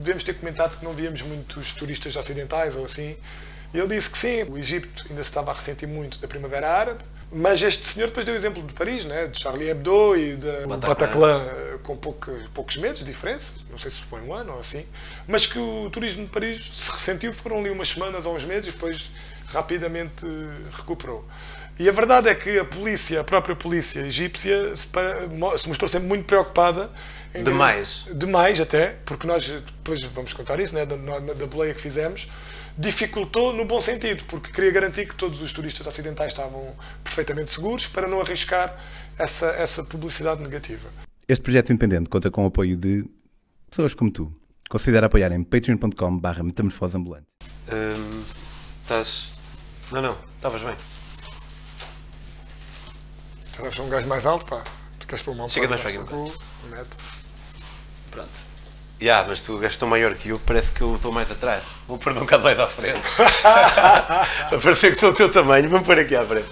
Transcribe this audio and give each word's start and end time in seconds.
Devemos 0.00 0.24
ter 0.24 0.32
comentado 0.32 0.78
que 0.78 0.84
não 0.84 0.94
víamos 0.94 1.20
muitos 1.20 1.72
turistas 1.72 2.16
ocidentais 2.16 2.74
ou 2.74 2.86
assim. 2.86 3.14
E 3.74 3.78
ele 3.78 3.94
disse 3.94 4.10
que 4.10 4.18
sim, 4.18 4.42
o 4.44 4.56
Egito 4.56 5.06
ainda 5.10 5.22
se 5.22 5.28
estava 5.28 5.50
a 5.50 5.54
ressentir 5.54 5.86
muito 5.86 6.18
da 6.18 6.26
Primavera 6.26 6.68
Árabe, 6.68 7.04
mas 7.30 7.62
este 7.62 7.86
senhor 7.86 8.08
depois 8.08 8.24
deu 8.24 8.34
o 8.34 8.36
exemplo 8.36 8.62
de 8.62 8.72
Paris, 8.72 9.04
né? 9.04 9.28
de 9.28 9.38
Charlie 9.38 9.68
Hebdo 9.68 10.16
e 10.16 10.36
de 10.36 10.66
Bataclan. 10.66 11.44
Eh, 11.46 11.78
com 11.82 11.96
poucos, 11.96 12.48
poucos 12.48 12.76
meses 12.78 13.00
de 13.00 13.04
diferença, 13.04 13.60
não 13.70 13.78
sei 13.78 13.90
se 13.90 14.00
foi 14.00 14.20
um 14.22 14.34
ano 14.34 14.54
ou 14.54 14.60
assim, 14.60 14.84
mas 15.28 15.46
que 15.46 15.58
o 15.58 15.88
turismo 15.90 16.24
de 16.24 16.30
Paris 16.30 16.58
se 16.58 16.90
ressentiu, 16.90 17.32
foram 17.32 17.58
ali 17.60 17.70
umas 17.70 17.90
semanas 17.90 18.26
ou 18.26 18.34
uns 18.34 18.44
meses 18.44 18.68
e 18.68 18.72
depois 18.72 19.10
rapidamente 19.52 20.26
recuperou. 20.76 21.24
E 21.78 21.88
a 21.88 21.92
verdade 21.92 22.28
é 22.28 22.34
que 22.34 22.58
a 22.58 22.64
polícia, 22.64 23.20
a 23.20 23.24
própria 23.24 23.56
polícia 23.56 24.00
egípcia, 24.00 24.76
se 24.76 24.88
mostrou 25.68 25.88
sempre 25.88 26.08
muito 26.08 26.24
preocupada. 26.26 26.90
Em- 27.34 27.44
Demais. 27.44 28.06
Demais 28.14 28.60
até, 28.60 28.96
porque 29.04 29.26
nós, 29.26 29.48
depois 29.48 30.02
vamos 30.04 30.32
contar 30.32 30.58
isso, 30.60 30.74
né, 30.74 30.84
da, 30.86 30.96
na- 30.96 31.18
da 31.34 31.46
boleia 31.46 31.72
que 31.74 31.80
fizemos, 31.80 32.28
dificultou 32.76 33.52
no 33.52 33.64
bom 33.64 33.80
sentido, 33.80 34.24
porque 34.24 34.50
queria 34.52 34.70
garantir 34.70 35.06
que 35.08 35.14
todos 35.14 35.40
os 35.42 35.52
turistas 35.52 35.86
ocidentais 35.86 36.32
estavam 36.32 36.74
perfeitamente 37.04 37.52
seguros 37.52 37.86
para 37.86 38.06
não 38.08 38.20
arriscar 38.20 38.76
essa, 39.18 39.46
essa 39.46 39.84
publicidade 39.84 40.42
negativa. 40.42 40.88
Este 41.28 41.42
projeto 41.42 41.72
independente 41.72 42.08
conta 42.08 42.30
com 42.30 42.44
o 42.44 42.46
apoio 42.46 42.76
de 42.76 43.04
pessoas 43.70 43.94
como 43.94 44.10
tu. 44.10 44.34
Considera 44.68 45.06
apoiar 45.06 45.30
em 45.32 45.42
patreon.com 45.42 46.18
barra 46.18 46.42
metamorfose 46.42 46.96
ambulante. 46.96 47.26
Hum, 47.72 48.22
Estás. 48.82 49.32
Não, 49.92 50.00
não, 50.02 50.16
estavas 50.36 50.62
bem. 50.62 50.74
Já 53.56 53.62
deves 53.62 53.74
ser 53.76 53.82
um 53.82 53.88
gajo 53.88 54.08
mais 54.08 54.26
alto, 54.26 54.44
pá. 54.46 54.62
Tu 54.98 55.06
queres 55.06 55.24
pôr 55.24 55.32
uma 55.32 55.48
Chega 55.48 55.68
mais 55.68 55.80
para 55.80 55.90
aqui 55.90 55.98
um 55.98 56.30
Pronto. 58.10 58.50
Ya, 59.00 59.24
mas 59.26 59.40
tu 59.40 59.62
és 59.62 59.76
tão 59.78 59.88
maior 59.88 60.14
que 60.14 60.28
eu, 60.28 60.38
parece 60.40 60.72
que 60.72 60.82
eu 60.82 60.94
estou 60.96 61.10
mais 61.10 61.30
atrás. 61.30 61.64
Vou 61.88 61.96
pôr 61.96 62.12
um 62.12 62.20
bocado 62.20 62.42
mais 62.44 62.58
à 62.58 62.66
frente. 62.68 63.00
Para 63.42 64.58
parecer 64.60 64.90
que 64.90 64.96
sou 64.98 65.10
o 65.10 65.14
teu 65.14 65.30
tamanho, 65.32 65.68
vamos 65.70 65.86
pôr 65.86 65.98
aqui 65.98 66.14
à 66.14 66.24
frente. 66.24 66.48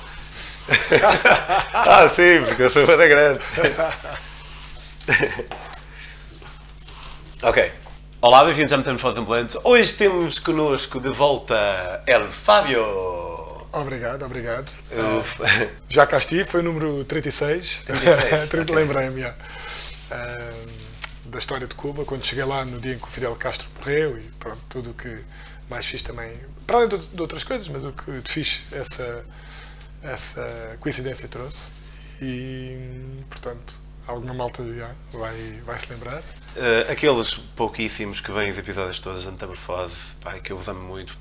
ah, 1.74 2.08
sim, 2.08 2.42
porque 2.46 2.62
eu 2.62 2.70
sou 2.70 2.86
bem 2.86 3.08
grande. 3.08 3.40
ok. 7.42 7.72
Olá, 8.20 8.44
bem-vindos 8.44 8.72
à 8.72 8.76
Metamorfose 8.78 9.18
Ambulante. 9.18 9.58
Hoje 9.62 9.92
temos 9.92 10.38
connosco 10.38 11.00
de 11.00 11.10
volta 11.10 12.02
El 12.06 12.26
Fábio. 12.28 12.82
Obrigado, 13.72 14.24
obrigado. 14.24 14.70
Eu- 14.90 15.22
Já 15.88 16.06
cá 16.06 16.16
estive, 16.18 16.44
foi 16.44 16.60
o 16.60 16.64
número 16.64 17.04
36. 17.04 17.82
36, 17.86 18.48
30, 18.48 18.72
ok. 18.72 18.74
Lembrei-me, 18.74 19.20
já. 19.20 19.34
Da 21.28 21.38
história 21.38 21.66
de 21.66 21.74
Cuba, 21.74 22.04
quando 22.04 22.24
cheguei 22.24 22.44
lá 22.44 22.64
no 22.64 22.80
dia 22.80 22.94
em 22.94 22.98
que 22.98 23.04
o 23.04 23.08
Fidel 23.08 23.36
Castro 23.36 23.68
morreu 23.76 24.18
e 24.18 24.22
pronto, 24.38 24.60
tudo 24.68 24.90
o 24.90 24.94
que 24.94 25.22
mais 25.68 25.84
fiz 25.84 26.02
também, 26.02 26.32
para 26.66 26.78
além 26.78 26.88
de, 26.88 26.98
de 26.98 27.20
outras 27.20 27.44
coisas, 27.44 27.68
mas 27.68 27.84
o 27.84 27.92
que 27.92 28.20
te 28.22 28.32
fiz 28.32 28.62
essa, 28.72 29.24
essa 30.02 30.76
coincidência 30.80 31.28
trouxe. 31.28 31.70
E, 32.22 32.78
portanto, 33.28 33.74
alguma 34.06 34.34
malta 34.34 34.64
já 34.74 34.90
vai, 35.12 35.60
vai 35.64 35.78
se 35.78 35.92
lembrar. 35.92 36.20
Uh, 36.20 36.90
aqueles 36.90 37.34
pouquíssimos 37.34 38.20
que 38.20 38.32
vêm 38.32 38.50
os 38.50 38.58
episódios 38.58 38.98
todos 38.98 39.24
da 39.24 39.30
Metamorfose, 39.30 40.14
que 40.42 40.52
eu 40.52 40.56
vos 40.56 40.68
amo 40.68 40.80
muito, 40.80 41.16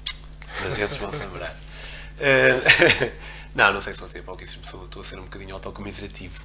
mas 0.62 0.80
esses 0.80 0.98
vão 0.98 1.12
se 1.12 1.20
lembrar. 1.20 1.52
Uh, 1.52 3.12
não, 3.54 3.74
não 3.74 3.82
sei 3.82 3.94
se 3.94 4.00
vão 4.00 4.10
ser 4.10 4.24
pouquíssimos, 4.24 4.74
estou 4.74 5.02
a 5.02 5.06
ser 5.06 5.20
um 5.20 5.24
bocadinho 5.24 5.54
autocomiserativo. 5.54 6.40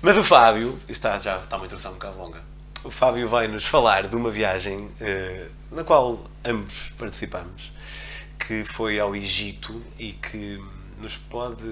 Mas 0.00 0.16
o 0.16 0.24
Fábio, 0.24 0.78
está, 0.88 1.18
já 1.18 1.36
está 1.36 1.56
uma 1.56 1.66
introdução 1.66 1.90
um 1.90 1.94
bocado 1.94 2.16
longa, 2.16 2.42
o 2.84 2.90
Fábio 2.90 3.28
vai 3.28 3.46
nos 3.46 3.66
falar 3.66 4.08
de 4.08 4.16
uma 4.16 4.30
viagem 4.30 4.78
uh, 4.78 5.50
na 5.70 5.84
qual 5.84 6.30
ambos 6.44 6.92
participamos, 6.96 7.72
que 8.38 8.64
foi 8.64 8.98
ao 8.98 9.14
Egito 9.14 9.80
e 9.98 10.12
que 10.12 10.62
nos 10.98 11.16
pode 11.16 11.62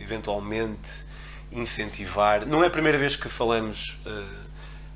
eventualmente 0.00 1.06
incentivar. 1.50 2.44
Não 2.46 2.62
é 2.62 2.66
a 2.66 2.70
primeira 2.70 2.98
vez 2.98 3.16
que 3.16 3.28
falamos 3.28 4.00
uh, 4.06 4.46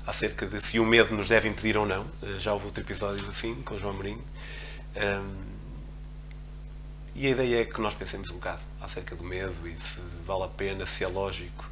acerca 0.05 0.45
de 0.45 0.65
se 0.65 0.79
o 0.79 0.85
medo 0.85 1.15
nos 1.15 1.27
deve 1.27 1.49
impedir 1.49 1.75
ou 1.77 1.85
não. 1.85 2.03
Uh, 2.21 2.39
já 2.39 2.53
houve 2.53 2.65
outro 2.65 2.83
episódio 2.83 3.27
assim, 3.29 3.55
com 3.63 3.73
o 3.73 3.79
João 3.79 3.93
Mourinho. 3.93 4.23
Um, 4.95 5.53
e 7.15 7.27
a 7.27 7.29
ideia 7.31 7.61
é 7.61 7.65
que 7.65 7.79
nós 7.79 7.93
pensemos 7.93 8.29
um 8.29 8.35
bocado 8.35 8.61
acerca 8.81 9.15
do 9.15 9.23
medo 9.23 9.55
e 9.67 9.75
se 9.83 10.01
vale 10.25 10.43
a 10.43 10.47
pena, 10.47 10.85
se 10.85 11.03
é 11.03 11.07
lógico 11.07 11.65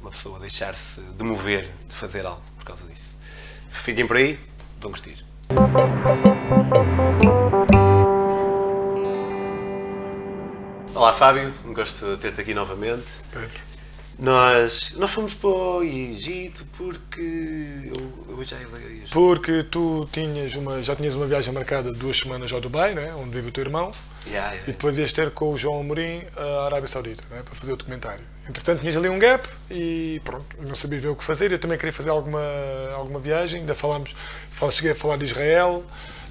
uma 0.00 0.10
pessoa 0.10 0.38
deixar-se 0.38 1.00
de 1.00 1.24
mover, 1.24 1.68
de 1.88 1.94
fazer 1.94 2.24
algo 2.24 2.42
por 2.56 2.64
causa 2.64 2.84
disso. 2.84 3.07
Fiquem 3.82 4.06
por 4.06 4.16
aí, 4.16 4.38
vão 4.80 4.90
curtir. 4.90 5.24
Olá 10.94 11.12
Fábio, 11.12 11.52
um 11.64 11.72
gosto 11.72 12.04
de 12.04 12.16
ter-te 12.18 12.40
aqui 12.40 12.54
novamente. 12.54 13.06
Pedro. 13.32 13.58
Nós, 14.18 14.94
nós 14.96 15.10
fomos 15.12 15.32
para 15.32 15.48
o 15.48 15.82
Egito 15.82 16.66
porque 16.76 17.20
eu, 17.20 18.36
eu 18.36 18.44
já 18.44 18.56
ia 18.58 18.66
Porque 19.12 19.62
tu 19.62 20.08
tinhas 20.12 20.56
uma, 20.56 20.82
já 20.82 20.96
tinhas 20.96 21.14
uma 21.14 21.26
viagem 21.26 21.54
marcada 21.54 21.92
de 21.92 21.98
duas 21.98 22.18
semanas 22.18 22.52
ao 22.52 22.60
Dubai, 22.60 22.94
né, 22.94 23.14
onde 23.14 23.30
vive 23.30 23.48
o 23.48 23.52
teu 23.52 23.62
irmão, 23.62 23.92
Yeah, 24.26 24.50
e 24.50 24.54
yeah. 24.54 24.72
depois 24.72 24.98
ias 24.98 25.12
ter 25.12 25.30
com 25.30 25.52
o 25.52 25.56
João 25.56 25.80
Amorim 25.80 26.20
a 26.36 26.66
Arábia 26.66 26.88
Saudita, 26.88 27.22
né, 27.30 27.42
para 27.44 27.54
fazer 27.54 27.72
o 27.72 27.76
documentário. 27.76 28.24
Entretanto, 28.48 28.80
tinhas 28.80 28.96
ali 28.96 29.08
um 29.08 29.18
gap 29.18 29.46
e 29.70 30.20
pronto, 30.24 30.46
não 30.60 30.74
sabias 30.74 31.02
bem 31.02 31.10
o 31.10 31.16
que 31.16 31.24
fazer. 31.24 31.52
Eu 31.52 31.58
também 31.58 31.76
queria 31.76 31.92
fazer 31.92 32.10
alguma, 32.10 32.40
alguma 32.94 33.18
viagem, 33.18 33.60
ainda 33.60 33.74
falámos, 33.74 34.16
fal- 34.50 34.70
cheguei 34.70 34.92
a 34.92 34.94
falar 34.94 35.16
de 35.18 35.24
Israel, 35.24 35.84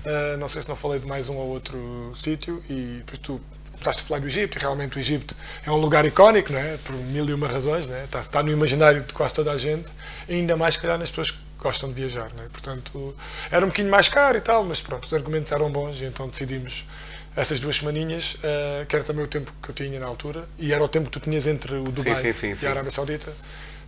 ah, 0.06 0.38
não 0.38 0.48
sei 0.48 0.62
se 0.64 0.70
não 0.70 0.76
falei 0.76 1.00
de 1.00 1.06
mais 1.06 1.30
um 1.30 1.36
ou 1.36 1.48
outro 1.50 2.12
sítio, 2.16 2.64
e 2.70 2.98
depois 2.98 3.20
tu 3.20 3.40
começaste 3.74 4.02
a 4.02 4.06
falar 4.08 4.20
do 4.22 4.26
Egito, 4.28 4.58
e 4.58 4.60
realmente 4.60 4.98
o 4.98 5.00
Egito 5.00 5.36
é 5.64 5.70
um 5.70 5.76
lugar 5.76 6.04
icónico, 6.06 6.52
não 6.52 6.60
é? 6.60 6.78
por 6.78 6.96
mil 6.96 7.30
e 7.30 7.34
uma 7.34 7.48
razões, 7.48 7.88
é? 7.90 8.04
está, 8.06 8.22
está 8.22 8.42
no 8.42 8.52
imaginário 8.52 9.04
de 9.04 9.14
quase 9.14 9.36
toda 9.36 9.52
a 9.52 9.58
gente, 9.58 9.88
ainda 10.28 10.58
mais, 10.58 10.76
calhar, 10.78 10.98
nas 10.98 11.10
pessoas 11.10 11.30
que 11.32 11.38
gostam 11.60 11.88
de 11.90 11.94
viajar. 11.96 12.32
É? 12.40 12.48
Portanto, 12.50 13.16
era 13.52 13.64
um 13.64 13.70
bocadinho 13.70 13.92
mais 13.92 14.10
caro 14.10 14.36
e 14.38 14.42
tal, 14.42 14.64
mas 14.64 14.82
pronto, 14.82 15.06
os 15.06 15.14
argumentos 15.14 15.52
eram 15.52 15.72
bons, 15.72 16.02
e 16.02 16.06
então 16.06 16.28
decidimos 16.28 16.88
essas 17.38 17.60
duas 17.60 17.78
semaninhas, 17.78 18.38
eh, 18.44 18.86
que 18.90 18.96
era 18.96 19.06
também 19.06 19.24
o 19.24 19.28
tempo 19.28 19.54
que 19.62 19.70
eu 19.70 19.76
tinha 19.76 20.00
na 20.00 20.08
altura, 20.08 20.44
e 20.58 20.74
era 20.74 20.84
o 20.84 20.88
tempo 20.88 21.06
que 21.06 21.20
tu 21.20 21.20
tinhas 21.20 21.46
entre 21.46 21.76
o 21.76 21.84
Dubai 21.84 22.16
sim, 22.16 22.34
sim, 22.34 22.52
e 22.52 22.56
sim. 22.58 22.66
a 22.66 22.72
Arábia 22.72 22.90
Saudita, 22.90 23.32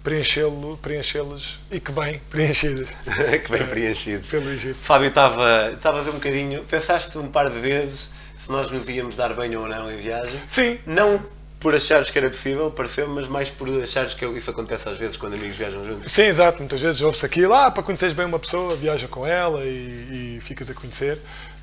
preenchê-lo, 0.04 0.78
preenchê-las, 0.78 1.58
e 1.72 1.80
que 1.80 1.92
bem, 1.92 2.22
preenchidas 2.30 2.88
que 3.44 3.52
bem 3.52 3.66
preenchido. 3.66 4.26
pelo 4.28 4.52
Egito. 4.52 4.76
Fábio 4.76 5.08
estava 5.08 5.74
a 5.82 6.02
um 6.02 6.14
bocadinho, 6.14 6.64
pensaste 6.66 7.18
um 7.18 7.28
par 7.28 7.50
de 7.50 7.60
vezes 7.60 8.12
se 8.38 8.52
nós 8.52 8.70
nos 8.70 8.88
íamos 8.88 9.16
dar 9.16 9.34
bem 9.34 9.56
ou 9.56 9.68
não 9.68 9.92
em 9.92 9.98
viagem? 9.98 10.42
Sim. 10.48 10.78
Não 10.86 11.20
por 11.60 11.76
achares 11.76 12.10
que 12.10 12.18
era 12.18 12.30
possível, 12.30 12.72
pareceu, 12.72 13.08
mas 13.10 13.28
mais 13.28 13.50
por 13.50 13.68
achares 13.84 14.14
que 14.14 14.26
isso 14.26 14.50
acontece 14.50 14.88
às 14.88 14.98
vezes 14.98 15.18
quando 15.18 15.34
amigos 15.36 15.58
viajam 15.58 15.86
juntos. 15.86 16.12
Sim, 16.12 16.24
exato. 16.24 16.60
Muitas 16.60 16.82
vezes 16.82 17.02
ouve-se 17.02 17.26
aquilo, 17.26 17.54
ah, 17.54 17.70
para 17.70 17.84
conheceres 17.84 18.14
bem 18.14 18.26
uma 18.26 18.40
pessoa, 18.40 18.76
viaja 18.78 19.08
com 19.10 19.28
ela 19.28 19.62
e, 19.66 20.38
e 20.38 20.42
ficas 20.42 20.70
a 20.70 20.74
conhecer. 20.74 21.20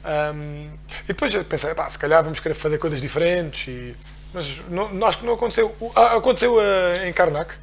Ahm, 0.06 0.70
e 1.04 1.08
depois 1.08 1.34
eu 1.34 1.44
pensei, 1.44 1.74
pá, 1.74 1.90
se 1.90 1.98
calhar 1.98 2.22
vamos 2.22 2.38
querer 2.40 2.54
fazer 2.54 2.78
coisas 2.78 3.00
diferentes. 3.00 3.66
E, 3.68 3.96
mas 4.32 4.60
não, 4.68 4.88
não- 4.94 5.06
acho 5.06 5.18
que 5.18 5.26
não 5.26 5.34
aconteceu. 5.34 5.74
Ah, 5.94 6.16
aconteceu 6.16 6.58
ah, 6.60 7.06
em 7.08 7.12
Karnak, 7.12 7.54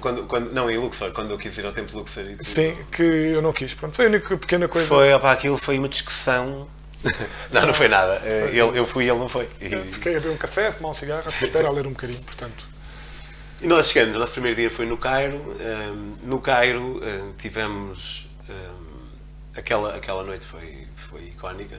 Quando, 0.00 0.24
quando, 0.26 0.52
não, 0.52 0.68
em 0.70 0.76
Luxor, 0.78 1.12
quando 1.12 1.30
eu 1.30 1.38
quis 1.38 1.56
ir 1.58 1.64
ao 1.64 1.72
Templo 1.72 1.90
de 1.92 1.96
Luxor. 1.96 2.24
e 2.24 2.44
sim, 2.44 2.76
que 2.90 3.02
eu 3.02 3.40
não 3.40 3.52
quis. 3.52 3.72
Pronto, 3.74 3.94
foi 3.94 4.06
a 4.06 4.08
única 4.08 4.36
pequena 4.36 4.66
coisa. 4.66 4.88
Foi, 4.88 5.12
opá, 5.14 5.30
aquilo 5.32 5.56
foi 5.58 5.78
uma 5.78 5.88
discussão. 5.88 6.66
não, 7.52 7.66
não 7.66 7.74
foi 7.74 7.86
nada. 7.88 8.20
Eh, 8.24 8.48
Ele, 8.52 8.78
eu 8.78 8.84
fui 8.86 9.04
e 9.04 9.08
ele 9.08 9.18
não 9.18 9.28
foi. 9.28 9.48
E, 9.60 9.68
Fiquei 9.92 10.16
a 10.16 10.20
beber 10.20 10.32
um 10.32 10.36
café, 10.36 10.68
a 10.68 10.72
fumar 10.72 10.90
um 10.90 10.94
cigarro, 10.94 11.22
espera 11.40 11.68
a 11.68 11.70
ler 11.70 11.86
um 11.86 11.90
bocadinho, 11.90 12.20
portanto. 12.22 12.66
E 13.62 13.66
nós 13.68 13.86
chegamos, 13.88 14.16
o 14.16 14.18
nosso 14.18 14.32
primeiro 14.32 14.56
dia 14.56 14.70
foi 14.70 14.86
no 14.86 14.98
Cairo. 14.98 15.40
no 16.24 16.40
Cairo 16.40 17.00
tivemos. 17.38 18.28
aquela, 19.56 19.94
aquela 19.94 20.22
noite 20.24 20.44
foi, 20.44 20.85
foi 21.16 21.28
icónica. 21.28 21.78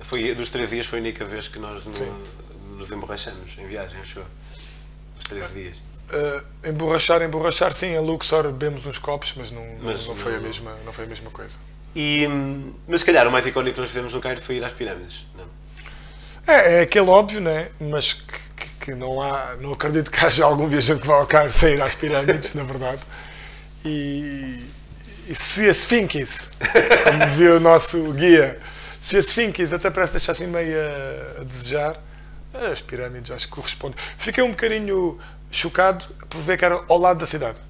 Foi, 0.00 0.34
dos 0.34 0.50
três 0.50 0.70
dias 0.70 0.86
foi 0.86 0.98
a 0.98 1.02
única 1.02 1.24
vez 1.24 1.48
que 1.48 1.58
nós 1.58 1.84
no- 1.84 2.76
nos 2.76 2.90
emborrachamos 2.90 3.56
em 3.58 3.66
viagem, 3.66 4.00
achou? 4.00 4.24
Os 5.18 5.24
três 5.24 5.52
dias. 5.52 5.76
Ah, 6.10 6.42
emborrachar, 6.68 7.22
emborrachar, 7.22 7.72
sim, 7.72 7.96
a 7.96 8.00
Luxor 8.00 8.44
bebemos 8.44 8.84
uns 8.86 8.98
copos, 8.98 9.34
mas 9.36 9.50
não, 9.50 9.64
não- 9.64 9.84
Mas 9.84 10.06
não, 10.06 10.16
foi 10.16 10.32
a 10.32 10.36
não- 10.36 10.42
mesma, 10.42 10.76
não 10.84 10.92
foi 10.92 11.04
a 11.04 11.08
mesma 11.08 11.30
coisa. 11.30 11.56
E, 11.94 12.26
hum, 12.26 12.72
mas 12.88 13.00
se 13.00 13.06
calhar 13.06 13.28
o 13.28 13.30
mais 13.30 13.46
icónico 13.46 13.74
que 13.74 13.80
nós 13.80 13.90
fizemos 13.90 14.12
no 14.14 14.20
Cairo 14.20 14.40
foi 14.42 14.56
ir 14.56 14.64
às 14.64 14.72
pirâmides. 14.72 15.24
Não? 15.36 15.44
É, 16.46 16.78
é 16.78 16.80
aquele 16.80 17.08
óbvio, 17.08 17.40
né? 17.40 17.70
mas 17.78 18.14
que, 18.14 18.32
que- 18.56 18.68
que 18.86 18.94
não 18.94 19.20
há, 19.20 19.56
não 19.60 19.72
acredito 19.74 20.10
que 20.10 20.24
haja 20.24 20.44
algum 20.44 20.66
viajante 20.68 21.02
que 21.02 21.06
vá 21.06 21.14
ao 21.16 21.26
Cairo 21.26 21.52
sem 21.52 21.74
ir 21.74 21.82
às 21.82 21.94
pirâmides, 21.94 22.52
na 22.54 22.64
verdade. 22.64 23.00
E 23.84 24.64
se 25.34 25.68
Sphinx, 25.70 26.50
como 27.04 27.26
dizia 27.26 27.56
o 27.56 27.60
nosso 27.60 28.12
guia, 28.12 28.58
se 29.02 29.18
Sphinx 29.18 29.72
até 29.72 29.90
parece 29.90 30.14
deixar 30.14 30.32
assim 30.32 30.46
meio 30.46 30.76
a, 30.78 31.40
a 31.40 31.44
desejar, 31.44 31.96
as 32.70 32.80
pirâmides 32.80 33.30
acho 33.30 33.46
que 33.48 33.54
corresponde. 33.54 33.96
Fiquei 34.18 34.42
um 34.42 34.50
bocadinho 34.50 35.18
chocado 35.50 36.06
por 36.28 36.40
ver 36.40 36.58
que 36.58 36.64
era 36.64 36.82
ao 36.88 36.98
lado 36.98 37.18
da 37.18 37.26
cidade. 37.26 37.60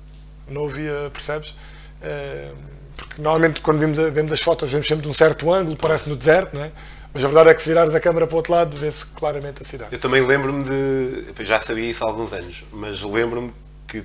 Não 0.49 0.67
havia, 0.67 1.11
percebes? 1.13 1.55
Eh, 2.03 2.51
porque 2.97 3.23
normalmente 3.23 3.61
quando 3.61 3.79
vemos, 3.79 3.99
vemos 4.13 4.33
as 4.33 4.43
fotos 4.43 4.71
vemos 4.71 4.87
sempre 4.87 5.03
de 5.03 5.09
um 5.09 5.13
certo 5.13 5.53
ângulo, 5.53 5.77
parece 5.77 6.09
no 6.09 6.17
deserto, 6.17 6.55
não 6.55 6.65
é? 6.65 6.71
Mas 7.13 7.25
a 7.25 7.29
verdade 7.29 7.51
é 7.51 7.55
que 7.55 7.63
se 7.63 7.69
virares 7.69 7.95
a 7.95 8.01
câmera 8.01 8.27
para 8.27 8.35
o 8.35 8.37
outro 8.39 8.53
lado, 8.53 8.77
vê-se 8.77 9.07
claramente 9.07 9.61
a 9.61 9.65
cidade. 9.65 9.93
Eu 9.93 9.99
também 9.99 10.25
lembro-me 10.27 10.65
de. 10.65 11.45
Já 11.45 11.61
sabia 11.61 11.91
isso 11.91 12.03
há 12.05 12.09
alguns 12.09 12.33
anos, 12.33 12.65
mas 12.73 13.03
lembro-me 13.03 13.53
que 13.87 14.03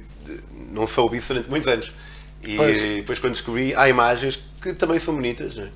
não 0.70 0.86
soube 0.86 1.18
isso 1.18 1.30
durante 1.30 1.50
muitos 1.50 1.68
anos. 1.68 1.94
E 2.54 2.56
Pois. 2.56 2.78
depois, 2.78 3.20
quando 3.20 3.34
descobri, 3.34 3.76
há 3.76 3.90
imagens 3.90 4.40
que 4.62 4.74
também 4.74 5.00
são 5.00 5.14
bonitas, 5.16 5.58
é? 5.58 5.68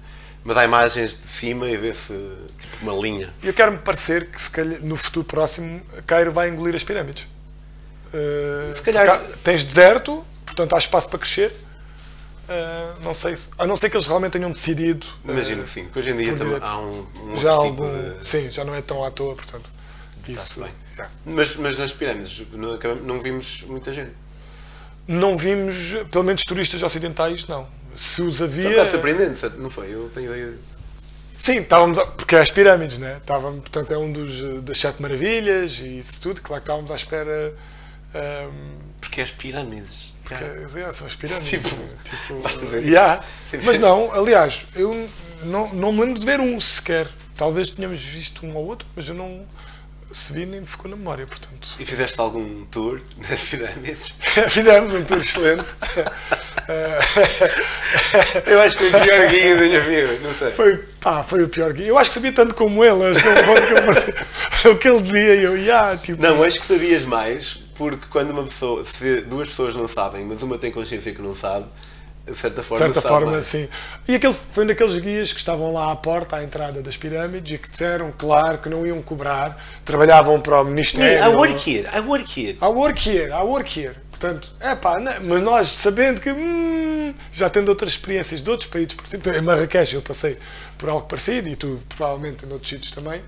mas 0.44 0.56
há 0.58 0.64
imagens 0.66 1.12
de 1.12 1.24
cima 1.28 1.70
e 1.70 1.76
vê-se 1.78 2.14
tipo 2.60 2.78
uma 2.82 2.94
linha. 2.94 3.34
E 3.44 3.48
eu 3.48 3.54
quero-me 3.54 3.78
parecer 3.80 4.28
que 4.28 4.42
se 4.42 4.50
calhar, 4.50 4.80
no 4.82 4.96
futuro 4.96 5.26
próximo 5.26 5.82
Cairo 6.08 6.32
vai 6.32 6.50
engolir 6.50 6.74
as 6.76 6.84
pirâmides. 6.84 7.26
Uh, 8.14 8.76
Se 8.76 8.82
calhar- 8.82 9.22
tens 9.44 9.64
deserto, 9.64 10.24
portanto 10.46 10.74
há 10.74 10.78
espaço 10.78 11.08
para 11.10 11.20
crescer. 11.20 11.52
Uh, 12.50 13.02
não 13.04 13.14
sei 13.14 13.36
se, 13.38 13.50
a 13.58 13.66
não 13.66 13.76
ser 13.78 13.90
que 13.90 13.96
eles 13.96 14.08
realmente 14.08 14.34
tenham 14.34 14.52
decidido. 14.52 15.06
uh, 15.26 15.32
Imagino 15.32 15.64
que 15.64 15.70
sim, 15.70 15.88
que 15.90 16.00
hoje 16.00 16.10
em 16.10 16.18
dia 16.18 16.36
também 16.36 16.58
há 16.62 16.78
um, 16.80 17.08
um 17.26 17.36
já 17.38 17.52
tipo 17.52 17.84
algum. 17.84 18.18
de. 18.20 18.26
Sim, 18.26 18.50
já 18.50 18.66
não 18.66 18.76
é 18.76 18.82
tão 18.82 19.04
à 19.06 19.12
toa, 19.12 19.36
portanto. 19.36 19.70
Isso, 20.28 20.62
bem. 20.62 20.72
Mas, 21.26 21.56
mas 21.56 21.78
nas 21.80 21.92
pirâmides 21.94 22.42
não, 22.52 22.78
não 23.04 23.20
vimos 23.22 23.64
muita 23.68 23.94
gente. 23.94 24.12
Não 25.08 25.38
vimos, 25.38 25.76
pelo 26.12 26.24
menos 26.24 26.46
turistas 26.46 26.82
ocidentais, 26.84 27.48
não. 27.48 27.68
Se 27.96 28.22
os 28.22 28.38
Foi 28.38 28.48
um 28.48 28.50
havia. 28.50 28.70
bocado 28.70 28.92
surpreendente, 28.92 29.50
não 29.58 29.70
foi? 29.70 29.94
Eu 29.94 30.10
tenho 30.10 30.34
ideia. 30.36 30.54
Sim, 31.36 31.58
estávamos. 31.60 31.98
a- 31.98 32.06
Porque 32.06 32.36
é 32.36 32.40
as 32.42 32.52
pirâmides, 32.52 32.98
né? 32.98 33.18
Estávamos, 33.18 33.62
portanto, 33.62 33.92
é 33.94 33.98
um 33.98 34.12
dos 34.12 34.42
uh, 34.44 34.62
das 34.62 34.78
sete 34.78 35.02
maravilhas 35.02 35.80
e 35.80 36.00
isso 36.00 36.22
tudo. 36.22 36.42
Claro 36.42 36.62
que 36.62 36.66
estávamos 36.70 36.92
à 36.92 36.96
espera. 36.96 37.54
um, 38.16 38.78
Porque 39.02 39.22
as 39.22 39.32
pirâmides. 39.32 40.14
porque, 40.24 40.44
é, 40.80 40.92
são 40.92 41.08
as 41.08 41.16
pirâmides. 41.16 41.50
Tipo, 41.50 41.76
né? 41.76 41.90
tipo, 42.04 42.40
basta 42.44 42.66
ver 42.66 42.84
yeah. 42.86 43.24
isso. 43.52 43.66
Mas 43.66 43.80
não, 43.80 44.14
aliás, 44.14 44.68
eu 44.76 45.10
não, 45.46 45.74
não 45.74 45.92
me 45.92 46.02
lembro 46.02 46.20
de 46.20 46.26
ver 46.26 46.40
um 46.40 46.60
sequer. 46.62 47.08
Talvez 47.36 47.72
tenhamos 47.72 48.00
visto 48.00 48.46
um 48.46 48.56
ou 48.56 48.66
outro, 48.68 48.88
mas 48.96 49.10
eu 49.10 49.16
não. 49.16 49.42
Se 50.14 50.34
vi, 50.34 50.46
nem 50.46 50.60
me 50.62 50.68
ficou 50.68 50.90
na 50.92 50.98
memória, 50.98 51.26
portanto. 51.26 51.70
E 51.80 51.86
fizeste 51.86 52.20
algum 52.20 52.66
tour 52.66 53.00
nas 53.30 53.40
pirâmides? 53.48 54.14
Fizemos 54.50 54.94
um 54.94 55.04
tour 55.06 55.18
excelente. 55.20 55.64
Eu 58.46 58.62
acho 58.62 58.78
que 58.78 58.86
foi 58.90 59.00
o 59.00 59.04
pior 59.04 59.28
guia 59.30 59.56
da 59.56 59.62
minha 59.62 59.82
vida, 59.82 60.20
não 60.24 60.34
sei. 60.34 60.52
Foi, 60.52 60.78
pá, 61.00 61.24
foi 61.24 61.44
o 61.44 61.50
pior 61.50 61.74
guia. 61.74 61.88
Eu 61.88 61.98
acho 61.98 62.10
que 62.10 62.14
sabia 62.16 62.32
tanto 62.34 62.56
como 62.56 62.84
ele. 62.84 63.06
acho 63.06 63.22
que 63.22 63.28
ele- 63.28 64.02
que 64.62 64.68
eu- 64.68 64.72
o 64.74 64.78
que 64.78 64.88
ele 64.88 65.02
dizia, 65.02 65.36
eu, 65.36 65.58
yeah, 65.58 65.98
tipo. 65.98 66.22
Não, 66.22 66.44
acho 66.44 66.60
que 66.60 66.66
sabias 66.66 67.04
mais, 67.04 67.60
porque 67.76 68.06
quando 68.10 68.32
uma 68.32 68.44
pessoa, 68.44 68.86
se 68.86 69.22
duas 69.22 69.48
pessoas 69.50 69.74
não 69.74 69.88
sabem, 69.88 70.26
mas 70.26 70.42
uma 70.44 70.58
tem 70.58 70.72
consciência 70.72 71.14
que 71.14 71.22
não 71.22 71.36
sabe, 71.36 71.66
de 72.26 72.36
certa 72.36 72.62
De 72.62 72.68
forma, 72.68 72.86
certa 72.86 73.02
sabe 73.02 73.14
forma, 73.14 73.32
mais. 73.34 73.46
sim. 73.46 73.68
E 74.08 74.16
aquele 74.16 74.34
foi 74.34 74.64
um 74.64 74.68
daqueles 74.68 74.98
guias 74.98 75.34
que 75.34 75.40
estavam 75.40 75.74
lá 75.74 75.92
à 75.92 75.96
porta, 75.96 76.38
à 76.38 76.44
entrada 76.44 76.82
das 76.82 76.96
pirâmides, 76.96 77.54
e 77.54 77.58
que 77.58 77.70
disseram, 77.70 78.14
claro, 78.18 78.60
que 78.60 78.70
não 78.70 78.86
iam 78.86 79.02
cobrar, 79.02 79.58
trabalhavam 79.84 80.40
para 80.40 80.62
o 80.62 80.64
Ministério. 80.66 81.24
I 81.24 81.36
work 81.36 81.70
here, 81.70 81.90
I 81.94 82.00
work 82.00 82.40
here. 82.40 82.58
I 82.62 82.66
work 82.66 83.10
here, 83.10 83.32
I 83.32 83.44
work 83.44 83.80
here. 83.80 83.96
Portanto, 84.12 84.52
é 84.60 84.76
pá, 84.76 85.00
mas 85.24 85.42
nós 85.42 85.68
sabendo 85.70 86.22
que 86.22 86.32
hum, 86.32 87.12
já 87.34 87.50
tendo 87.50 87.70
outras 87.70 87.94
experiências 87.94 88.40
de 88.42 88.50
outros 88.52 88.70
países, 88.70 88.94
por 88.94 89.04
exemplo, 89.04 89.34
em 89.34 89.42
Marrakech 89.42 89.96
eu 89.96 90.02
passei 90.04 90.38
por 90.78 90.90
algo 90.90 91.08
parecido 91.08 91.50
e 91.50 91.56
tu 91.56 91.82
provavelmente 91.90 92.46
em 92.46 92.52
outros 92.52 92.70
sítios 92.70 92.92
também, 92.92 93.20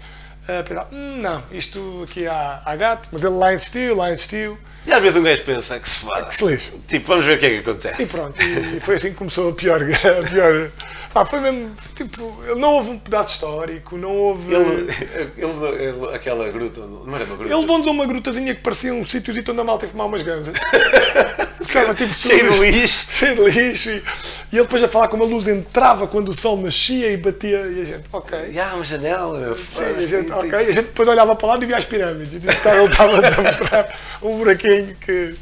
a 0.47 0.63
pensar, 0.63 0.87
hum, 0.91 1.17
não, 1.21 1.43
isto 1.51 2.05
aqui 2.09 2.27
há, 2.27 2.61
há 2.65 2.75
gato, 2.75 3.07
mas 3.11 3.23
ele 3.23 3.35
lá 3.35 3.53
insistiu, 3.53 3.95
lá 3.95 4.11
insistiu, 4.11 4.57
E 4.85 4.91
às 4.91 5.01
vezes 5.01 5.17
um 5.17 5.23
gajo 5.23 5.43
pensa 5.43 5.79
que 5.79 5.89
se 5.89 5.99
foda. 6.05 6.25
que 6.25 6.35
se 6.35 6.45
lixe. 6.45 6.71
Tipo, 6.87 7.07
vamos 7.07 7.25
ver 7.25 7.37
o 7.37 7.39
que 7.39 7.45
é 7.45 7.49
que 7.49 7.57
acontece. 7.69 8.03
E 8.03 8.05
pronto, 8.05 8.41
e 8.41 8.79
foi 8.79 8.95
assim 8.95 9.09
que 9.11 9.15
começou 9.15 9.49
a 9.49 9.53
pior. 9.53 9.81
A 9.83 10.29
pior 10.29 10.69
pá, 11.13 11.25
foi 11.25 11.39
mesmo, 11.41 11.71
tipo, 11.95 12.43
não 12.57 12.73
houve 12.73 12.89
um 12.89 12.99
pedaço 12.99 13.33
histórico, 13.35 13.97
não 13.97 14.09
houve. 14.09 14.51
Ele, 14.53 14.91
ele, 15.37 15.83
ele- 15.83 16.15
aquela 16.15 16.49
gruta, 16.49 16.79
não 16.81 17.15
era 17.15 17.23
uma 17.25 17.35
gruta? 17.35 17.53
Ele 17.53 17.61
levou-nos 17.61 17.87
a 17.87 17.91
uma 17.91 18.05
grutazinha 18.07 18.55
que 18.55 18.61
parecia 18.61 18.93
um 18.93 19.05
sítio 19.05 19.31
onde 19.51 19.59
a 19.59 19.63
malta 19.63 19.85
ia 19.85 19.91
fumar 19.91 20.07
umas 20.07 20.23
ganzas. 20.23 20.55
Estava 21.79 21.93
tipo 21.93 22.13
Cheio 22.13 22.51
de 22.51 22.59
lixo. 22.59 23.07
Cheio 23.11 23.35
de 23.35 23.49
lixo. 23.49 23.89
E, 23.89 23.93
e 23.93 24.55
ele 24.57 24.63
depois 24.63 24.83
a 24.83 24.87
falar 24.87 25.07
como 25.07 25.23
a 25.23 25.25
luz 25.25 25.47
entrava 25.47 26.07
quando 26.07 26.29
o 26.29 26.33
sol 26.33 26.57
nascia 26.61 27.11
e 27.11 27.17
batia. 27.17 27.57
E 27.57 27.81
a 27.81 27.85
gente, 27.85 28.03
ok. 28.11 28.37
E 28.51 28.59
há 28.59 28.73
uma 28.75 28.83
janela, 28.83 29.39
meu. 29.39 29.55
Sim, 29.55 29.83
a 29.83 30.01
gente, 30.01 30.31
ok. 30.31 30.51
E 30.51 30.55
a 30.55 30.71
gente 30.71 30.85
depois 30.87 31.07
olhava 31.07 31.35
para 31.35 31.47
lá 31.47 31.57
e 31.61 31.65
via 31.65 31.77
as 31.77 31.85
pirâmides. 31.85 32.33
E 32.33 32.39
tipo, 32.39 32.69
ele 32.69 32.85
estava 32.85 33.17
a 33.17 33.41
mostrar 33.41 33.99
um 34.21 34.37
buraquinho 34.37 34.95
que. 35.01 35.35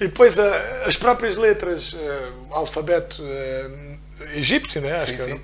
E 0.00 0.04
depois 0.06 0.38
as 0.38 0.96
próprias 0.96 1.36
letras, 1.36 1.96
eh, 2.00 2.22
o 2.50 2.54
alfabeto 2.54 3.22
eh, 3.26 3.70
egípcio, 4.36 4.80
né? 4.80 4.92
Acho 4.94 5.06
Sim, 5.06 5.16
que 5.16 5.22
era. 5.22 5.30
sim. 5.32 5.40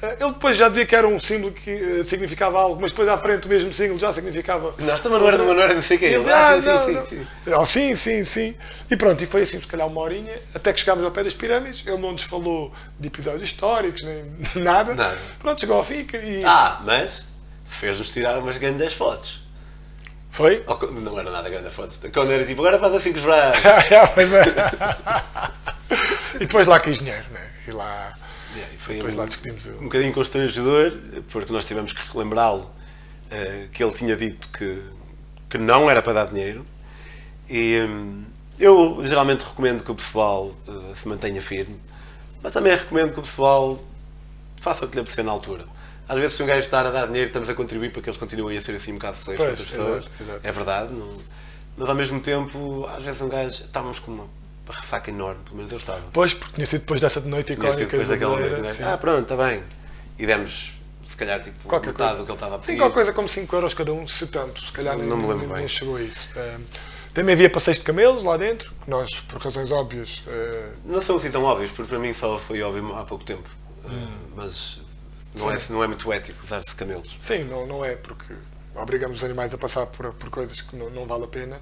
Ele 0.00 0.30
depois 0.32 0.56
já 0.56 0.68
dizia 0.68 0.86
que 0.86 0.94
era 0.94 1.08
um 1.08 1.18
símbolo 1.18 1.52
que 1.52 1.70
eh, 1.70 2.04
significava 2.04 2.56
algo, 2.60 2.80
mas 2.80 2.92
depois 2.92 3.08
à 3.08 3.18
frente 3.18 3.46
o 3.46 3.48
mesmo 3.48 3.74
símbolo 3.74 3.98
já 3.98 4.12
significava. 4.12 4.72
Nós 4.78 5.00
também 5.00 5.18
não 5.18 5.28
era 5.28 5.42
uma 5.42 5.50
hora 5.52 5.74
não 5.74 5.82
sei 5.82 5.96
o 5.98 6.04
ele, 6.04 6.30
Ah, 6.32 6.56
sim, 6.60 6.68
não, 6.68 6.84
sim, 6.86 6.92
não. 6.92 7.06
sim, 7.06 7.26
sim. 7.44 7.52
Oh, 7.52 7.66
sim, 7.66 7.94
sim, 7.96 8.24
sim. 8.24 8.54
E 8.88 8.96
pronto, 8.96 9.22
e 9.24 9.26
foi 9.26 9.42
assim, 9.42 9.60
se 9.60 9.66
calhar 9.66 9.88
uma 9.88 10.00
horinha, 10.00 10.32
até 10.54 10.72
que 10.72 10.78
chegámos 10.78 11.04
ao 11.04 11.10
pé 11.10 11.24
das 11.24 11.34
pirâmides. 11.34 11.84
Ele 11.84 11.96
não 11.98 12.12
nos 12.12 12.22
falou 12.22 12.72
de 12.98 13.08
episódios 13.08 13.42
históricos, 13.42 14.04
nem 14.04 14.32
nada. 14.62 14.94
Nada. 14.94 15.18
Pronto, 15.40 15.58
chegou 15.60 15.76
ao 15.76 15.82
fim 15.82 16.06
e. 16.14 16.44
Ah, 16.44 16.80
mas 16.84 17.26
fez-nos 17.68 18.12
tirar 18.12 18.38
umas 18.38 18.56
grandes 18.56 18.92
fotos. 18.94 19.48
Foi? 20.30 20.62
Não 20.92 21.18
era 21.18 21.30
nada 21.32 21.50
grande 21.50 21.70
fotos. 21.70 21.98
Quando 22.12 22.30
era 22.30 22.44
tipo, 22.44 22.60
agora 22.60 22.78
faz 22.78 22.94
assim 22.94 23.10
com 23.12 23.18
os 23.18 23.24
braços. 23.24 23.60
Pois 24.14 24.32
é. 24.32 24.44
e 26.36 26.38
depois 26.40 26.66
lá 26.68 26.78
que 26.78 26.90
engenheiro, 26.90 27.24
né? 27.32 27.50
E 27.66 27.72
lá. 27.72 28.14
Yeah, 28.54 28.74
foi 28.78 28.94
Depois 28.96 29.14
um, 29.14 29.18
lá 29.18 29.26
discutimos 29.26 29.66
um 29.66 29.84
bocadinho 29.84 30.12
constrangedor, 30.12 30.92
porque 31.30 31.52
nós 31.52 31.64
tivemos 31.66 31.92
que 31.92 32.00
relembrá-lo 32.12 32.68
eh, 33.30 33.68
que 33.72 33.82
ele 33.84 33.92
tinha 33.92 34.16
dito 34.16 34.48
que, 34.50 34.82
que 35.50 35.58
não 35.58 35.90
era 35.90 36.02
para 36.02 36.12
dar 36.14 36.26
dinheiro. 36.26 36.64
E 37.48 37.80
hum, 37.82 38.24
eu 38.58 39.00
geralmente 39.04 39.42
recomendo 39.44 39.84
que 39.84 39.90
o 39.90 39.94
pessoal 39.94 40.54
eh, 40.66 40.94
se 40.94 41.06
mantenha 41.08 41.40
firme, 41.42 41.78
mas 42.42 42.52
também 42.52 42.72
recomendo 42.74 43.12
que 43.12 43.20
o 43.20 43.22
pessoal 43.22 43.78
faça 44.60 44.84
o 44.84 44.88
que 44.88 44.94
lhe 44.94 45.00
apetecer 45.00 45.24
na 45.24 45.32
altura. 45.32 45.64
Às 46.08 46.18
vezes, 46.18 46.36
se 46.38 46.42
um 46.42 46.46
gajo 46.46 46.60
estar 46.60 46.86
a 46.86 46.90
dar 46.90 47.06
dinheiro, 47.06 47.26
estamos 47.26 47.48
a 47.50 47.54
contribuir 47.54 47.92
para 47.92 48.00
que 48.00 48.08
eles 48.08 48.18
continuem 48.18 48.56
a 48.56 48.62
ser 48.62 48.74
assim 48.74 48.92
um 48.92 48.94
bocado 48.94 49.18
feios 49.18 49.36
Pois, 49.36 49.50
outras 49.50 49.68
pessoas. 49.68 50.04
exato, 50.04 50.22
exato. 50.22 50.40
É 50.42 50.52
verdade, 50.52 50.92
não- 50.94 51.18
mas 51.76 51.88
ao 51.88 51.94
mesmo 51.94 52.18
tempo, 52.20 52.86
às 52.96 53.02
vezes 53.02 53.20
um 53.20 53.28
gajo. 53.28 53.50
Estávamos 53.50 53.98
com 54.00 54.10
uma 54.12 54.26
ressaca 54.74 55.10
enorme, 55.10 55.40
pelo 55.44 55.56
menos 55.56 55.72
eu 55.72 55.78
estava. 55.78 56.02
Pois, 56.12 56.34
porque 56.34 56.54
tinha 56.54 56.66
sido 56.66 56.80
depois 56.80 57.00
dessa 57.00 57.20
noite 57.20 57.52
icónica 57.52 57.84
depois 57.84 58.08
da 58.08 58.14
daquela 58.14 58.30
noite, 58.32 58.42
Madeira, 58.50 58.68
né? 58.68 58.72
sim. 58.74 58.82
Ah, 58.84 58.96
pronto, 58.98 59.22
está 59.32 59.36
bem. 59.36 59.62
E 60.18 60.26
demos, 60.26 60.74
se 61.06 61.16
calhar, 61.16 61.40
tipo, 61.40 61.68
Qualquer 61.68 61.92
metade 61.92 62.10
coisa. 62.10 62.22
do 62.22 62.24
que 62.26 62.30
ele 62.32 62.36
estava 62.36 62.54
a 62.56 62.58
pedir. 62.58 62.72
Sim, 62.72 62.78
qualquer 62.78 62.94
coisa 62.94 63.12
como 63.12 63.28
5 63.28 63.56
euros 63.56 63.74
cada 63.74 63.92
um, 63.92 64.06
se 64.06 64.26
tanto, 64.28 64.60
se 64.60 64.72
calhar 64.72 64.96
Não 64.98 65.04
nem, 65.16 65.16
me 65.26 65.32
lembro 65.32 65.46
nem- 65.48 65.56
bem. 65.58 65.68
chegou 65.68 65.96
a 65.96 66.02
isso. 66.02 66.28
Eh, 66.36 66.56
também 67.14 67.32
havia 67.34 67.48
passeios 67.50 67.78
de 67.78 67.84
camelos 67.84 68.22
lá 68.22 68.36
dentro, 68.36 68.70
que 68.84 68.90
nós, 68.90 69.08
por 69.28 69.40
razões 69.40 69.70
óbvias, 69.72 70.22
eh, 70.26 70.70
Não 70.84 71.00
são 71.02 71.16
assim 71.16 71.30
tão 71.30 71.42
óbvios, 71.44 71.70
porque 71.72 71.88
para 71.90 71.98
mim 71.98 72.12
só 72.14 72.38
foi 72.38 72.60
óbvio 72.62 72.94
há 72.96 73.04
pouco 73.04 73.24
tempo. 73.24 73.48
Uh, 73.84 73.88
mas 74.36 74.80
não 75.38 75.50
é, 75.50 75.56
Hum. 75.56 75.60
Não 75.70 75.84
é 75.84 75.86
muito 75.86 76.12
ético 76.12 76.38
usar-se 76.44 76.74
camelos. 76.74 77.16
Sim, 77.18 77.44
não, 77.44 77.66
não 77.66 77.84
é, 77.84 77.94
porque 77.96 78.34
obrigamos 78.74 79.18
os 79.18 79.24
animais 79.24 79.54
a 79.54 79.58
passar 79.58 79.86
por, 79.86 80.12
por 80.14 80.30
coisas 80.30 80.60
que 80.60 80.76
não, 80.76 80.90
não 80.90 81.06
vale 81.06 81.24
a 81.24 81.28
pena. 81.28 81.60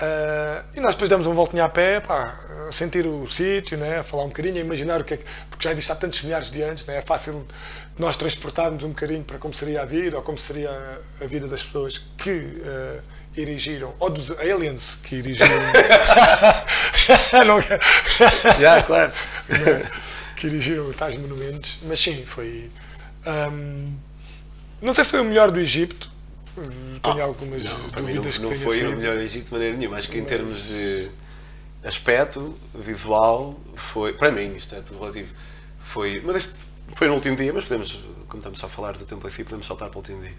Ah, 0.00 0.62
e 0.74 0.80
nós 0.80 0.94
depois 0.94 1.08
demos 1.10 1.26
uma 1.26 1.34
voltinha 1.34 1.64
a 1.64 1.68
pé, 1.68 2.00
pá, 2.00 2.38
a 2.68 2.72
sentir 2.72 3.06
o 3.06 3.26
sítio, 3.28 3.76
né, 3.78 3.98
a 3.98 4.02
falar 4.02 4.24
um 4.24 4.28
bocadinho, 4.28 4.56
a 4.56 4.60
imaginar 4.60 5.00
o 5.00 5.04
que 5.04 5.14
é 5.14 5.16
que. 5.16 5.24
Porque 5.50 5.68
já 5.68 5.74
disse 5.74 5.90
há 5.90 5.96
tantos 5.96 6.22
milhares 6.22 6.50
de 6.50 6.62
anos, 6.62 6.86
né, 6.86 6.98
é 6.98 7.02
fácil 7.02 7.46
nós 7.98 8.16
transportarmos 8.16 8.84
um 8.84 8.90
bocadinho 8.90 9.24
para 9.24 9.38
como 9.38 9.52
seria 9.52 9.82
a 9.82 9.84
vida 9.84 10.16
ou 10.16 10.22
como 10.22 10.38
seria 10.38 10.70
a, 11.20 11.26
vida 11.26 11.48
das 11.48 11.62
pessoas 11.64 11.98
que 12.16 12.62
ah, 12.64 13.00
erigiram, 13.36 13.94
ou 13.98 14.10
dos 14.10 14.30
aliens 14.38 14.98
que 15.02 15.16
erigiram. 15.16 15.48
não, 17.46 17.60
quero- 17.60 17.82
Já, 18.60 18.82
claro. 18.82 19.12
que 20.36 20.46
erigiram 20.46 20.92
tais 20.92 21.16
monumentos, 21.16 21.78
mas 21.82 21.98
sim, 21.98 22.24
foi. 22.24 22.70
ahm, 23.26 23.92
não 24.80 24.94
sei 24.94 25.02
se 25.02 25.10
foi 25.10 25.20
o 25.20 25.24
melhor 25.24 25.50
do 25.50 25.58
Egito, 25.58 26.08
hum, 26.58 26.98
tenho 27.02 27.22
algumas 27.24 27.62
Para 27.92 28.02
mim 28.02 28.14
não, 28.14 28.22
dúvidas 28.22 28.38
não 28.38 28.48
que 28.50 28.54
tenha 28.56 28.68
foi 28.68 28.76
sido. 28.78 28.92
o 28.92 28.96
melhor 28.96 29.16
Egito 29.18 29.46
de 29.46 29.52
maneira 29.52 29.76
nenhuma. 29.76 29.96
Acho 29.98 30.08
que 30.08 30.18
em 30.18 30.24
termos 30.24 30.64
de 30.68 31.08
aspecto 31.84 32.54
visual, 32.74 33.58
foi. 33.76 34.12
Para 34.12 34.30
mim, 34.32 34.54
isto 34.54 34.74
é 34.74 34.80
tudo 34.80 34.98
relativo. 35.00 35.32
Foi. 35.82 36.20
Mas 36.24 36.36
este 36.36 36.54
foi 36.94 37.08
no 37.08 37.14
último 37.14 37.36
dia, 37.36 37.52
mas 37.52 37.64
podemos, 37.64 38.00
como 38.28 38.38
estamos 38.38 38.62
a 38.62 38.68
falar 38.68 38.92
do 38.92 39.04
tempo 39.04 39.26
assim, 39.26 39.44
podemos 39.44 39.66
saltar 39.66 39.88
para 39.88 39.96
o 39.96 40.00
último 40.00 40.20
dia. 40.22 40.34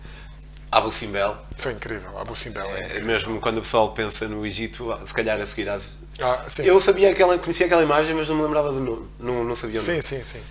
Abu 0.72 0.92
Simbel. 0.92 1.36
Foi 1.58 1.72
incrível, 1.72 2.16
Abu 2.20 2.36
Simbel. 2.36 2.66
É, 2.76 2.98
É, 2.98 3.02
mesmo 3.02 3.40
quando 3.42 3.58
o 3.58 3.62
pessoal 3.62 3.92
pensa 3.94 4.28
no 4.28 4.46
Egito, 4.46 4.96
se 5.08 5.14
calhar 5.14 5.40
a 5.42 5.48
seguir 5.48 5.68
às. 5.70 5.82
ah. 6.22 6.46
Eu 6.60 6.80
sabia 6.80 7.10
aquela, 7.10 7.40
conhecia 7.40 7.66
aquela 7.66 7.82
imagem, 7.82 8.14
mas 8.14 8.28
não 8.30 8.36
me 8.36 8.44
lembrava 8.44 8.72
do 8.72 8.80
nome. 8.80 9.08
Não, 9.20 9.44
não 9.44 9.56
sabia 9.56 9.80
o 9.80 9.84
nome. 9.84 10.02
sim, 10.02 10.18
sim, 10.18 10.24
sim. 10.24 10.42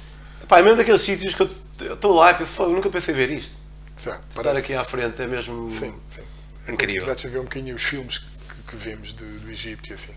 Pá, 0.48 0.58
é 0.58 0.62
mesmo 0.62 0.76
daqueles 0.78 1.02
sítios 1.02 1.34
que 1.36 1.42
eu- 1.42 1.94
estou 1.94 2.14
lá 2.16 2.32
e 2.32 2.34
penso, 2.34 2.50
"Fogo, 2.52 2.70
eu 2.70 2.74
nunca 2.76 2.90
pensei 2.90 3.14
ver 3.14 3.30
isto. 3.30 3.52
Estar 3.98 4.20
parece- 4.34 4.60
aqui 4.64 4.74
à 4.74 4.84
frente 4.84 5.20
é 5.22 5.26
mesmo 5.26 5.68
Sim, 5.70 5.94
sim. 6.10 6.22
Incrível. 6.68 7.04
Como 7.04 7.18
se 7.18 7.26
a 7.26 7.30
ver 7.30 7.38
um 7.40 7.44
bocadinho 7.44 7.74
os 7.76 7.82
filmes 7.82 8.18
que, 8.18 8.26
que 8.68 8.76
vimos 8.76 9.08
de- 9.14 9.24
do 9.24 9.50
Egito 9.50 9.90
e 9.90 9.92
assim. 9.94 10.14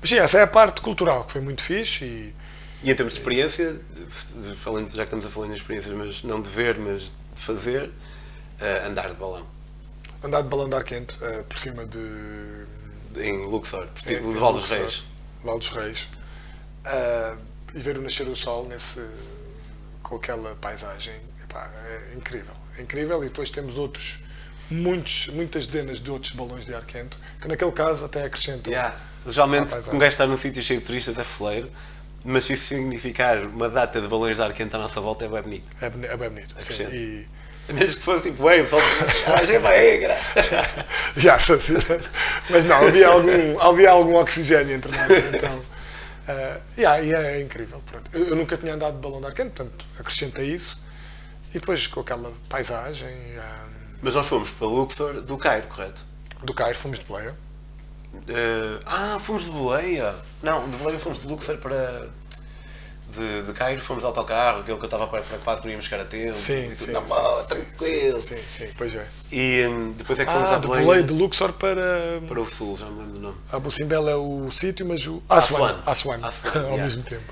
Mas 0.00 0.08
sim, 0.10 0.16
essa 0.18 0.38
é 0.38 0.42
a 0.42 0.46
parte 0.46 0.80
cultural, 0.80 1.24
que 1.24 1.32
foi 1.32 1.40
muito 1.40 1.62
fixe 1.62 2.04
e, 2.04 2.34
E 2.82 2.90
em 2.90 2.94
termos 2.94 3.12
de 3.14 3.20
experiência, 3.20 3.78
falando, 4.56 4.88
já 4.88 4.96
que 4.96 5.02
estamos 5.04 5.26
a 5.26 5.28
falar 5.30 5.48
em 5.48 5.54
experiências, 5.54 5.94
mas 5.94 6.22
não 6.24 6.40
de 6.40 6.48
ver, 6.48 6.78
mas 6.78 7.02
de 7.02 7.12
fazer, 7.36 7.90
eh, 8.58 8.84
andar 8.86 9.10
de 9.10 9.16
balão. 9.16 9.46
Andar 10.24 10.42
de 10.42 10.48
balão 10.48 10.68
de 10.68 10.74
ar 10.76 10.84
quente 10.84 11.16
eh, 11.22 11.42
por 11.48 11.58
cima 11.58 11.84
de. 11.84 11.98
Em 13.16 13.44
Luxor, 13.46 13.86
É, 14.06 14.14
de 14.14 14.20
Val 14.38 14.54
dos 14.54 14.70
Reis. 14.70 15.02
Val 15.44 15.58
dos 15.58 15.68
Reis. 15.68 16.08
Ah, 16.84 17.36
e 17.74 17.78
ver 17.80 17.98
o 17.98 18.02
nascer 18.02 18.24
do 18.24 18.34
sol 18.34 18.66
nesse, 18.66 19.04
com 20.02 20.16
aquela 20.16 20.54
paisagem 20.56 21.14
epá, 21.42 21.70
é 21.84 22.14
incrível. 22.16 22.54
É 22.78 22.82
incrível 22.82 23.22
e 23.24 23.28
depois 23.28 23.50
temos 23.50 23.76
outros, 23.78 24.20
muitos, 24.70 25.28
muitas 25.28 25.66
dezenas 25.66 26.00
de 26.00 26.10
outros 26.10 26.32
balões 26.32 26.64
de 26.66 26.74
ar 26.74 26.84
quente 26.84 27.16
que 27.40 27.48
naquele 27.48 27.72
caso 27.72 28.04
até 28.04 28.24
acrescentam. 28.24 28.72
Yeah. 28.72 28.94
Geralmente, 29.26 29.74
um 29.92 29.98
gajo 29.98 30.12
está 30.12 30.26
num 30.26 30.38
sítio 30.38 30.62
cheio 30.62 30.80
de 30.80 30.86
turistas 30.86 31.18
é 31.18 31.24
foleiro, 31.24 31.70
mas 32.24 32.44
se 32.44 32.54
isso 32.54 32.66
significar 32.68 33.38
uma 33.44 33.68
data 33.68 34.00
de 34.00 34.08
balões 34.08 34.36
de 34.36 34.42
ar 34.42 34.52
quente 34.52 34.74
à 34.74 34.78
nossa 34.78 35.00
volta 35.00 35.24
é 35.24 35.28
bem 35.28 35.42
bonito. 35.42 35.64
É, 35.80 35.90
boni- 35.90 36.06
é 36.06 36.16
bem 36.16 36.28
bonito. 36.30 36.54
sim. 36.58 36.84
E, 36.84 37.26
A 37.68 37.72
menos 37.72 37.94
que 37.94 38.02
fosse 38.02 38.30
tipo, 38.30 38.48
bem, 38.48 38.62
o 38.62 38.64
pessoal. 38.64 38.82
Ah, 39.28 39.44
já 39.46 39.58
vai, 39.60 39.98
gra. 39.98 40.18
Já, 41.16 41.38
mas 42.50 42.64
não, 42.64 42.76
havia 42.88 43.06
algum, 43.06 43.60
havia 43.60 43.90
algum 43.90 44.16
oxigênio 44.16 44.74
entre 44.74 44.90
nós. 44.90 45.08
Então, 45.34 45.62
ah, 46.26 46.58
yeah, 46.76 47.00
e 47.00 47.12
é 47.12 47.40
incrível. 47.40 47.80
pronto. 47.86 48.10
Eu, 48.12 48.28
eu 48.28 48.36
nunca 48.36 48.56
tinha 48.56 48.74
andado 48.74 48.94
de 48.94 49.00
balão 49.00 49.20
de 49.20 49.26
ar 49.26 49.34
quente, 49.34 49.50
portanto, 49.50 49.84
acrescenta 49.98 50.42
isso. 50.42 50.78
E 51.50 51.58
depois 51.58 51.86
com 51.86 52.00
aquela 52.00 52.32
paisagem 52.48 53.14
ah, 53.38 53.66
Mas 54.02 54.14
nós 54.14 54.26
fomos 54.26 54.50
para 54.50 54.66
Luxor 54.66 55.20
do 55.22 55.36
Cairo, 55.36 55.66
correto? 55.68 56.02
do 56.42 56.54
Cairo, 56.54 56.78
fomos 56.78 56.98
de 56.98 57.04
boleia. 57.04 57.34
Eh, 58.28 58.80
ah, 58.86 59.18
fomos 59.20 59.44
de 59.44 59.50
boleia. 59.50 60.14
Não, 60.42 60.66
de 60.68 60.76
boleia 60.78 60.98
fomos 60.98 61.20
de 61.22 61.28
Luxor 61.28 61.58
para. 61.58 62.08
De, 63.08 63.42
de 63.42 63.52
Cairo 63.52 63.80
fomos 63.82 64.02
de 64.02 64.06
autocarro, 64.06 64.60
aquele 64.60 64.76
que 64.78 64.84
eu 64.84 64.86
estava 64.86 65.06
preocupado 65.08 65.60
que 65.60 65.66
não 65.66 65.72
íamos 65.72 65.84
chegar 65.86 66.00
a 66.02 66.06
tempo. 66.06 66.32
Sim, 66.32 66.72
sim, 66.74 66.92
na 66.92 67.00
sim, 67.02 67.06
bola, 67.08 67.42
sim, 67.42 67.48
tranquilo. 67.48 68.20
Sim, 68.22 68.36
sim, 68.46 68.68
pois 68.78 68.94
é. 68.94 69.06
E 69.32 69.66
hum, 69.66 69.92
depois 69.98 70.18
é 70.18 70.24
que 70.24 70.30
fomos 70.32 70.50
Ah, 70.50 70.56
à 70.56 70.58
de 70.58 70.66
boleia. 70.68 70.84
boleia 70.86 71.02
de 71.02 71.12
Luxor 71.12 71.52
para. 71.54 72.20
Para 72.26 72.40
o 72.40 72.48
sul, 72.48 72.76
já 72.78 72.86
me 72.86 73.00
lembro 73.00 73.12
do 73.14 73.20
nome. 73.20 73.36
A 73.52 73.58
Bucimbel 73.58 74.08
é 74.08 74.16
o 74.16 74.50
sítio, 74.52 74.86
mas 74.86 75.04
o. 75.06 75.20
Aswan. 75.28 75.80
Aswan. 75.84 76.20
Aswan. 76.24 76.28
Aswan, 76.28 76.52
Ao 76.54 76.62
yeah. 76.68 76.82
mesmo 76.84 77.02
tempo. 77.02 77.24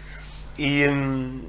E. 0.59 0.87
Hum, 0.89 1.43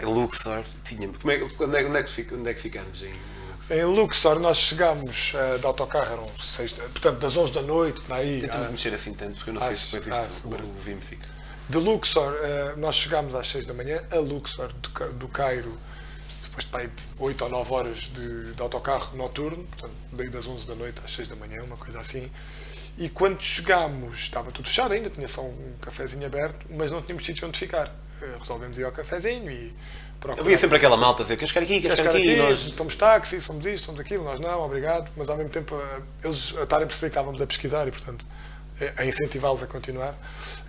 em 0.00 0.04
Luxor, 0.06 0.64
tínhamos. 0.84 1.18
Como 1.18 1.30
é, 1.32 1.42
onde, 1.42 1.76
é, 1.78 1.86
onde, 1.86 1.98
é 1.98 2.02
que, 2.02 2.10
fica- 2.10 2.34
onde 2.36 2.50
é 2.50 2.54
que 2.54 2.60
ficamos? 2.62 3.02
Em, 3.02 3.14
Em 3.76 3.84
Luxor 3.84 4.38
nós 4.40 4.56
chegámos 4.58 5.32
eh, 5.34 5.58
de 5.58 5.66
autocarro, 5.66 6.12
eram 6.12 6.30
seis, 6.38 6.72
portanto 6.72 7.18
das 7.18 7.36
11 7.36 7.52
da 7.52 7.62
noite, 7.62 8.00
para 8.02 8.16
aí. 8.16 8.40
Tentamos 8.40 8.66
ah, 8.66 8.70
mexer 8.70 8.94
assim 8.94 9.14
tanto, 9.14 9.34
porque 9.36 9.50
eu 9.50 9.54
não 9.54 9.62
Ah, 9.62 9.66
sei 9.66 9.76
se 9.76 9.92
depois 9.96 10.14
ah, 10.14 10.20
isto 10.22 10.32
segura. 10.34 10.62
o 10.64 10.72
Vim 10.84 10.98
fica. 11.00 11.26
De 11.68 11.78
Luxor, 11.78 12.34
eh, 12.42 12.74
nós 12.76 12.96
chegámos 12.96 13.34
às 13.34 13.46
6 13.48 13.66
da 13.66 13.74
manhã, 13.74 14.02
a 14.10 14.16
Luxor, 14.16 14.72
do, 14.72 15.12
do 15.14 15.28
Cairo, 15.28 15.78
depois 16.42 16.64
de, 16.64 16.70
pá, 16.70 16.78
aí 16.80 16.88
de 16.88 17.02
8 17.18 17.44
ou 17.44 17.50
9 17.50 17.72
horas 17.72 17.98
de, 18.12 18.52
de 18.52 18.60
autocarro 18.62 19.16
noturno, 19.16 19.62
portanto, 19.64 19.92
daí 20.12 20.28
das 20.28 20.46
11 20.46 20.66
da 20.66 20.74
noite 20.74 21.00
às 21.04 21.12
6 21.12 21.28
da 21.28 21.36
manhã, 21.36 21.62
uma 21.62 21.76
coisa 21.76 22.00
assim. 22.00 22.30
E 22.98 23.08
quando 23.08 23.40
chegámos, 23.40 24.18
estava 24.18 24.50
tudo 24.52 24.68
fechado 24.68 24.92
ainda, 24.92 25.08
tinha 25.08 25.26
só 25.28 25.40
um 25.42 25.74
cafezinho 25.80 26.26
aberto, 26.26 26.66
mas 26.70 26.90
não 26.90 27.00
tínhamos 27.00 27.24
sítio 27.24 27.48
onde 27.48 27.58
ficar. 27.58 27.90
Resolvemos 28.38 28.78
ir 28.78 28.84
ao 28.84 28.92
cafezinho 28.92 29.50
e 29.50 29.72
procurar. 30.20 30.42
Havia 30.42 30.58
sempre 30.58 30.76
aquela 30.76 30.96
malta 30.96 31.22
a 31.22 31.24
dizer: 31.24 31.36
queres 31.36 31.50
ficar 31.50 31.60
aqui, 31.62 31.80
queres 31.80 31.98
ficar 31.98 32.10
aqui? 32.10 32.30
aqui, 32.30 32.36
nós. 32.36 32.58
somos 32.76 32.96
táxi, 32.96 33.40
somos 33.40 33.66
isto, 33.66 33.86
somos 33.86 34.00
aquilo, 34.00 34.24
nós 34.24 34.40
não, 34.40 34.62
obrigado, 34.62 35.10
mas 35.16 35.28
ao 35.28 35.36
mesmo 35.36 35.50
tempo 35.50 35.74
eh, 35.74 36.02
eles 36.24 36.54
a 36.58 36.62
estarem 36.62 36.84
a 36.84 36.86
perceber 36.86 37.08
que 37.08 37.18
estávamos 37.18 37.42
a 37.42 37.46
pesquisar 37.46 37.86
e, 37.88 37.90
portanto, 37.90 38.24
eh, 38.80 38.92
a 38.96 39.04
incentivá-los 39.04 39.62
a 39.62 39.66
continuar. 39.66 40.14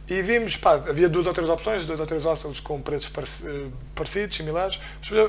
E 0.09 0.21
vimos, 0.21 0.57
pá, 0.57 0.73
havia 0.73 1.07
duas 1.07 1.27
ou 1.27 1.33
três 1.33 1.49
opções, 1.49 1.85
dois 1.85 1.99
ou 1.99 2.05
três 2.05 2.25
hostels 2.25 2.59
com 2.59 2.81
preços 2.81 3.11
eh, 3.45 3.67
parecidos, 3.95 4.35
similares. 4.35 4.79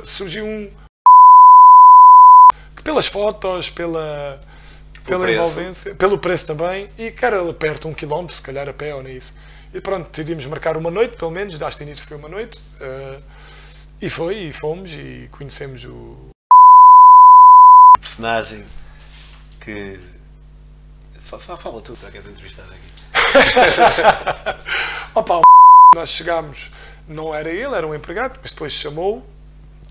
Surgiu 0.02 0.44
um 0.44 0.70
que 2.76 2.82
pelas 2.82 3.06
fotos, 3.06 3.70
pela, 3.70 4.40
pela 5.04 5.20
preço. 5.20 5.38
envolvência, 5.38 5.94
pelo 5.94 6.18
preço 6.18 6.46
também, 6.46 6.88
e 6.98 7.10
cara, 7.10 7.40
ali 7.40 7.52
perto, 7.52 7.88
um 7.88 7.94
quilómetro, 7.94 8.34
se 8.34 8.42
calhar 8.42 8.68
a 8.68 8.72
pé 8.72 8.94
ou 8.94 9.02
nem 9.02 9.16
isso. 9.16 9.34
E 9.74 9.80
pronto, 9.80 10.08
decidimos 10.10 10.46
marcar 10.46 10.76
uma 10.76 10.90
noite, 10.90 11.16
pelo 11.16 11.32
menos, 11.32 11.58
daste 11.58 11.82
início 11.82 12.06
foi 12.06 12.16
uma 12.16 12.28
noite, 12.28 12.60
eh, 12.80 13.20
e 14.02 14.08
foi, 14.08 14.36
e 14.36 14.52
fomos, 14.52 14.92
e 14.92 15.28
conhecemos 15.32 15.84
o, 15.84 16.30
personagem 18.00 18.64
que. 19.60 19.98
Fa- 21.22 21.38
fa- 21.40 21.56
Fala 21.56 21.80
tu, 21.80 21.94
está 21.94 22.08
que 22.10 22.18
és 22.18 22.26
entrevistado 22.28 22.68
aqui. 22.70 22.88
Opa, 25.14 25.38
o 25.38 25.42
nós 25.96 26.10
chegámos, 26.10 26.70
não 27.08 27.34
era 27.34 27.50
ele, 27.50 27.74
era 27.74 27.86
um 27.86 27.94
empregado, 27.94 28.38
mas 28.42 28.52
depois 28.52 28.72
chamou. 28.72 29.26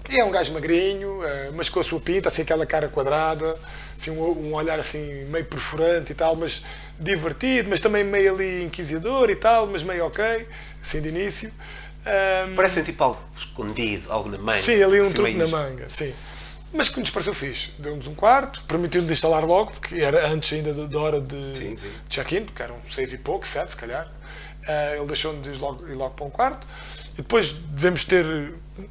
E 0.10 0.19
é 0.19 0.24
um 0.25 0.31
gajo 0.31 0.53
magrinho, 0.53 1.24
eh, 1.24 1.51
mas 1.55 1.69
com 1.69 1.79
a 1.79 1.83
sua 1.83 2.00
pinta, 2.00 2.27
assim 2.27 2.41
aquela 2.43 2.65
cara 2.65 2.88
quadrada, 2.89 3.55
assim, 3.98 4.12
um, 4.12 4.50
um 4.50 4.53
olhar 4.53 4.79
assim 4.79 5.25
meio 5.25 5.45
perfurante 5.45 6.12
e 6.12 6.15
tal, 6.15 6.36
mas 6.36 6.63
divertido, 7.00 7.69
mas 7.69 7.79
também 7.79 8.03
meio 8.03 8.33
ali 8.33 8.63
inquisidor 8.63 9.29
e 9.29 9.36
tal, 9.36 9.65
mas 9.67 9.81
meio 9.81 10.05
ok, 10.05 10.48
assim 10.81 11.01
de 11.01 11.10
início. 11.10 11.51
Ahm, 12.05 12.53
Parecem 12.55 12.83
tipo 12.83 13.01
algo 13.03 13.19
escondido, 13.36 14.12
algo 14.12 14.29
na 14.29 14.38
manga. 14.38 14.60
Sim, 14.62 14.83
ali 14.83 15.00
um 15.01 15.05
Assim, 15.05 15.13
truque 15.15 15.33
na 15.36 15.48
manga, 15.48 15.88
sim. 15.89 16.13
Mas 16.74 16.89
que 16.89 17.00
nos 17.00 17.10
pareceu 17.10 17.33
fixe. 17.33 17.72
Deu-nos 17.79 18.05
um 18.07 18.15
quarto, 18.15 18.62
permitiu-nos 18.67 19.10
instalar 19.10 19.45
logo, 19.45 19.72
porque 19.72 19.95
era 19.95 20.27
antes 20.27 20.51
ainda 20.53 20.74
da- 20.74 21.00
hora 21.00 21.22
de 21.22 21.38
check-in, 22.10 22.43
porque 22.45 22.62
eram 22.62 22.77
seis 22.89 23.13
e 23.13 23.17
pouco, 23.19 23.48
sete 23.48 23.72
se 23.72 23.77
calhar. 23.77 24.12
Ah, 24.67 24.95
ele 24.98 25.05
deixou-nos 25.05 25.45
ir 25.48 25.57
logo, 25.60 25.88
ir 25.88 25.93
logo 25.93 26.13
para 26.15 26.25
um 26.25 26.29
quarto. 26.29 26.67
E 27.13 27.17
depois 27.17 27.51
devemos 27.53 28.03
ter. 28.05 28.25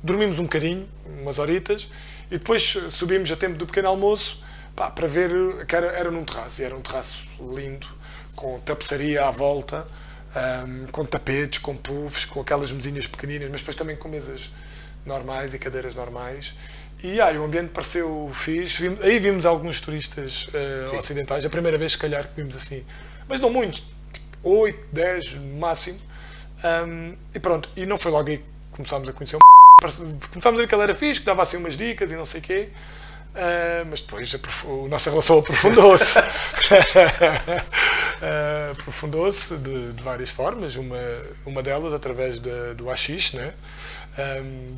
Dormimos 0.02 0.38
um 0.38 0.44
bocadinho, 0.44 0.88
umas 1.20 1.38
horitas, 1.38 1.90
e 2.30 2.38
depois 2.38 2.76
eh, 2.76 2.90
subimos 2.90 3.30
a 3.32 3.36
tempo 3.36 3.56
do 3.58 3.66
pequeno 3.66 3.88
almoço 3.88 4.44
pá, 4.76 4.90
para 4.90 5.06
ver 5.08 5.30
eh, 5.60 5.64
que 5.64 5.74
era, 5.74 5.86
era 5.88 6.10
num 6.10 6.24
terraço. 6.24 6.62
E 6.62 6.64
era 6.64 6.76
um 6.76 6.80
terraço 6.80 7.28
lindo, 7.54 7.86
com 8.36 8.58
tapeçaria 8.60 9.24
à 9.26 9.30
volta, 9.30 9.86
ahm, 10.34 10.86
com 10.92 11.04
tapetes, 11.04 11.58
com 11.58 11.76
puffs, 11.76 12.24
com 12.24 12.40
aquelas 12.40 12.70
mesinhas 12.72 13.06
pequeninas, 13.06 13.48
mas 13.50 13.60
depois 13.60 13.76
também 13.76 13.96
com 13.96 14.08
mesas 14.08 14.50
normais 15.04 15.52
e 15.52 15.58
cadeiras 15.58 15.94
normais. 15.94 16.54
E 17.02 17.20
aí 17.20 17.36
o 17.36 17.44
ambiente 17.44 17.70
pareceu 17.70 18.30
fixe. 18.32 18.82
Vimos- 18.82 19.04
aí 19.04 19.18
vimos 19.18 19.44
alguns 19.44 19.80
turistas 19.80 20.48
Sim. 20.88 20.96
ocidentais, 20.96 21.44
a 21.44 21.50
primeira 21.50 21.76
vez, 21.76 21.92
se 21.92 21.98
calhar, 21.98 22.28
que 22.28 22.36
vimos 22.40 22.54
assim, 22.54 22.84
mas 23.28 23.40
não 23.40 23.50
muitos, 23.50 23.80
tipo 24.12 24.48
8, 24.48 24.78
10 24.92 25.34
no 25.34 25.56
máximo. 25.58 25.98
Ahm, 26.62 27.14
e 27.34 27.40
pronto, 27.40 27.68
e 27.76 27.84
não 27.84 27.98
foi 27.98 28.12
logo 28.12 28.28
aí 28.30 28.38
que 28.38 28.44
começámos 28.70 29.08
a 29.08 29.12
conhecer 29.12 29.34
o 29.36 29.40
Começámos 30.30 30.58
a 30.58 30.62
ver 30.62 30.68
que 30.68 30.74
ele 30.74 30.82
era 30.82 30.94
fixe, 30.94 31.20
que 31.20 31.26
dava 31.26 31.42
assim 31.42 31.56
umas 31.56 31.76
dicas 31.76 32.10
e 32.10 32.16
não 32.16 32.26
sei 32.26 32.40
o 32.40 32.44
quê. 32.44 32.68
Ah, 33.34 33.84
mas 33.88 34.00
depois 34.02 34.34
a 34.34 34.88
nossa 34.88 35.10
relação 35.10 35.38
aprofundou-se. 35.38 36.18
Ah, 38.24 38.70
aprofundou-se 38.72 39.56
de, 39.56 39.92
de 39.92 40.02
várias 40.02 40.30
formas. 40.30 40.76
Uma, 40.76 40.96
uma 41.44 41.62
delas 41.62 41.92
através 41.92 42.38
da- 42.38 42.72
do 42.74 42.88
haxixe, 42.90 43.36
né? 43.36 43.52
Ahm, 44.18 44.76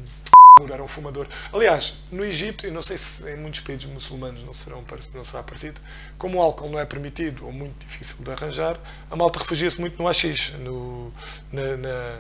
era 0.72 0.82
um 0.82 0.88
fumador. 0.88 1.26
Aliás, 1.52 1.94
no 2.12 2.24
Egito, 2.24 2.66
e 2.66 2.70
não 2.70 2.80
sei 2.80 2.96
se 2.96 3.28
em 3.30 3.36
muitos 3.36 3.60
países 3.60 3.86
muçulmanos 3.86 4.42
não, 4.44 4.54
serão, 4.54 4.84
não 5.14 5.24
será 5.24 5.42
parecido, 5.42 5.80
como 6.16 6.38
o 6.38 6.42
álcool 6.42 6.70
não 6.70 6.78
é 6.78 6.84
permitido 6.86 7.44
ou 7.44 7.52
muito 7.52 7.84
difícil 7.86 8.16
de 8.24 8.30
arranjar, 8.30 8.76
a 9.10 9.16
malta 9.16 9.40
refugia-se 9.40 9.80
muito 9.80 10.00
no 10.00 10.08
haxixe, 10.08 10.52
no, 10.58 11.12
na, 11.52 11.76
na- 11.76 12.18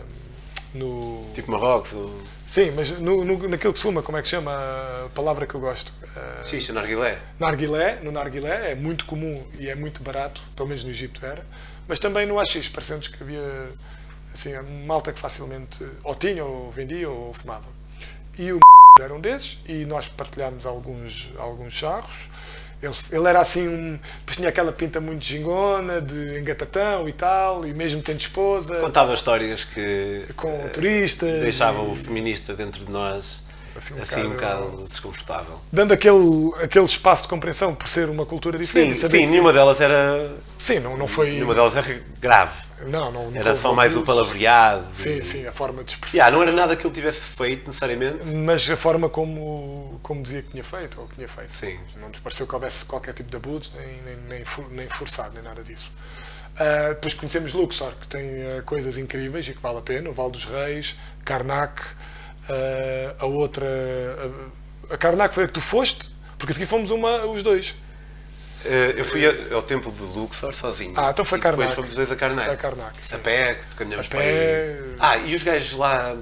no, 0.74 1.30
Tipo 1.34 1.52
Marrocos, 1.52 1.92
ou 1.92 2.20
Sim, 2.44 2.72
mas 2.72 2.90
no, 3.00 3.24
no, 3.24 3.48
naquilo 3.48 3.72
que 3.72 3.78
se 3.78 3.82
fuma, 3.84 4.02
como 4.02 4.18
é 4.18 4.22
que 4.22 4.28
chama 4.28 4.52
a 4.52 5.08
palavra 5.14 5.46
que 5.46 5.54
eu 5.54 5.60
gosto? 5.60 5.92
Uh, 6.02 6.44
Xixa, 6.44 6.72
Narguilé. 6.72 7.18
narguilé, 7.38 8.00
no 8.02 8.12
narguilé 8.12 8.72
é 8.72 8.74
muito 8.74 9.06
comum 9.06 9.42
e 9.58 9.68
é 9.70 9.74
muito 9.74 10.02
barato, 10.02 10.42
pelo 10.54 10.68
menos 10.68 10.84
no 10.84 10.90
Egito 10.90 11.24
era, 11.24 11.44
mas 11.88 11.98
também 11.98 12.26
no 12.26 12.38
AX, 12.38 12.68
parecendo 12.68 13.08
que 13.08 13.22
havia 13.22 13.70
assim, 14.32 14.52
malta 14.84 15.12
que 15.12 15.18
facilmente 15.18 15.86
ou 16.02 16.14
tinha, 16.14 16.44
ou 16.44 16.70
vendia, 16.70 17.08
ou 17.08 17.32
fumava. 17.32 17.66
E 18.36 18.52
o 18.52 18.60
era 19.00 19.14
um 19.14 19.20
desses, 19.20 19.60
e 19.66 19.84
nós 19.84 20.06
partilhámos 20.06 20.66
alguns, 20.66 21.30
alguns 21.38 21.74
charros. 21.74 22.28
Ele, 22.84 22.94
ele 23.12 23.28
era 23.28 23.40
assim, 23.40 23.66
um, 23.68 23.98
tinha 24.30 24.48
aquela 24.48 24.72
pinta 24.72 25.00
muito 25.00 25.24
gingona, 25.24 26.00
de 26.00 26.38
engatatão 26.38 27.08
e 27.08 27.12
tal, 27.12 27.66
e 27.66 27.72
mesmo 27.72 28.02
tendo 28.02 28.20
esposa, 28.20 28.76
Contava 28.80 29.14
histórias 29.14 29.64
que 29.64 30.26
com 30.36 30.48
eh, 30.50 30.68
turistas. 30.68 31.40
deixavam 31.40 31.88
e- 31.88 31.92
o 31.92 31.96
feminista 31.96 32.54
dentro 32.54 32.84
de 32.84 32.90
nós 32.90 33.44
Assim 33.76 33.98
assim 34.00 34.22
um 34.22 34.26
um, 34.26 34.30
bocado- 34.34 34.64
bocado 34.70 34.88
desconfortável. 34.88 35.60
dando 35.72 35.92
aquele, 35.92 36.52
aquele 36.62 36.84
espaço 36.84 37.24
de 37.24 37.28
compreensão 37.28 37.74
por 37.74 37.88
ser 37.88 38.08
uma 38.08 38.24
cultura 38.24 38.56
diferente. 38.56 38.96
Sim, 38.96 39.08
sim, 39.08 39.26
nenhuma 39.26 39.52
delas 39.52 39.80
era. 39.80 40.32
sim, 40.58 40.78
não, 40.78 40.96
não 40.96 41.08
foi. 41.08 41.30
Nenhuma 41.32 41.54
delas 41.54 41.74
era 41.76 42.00
grave. 42.20 42.63
Não, 42.86 43.10
não, 43.12 43.32
Era 43.36 43.56
só 43.56 43.72
mais 43.72 43.94
o 43.94 43.98
abusos. 44.00 44.06
palavreado. 44.14 44.84
Sim, 44.94 45.18
e- 45.18 45.24
sim, 45.24 45.46
a 45.46 45.52
forma 45.52 45.84
de 45.84 45.92
expressão. 45.92 46.16
Yeah, 46.18 46.34
não 46.36 46.42
era 46.42 46.52
nada 46.52 46.74
que 46.76 46.86
ele 46.86 46.92
tivesse 46.94 47.20
feito 47.20 47.66
necessariamente. 47.68 48.26
Mas 48.28 48.68
a 48.68 48.76
forma 48.76 49.08
como, 49.08 49.98
como 50.02 50.22
dizia 50.22 50.42
que 50.42 50.50
tinha 50.50 50.64
feito, 50.64 51.00
ou 51.00 51.06
que 51.06 51.14
tinha 51.14 51.28
feito. 51.28 51.52
Sim. 51.54 51.78
Não 52.00 52.08
nos 52.08 52.18
pareceu 52.18 52.46
que 52.46 52.54
houvesse 52.54 52.84
qualquer 52.84 53.14
tipo 53.14 53.30
de 53.30 53.36
abuso, 53.36 53.70
nem, 53.76 53.86
nem, 54.02 54.16
nem, 54.28 54.44
for- 54.44 54.68
nem 54.70 54.88
forçado, 54.88 55.34
nem 55.34 55.42
nada 55.42 55.62
disso. 55.62 55.90
Uh, 56.54 56.90
depois 56.94 57.14
conhecemos 57.14 57.52
Luxor, 57.52 57.92
que 58.00 58.06
tem 58.08 58.24
uh, 58.58 58.62
coisas 58.64 58.96
incríveis 58.98 59.48
e 59.48 59.54
que 59.54 59.60
vale 59.60 59.78
a 59.78 59.82
pena, 59.82 60.10
o 60.10 60.12
Val 60.12 60.30
dos 60.30 60.44
Reis, 60.44 60.96
Karnak, 61.24 61.80
uh, 61.82 63.14
a 63.18 63.26
outra. 63.26 63.66
a 64.90 64.96
Karnak 64.96 65.34
foi 65.34 65.44
a 65.44 65.46
que 65.46 65.52
tu 65.54 65.60
foste, 65.60 66.10
porque 66.38 66.52
a 66.52 66.54
seguir 66.54 66.66
fomos 66.66 66.90
uma, 66.90 67.24
os 67.26 67.42
dois. 67.42 67.74
Eu 68.96 69.04
fui 69.04 69.22
ao 69.52 69.62
templo 69.62 69.92
de 69.92 70.02
Luxor 70.02 70.54
sozinho. 70.54 70.94
Ah, 70.96 71.10
então 71.10 71.24
foi 71.24 71.38
Karnak. 71.38 71.60
Depois 71.70 71.74
fomos 71.74 71.90
os 71.90 71.96
dois 71.96 72.10
a 72.10 72.16
Karnak. 72.16 72.50
A 72.50 72.56
Karnak. 72.56 73.14
A 73.14 73.18
pé, 73.18 73.58
caminhamos 73.76 74.06
A 74.06 74.10
para 74.10 74.18
pé. 74.20 74.82
Ah, 74.98 75.16
e 75.18 75.34
os 75.34 75.42
gajos 75.42 75.72
lá 75.78 76.16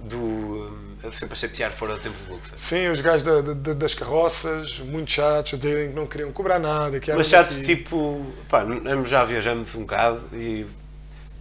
do. 0.00 0.16
hum, 0.18 0.78
sempre 1.12 1.32
a 1.32 1.36
chatear 1.36 1.72
fora 1.72 1.94
do 1.94 2.00
templo 2.00 2.18
de 2.24 2.32
Luxor. 2.32 2.58
Sim, 2.58 2.88
os 2.88 3.00
gajos 3.00 3.22
da- 3.24 3.40
da- 3.54 3.74
das 3.74 3.94
carroças, 3.94 4.78
muito 4.80 5.10
chatos, 5.10 5.54
a 5.54 5.56
dizerem 5.56 5.90
que 5.90 5.96
não 5.96 6.06
queriam 6.06 6.30
cobrar 6.32 6.58
nada. 6.58 6.98
Que 7.00 7.12
Mas 7.12 7.26
chatos, 7.28 7.58
tipo. 7.58 8.24
Pá, 8.48 8.64
já 9.06 9.24
viajamos 9.24 9.74
um 9.74 9.80
bocado 9.82 10.20
e. 10.32 10.66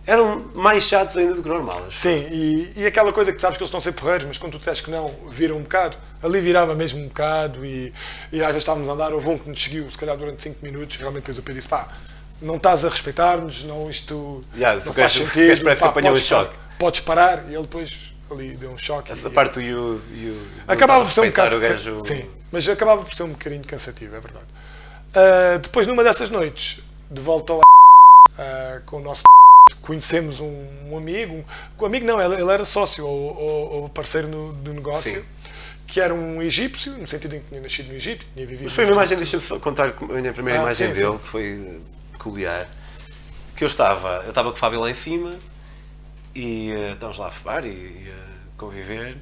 Eram 0.05 0.46
mais 0.55 0.84
chatos 0.84 1.15
ainda 1.15 1.36
do 1.36 1.43
que 1.43 1.50
normais. 1.50 1.96
Sim, 1.96 2.27
e, 2.31 2.74
e 2.75 2.86
aquela 2.88 3.13
coisa 3.13 3.31
que 3.31 3.39
sabes 3.39 3.58
que 3.58 3.63
eles 3.63 3.67
estão 3.67 3.79
a 3.79 3.81
ser 3.81 3.91
porreiros, 3.91 4.25
mas 4.25 4.38
quando 4.38 4.53
tu 4.53 4.60
disseste 4.60 4.84
que 4.84 4.91
não, 4.91 5.13
viram 5.29 5.58
um 5.58 5.62
bocado. 5.62 5.98
Ali 6.24 6.41
virava 6.41 6.74
mesmo 6.75 7.00
um 7.00 7.08
bocado 7.08 7.65
e, 7.65 7.93
e 8.31 8.39
às 8.41 8.48
vezes 8.48 8.63
estávamos 8.63 8.89
a 8.89 8.93
andar, 8.93 9.13
houve 9.13 9.29
um 9.29 9.38
que 9.38 9.50
nos 9.50 9.63
seguiu, 9.63 9.89
se 9.91 9.98
calhar 9.98 10.17
durante 10.17 10.41
5 10.43 10.58
minutos, 10.63 10.96
realmente 10.98 11.22
depois 11.24 11.38
o 11.38 11.41
Pedro 11.41 11.60
disse, 11.60 11.67
pá, 11.67 11.88
não 12.41 12.55
estás 12.55 12.84
a 12.84 12.89
respeitar-nos, 12.89 13.63
não, 13.63 13.89
isto 13.89 14.43
Ya, 14.55 14.75
não 14.75 14.93
faz 14.93 15.12
sentido, 15.13 15.58
que 15.58 15.75
pá, 15.75 15.88
apanhou 15.88 16.12
podes 16.12 16.24
um 16.24 16.27
choque. 16.27 16.55
Podes 16.79 17.00
parar, 17.01 17.43
e 17.48 17.53
ele 17.53 17.62
depois 17.62 18.13
ali 18.31 18.55
deu 18.55 18.72
um 18.72 18.77
choque. 18.77 19.12
A 19.12 19.15
e- 19.15 19.29
parte 19.29 19.55
do. 19.55 19.62
You, 19.62 20.01
you, 20.15 20.36
Acabava 20.67 21.03
por 21.05 21.12
ser 21.12 21.22
um 21.22 21.27
bocado. 21.27 21.60
gajo. 21.60 22.00
Sim, 22.00 22.25
mas 22.51 22.67
acabava 22.67 23.03
por 23.03 23.13
ser 23.13 23.24
um 23.24 23.29
bocadinho 23.29 23.63
cansativo, 23.63 24.15
é 24.15 24.20
verdade. 24.20 24.46
Ah, 25.13 25.58
depois, 25.62 25.86
numa 25.86 26.03
dessas 26.03 26.29
noites, 26.29 26.81
de 27.10 27.22
volta 27.22 27.53
ao 27.53 27.62
ah, 28.39 28.81
com 28.86 28.98
o 28.98 29.01
nosso 29.01 29.24
conhecemos 29.81 30.39
um, 30.39 30.65
um 30.89 30.97
amigo, 30.97 31.43
um 31.79 31.85
amigo 31.85 32.05
não, 32.05 32.21
ele, 32.21 32.41
ele 32.41 32.51
era 32.51 32.63
sócio 32.65 33.05
ou, 33.05 33.35
ou- 33.38 33.71
ou 33.81 33.89
parceiro 33.89 34.27
no, 34.27 34.53
do 34.53 34.73
negócio, 34.73 35.15
Sim. 35.21 35.25
que 35.88 36.00
era 36.00 36.13
um 36.13 36.41
egípcio, 36.41 36.93
no 36.97 37.07
sentido 37.07 37.35
em 37.35 37.39
que 37.41 37.50
tinha 37.50 37.61
nascido 37.61 37.88
no 37.89 37.93
Egito, 37.95 38.25
tinha 38.33 38.45
vivido. 38.45 38.65
Mas 38.65 38.73
foi 38.73 38.85
uma 38.85 38.93
imagem, 38.93 39.17
deixa-me 39.17 39.41
só 39.43 39.59
contar 39.59 39.89
a 39.89 39.91
primeira 39.93 40.31
Ah, 40.59 40.61
imagem 40.61 40.88
sim, 40.89 40.93
dele, 40.93 41.11
sim. 41.13 41.17
que 41.17 41.27
foi 41.27 41.81
peculiar. 42.13 42.69
Que 43.55 43.63
eu 43.63 43.67
estava, 43.67 44.21
eu 44.23 44.29
estava 44.29 44.50
com 44.51 44.55
o 44.57 44.59
Fábio 44.59 44.79
lá 44.79 44.89
em 44.89 44.95
cima 44.95 45.35
e 46.33 46.71
eh, 46.71 46.91
estávamos 46.93 47.17
lá 47.17 47.27
a 47.27 47.31
fumar 47.31 47.65
e, 47.65 47.69
e 47.69 48.09
a 48.11 48.57
conviver. 48.57 49.17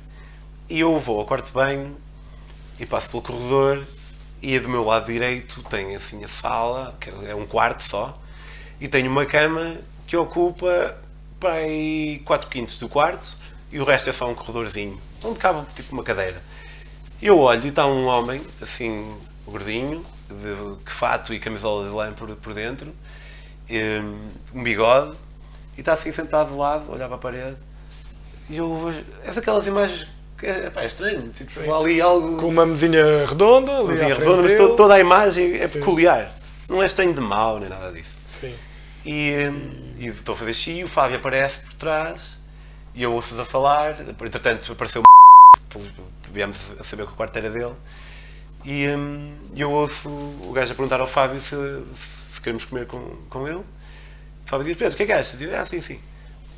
E 0.70 0.80
eu 0.80 0.98
vou 1.00 1.20
ao 1.20 1.26
quarto 1.26 1.48
de 1.48 1.52
banho 1.52 1.98
e 2.80 2.86
passo 2.86 3.10
pelo 3.10 3.22
corredor 3.24 3.86
e 4.42 4.58
do 4.60 4.70
meu 4.70 4.84
lado 4.86 5.08
direito 5.12 5.62
tem 5.64 5.96
assim 5.96 6.24
a 6.24 6.28
sala, 6.28 6.96
que 7.02 7.10
é 7.28 7.36
um 7.36 7.46
quarto 7.46 7.82
só, 7.84 8.18
e 8.80 8.88
tenho 8.88 9.12
uma 9.12 9.26
cama 9.26 9.78
que 10.10 10.18
ocupa 10.18 10.98
para 11.40 11.54
aí 11.54 12.20
4 12.26 12.50
quintos 12.50 12.80
do 12.80 12.90
quarto 12.90 13.38
e 13.72 13.80
o 13.80 13.84
resto 13.86 14.10
é 14.10 14.14
só 14.14 14.28
um 14.28 14.34
corredorzinho, 14.34 15.00
onde 15.24 15.38
cabe 15.38 15.64
tipo 15.76 15.94
uma 15.94 16.04
cadeira. 16.04 16.42
Eu 17.22 17.38
olho 17.38 17.64
e 17.64 17.68
está 17.68 17.86
um 17.86 18.08
homem, 18.08 18.42
assim, 18.60 19.16
gordinho, 19.46 20.04
de 20.28 20.84
que 20.84 20.92
fato 20.92 21.32
e 21.32 21.40
camisola 21.40 21.88
de 21.88 21.94
lã 21.96 22.12
por, 22.14 22.28
por 22.38 22.56
dentro, 22.56 22.92
um 24.52 24.64
bigode, 24.64 25.16
e 25.78 25.82
está 25.82 25.94
assim 25.94 26.12
sentado 26.12 26.50
de 26.50 26.58
lado, 26.58 26.92
olhar 26.92 27.06
para 27.08 27.16
a 27.18 27.20
parede. 27.20 27.56
E 28.50 28.58
eu 28.58 28.86
vejo. 28.88 29.06
É 29.24 29.32
daquelas 29.32 29.68
imagens 29.68 30.08
que 30.40 30.48
é, 30.48 30.72
pá, 30.72 30.82
é 30.82 30.88
estranho. 30.88 31.30
Tipo, 31.30 31.72
ali 31.72 32.02
algo. 32.02 32.38
Com 32.38 32.48
uma 32.48 32.66
mesinha 32.66 33.28
redonda, 33.28 33.78
ali 33.78 33.96
frente 33.96 34.14
redonda, 34.18 34.42
mas 34.42 34.54
dele. 34.54 34.70
to- 34.70 34.76
toda 34.76 34.96
a 34.96 35.00
imagem 35.00 35.54
é 35.56 35.68
Sim. 35.68 35.80
peculiar. 35.80 36.32
Não 36.68 36.82
é 36.82 36.88
estranho 36.88 37.14
de 37.14 37.22
mau 37.22 37.60
nem 37.60 37.70
nada 37.70 37.92
disso. 37.92 38.10
Sim. 38.28 38.54
E, 39.06 39.34
e 39.98 40.08
estou 40.08 40.36
a 40.36 40.38
fazer 40.38 40.54
xixi, 40.54 40.84
o 40.84 40.88
Fábio 40.90 41.18
aparece 41.18 41.62
por 41.62 41.74
trás 41.76 42.40
e 42.94 43.04
eu 43.04 43.14
ouço-os 43.14 43.40
a 43.40 43.46
falar. 43.46 44.00
Entretanto, 44.02 44.72
apareceu 44.72 45.02
o 45.02 45.80
viemos 46.32 46.72
a 46.80 46.84
saber 46.84 47.06
que 47.06 47.14
o 47.14 47.16
quarto 47.16 47.36
era 47.38 47.50
dele. 47.50 47.74
E 48.66 48.88
hum, 48.90 49.36
eu 49.56 49.72
ouço 49.72 50.10
o 50.10 50.52
gajo 50.54 50.72
a 50.74 50.76
perguntar 50.76 51.00
ao 51.00 51.08
Fábio 51.08 51.40
se, 51.40 51.56
se 51.96 52.42
queremos 52.42 52.66
comer 52.66 52.88
com, 52.88 53.00
com 53.30 53.48
ele. 53.48 53.58
O 53.58 53.66
Fábio 54.46 54.66
diz: 54.66 54.76
Pedro, 54.78 54.94
o 54.94 54.98
que 54.98 55.04
é 55.04 55.06
que 55.06 55.12
achas? 55.14 55.42
Eu, 55.42 55.58
ah, 55.58 55.66
sim, 55.66 55.80
sim. 55.82 56.00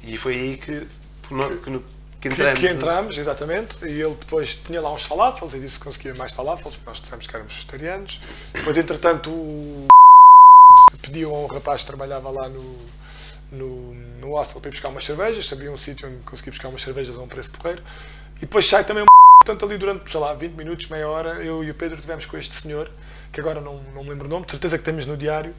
E 0.04 0.18
foi 0.18 0.34
aí 0.34 0.58
que, 0.58 0.80
que, 0.82 1.28
que, 1.28 1.70
no- 1.70 1.80
que 1.82 1.92
Que, 2.22 2.28
entramos. 2.30 2.60
que 2.60 2.68
entramos, 2.68 3.18
exatamente, 3.18 3.86
e 3.86 4.02
ele 4.02 4.16
depois 4.16 4.56
tinha 4.56 4.82
lá 4.82 4.92
uns 4.92 5.04
falafels 5.04 5.54
e 5.54 5.60
disse 5.60 5.78
que 5.78 5.86
conseguia 5.86 6.14
mais 6.16 6.32
falafels, 6.34 6.76
porque 6.76 6.90
nós 6.90 7.00
dissemos 7.02 7.28
que 7.28 7.36
éramos 7.36 7.54
vegetarianos. 7.54 8.22
Depois, 8.54 8.78
entretanto, 8.78 9.30
o 9.30 9.88
pediu 11.02 11.34
a 11.36 11.40
um 11.40 11.48
rapaz 11.48 11.82
que 11.82 11.88
trabalhava 11.88 12.30
lá 12.30 12.50
no, 12.50 12.80
no, 13.52 13.94
no 14.22 14.32
hostel 14.32 14.62
para 14.62 14.70
ir 14.70 14.72
buscar 14.72 14.90
umas 14.90 15.04
cervejas, 15.04 15.48
sabia 15.48 15.72
um 15.72 15.78
sítio 15.78 16.08
onde 16.08 16.18
conseguia 16.24 16.52
buscar 16.52 16.70
umas 16.70 16.82
cervejas 16.82 17.16
a 17.18 17.22
um 17.22 17.28
preço 17.28 17.52
porreiro. 17.52 17.82
E 18.38 18.42
depois 18.42 18.66
sai 18.68 18.84
também 18.84 19.04
um 19.04 19.08
portanto 19.46 19.66
ali 19.66 19.78
durante, 19.78 20.10
sei 20.12 20.20
lá, 20.20 20.34
20 20.34 20.54
minutos, 20.56 20.88
meia 20.90 21.08
hora, 21.08 21.44
eu 21.44 21.64
e 21.64 21.72
o 21.72 21.76
Pedro 21.76 22.00
tivemos 22.00 22.26
com 22.26 22.38
este 22.38 22.56
senhor, 22.56 22.90
que 23.32 23.40
agora 23.40 23.60
não, 23.62 23.82
não 23.96 24.04
me 24.04 24.10
lembro 24.10 24.28
o 24.28 24.30
nome, 24.30 24.46
de 24.46 24.52
certeza 24.52 24.78
que 24.78 24.84
temos 24.84 25.06
no 25.06 25.18
diário. 25.18 25.54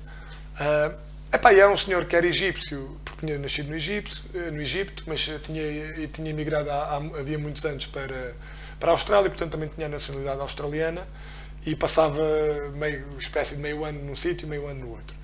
Ah, 0.59 0.93
epá, 1.33 1.53
era 1.53 1.71
um 1.71 1.77
senhor 1.77 2.05
que 2.07 2.15
era 2.17 2.27
egípcio, 2.27 2.99
porque 3.05 3.27
tinha 3.27 3.39
nascido 3.39 3.69
no 3.71 3.75
Egito, 3.77 4.11
eh, 4.35 4.51
no 4.51 4.61
Egito 4.61 5.03
mas 5.07 5.21
tinha, 5.45 6.09
tinha 6.09 6.31
emigrado 6.31 6.71
há, 6.71 6.75
há- 6.97 7.21
havia 7.21 7.39
muitos 7.39 7.65
anos 7.65 7.87
para, 7.87 8.35
para 8.79 8.91
a 8.91 8.93
Austrália, 8.95 9.31
portanto 9.31 9.53
também 9.53 9.69
tinha 9.69 9.87
a 9.87 9.91
nacionalidade 9.91 10.41
australiana 10.41 11.07
e 11.65 11.75
passava 11.77 12.23
meio 12.75 13.07
espécie 13.19 13.57
de 13.57 13.61
meio 13.63 13.85
ano 13.85 14.05
num 14.05 14.17
sítio 14.17 14.47
e 14.47 14.49
meio 14.49 14.67
ano 14.67 14.81
no 14.81 14.91
outro. 14.91 15.17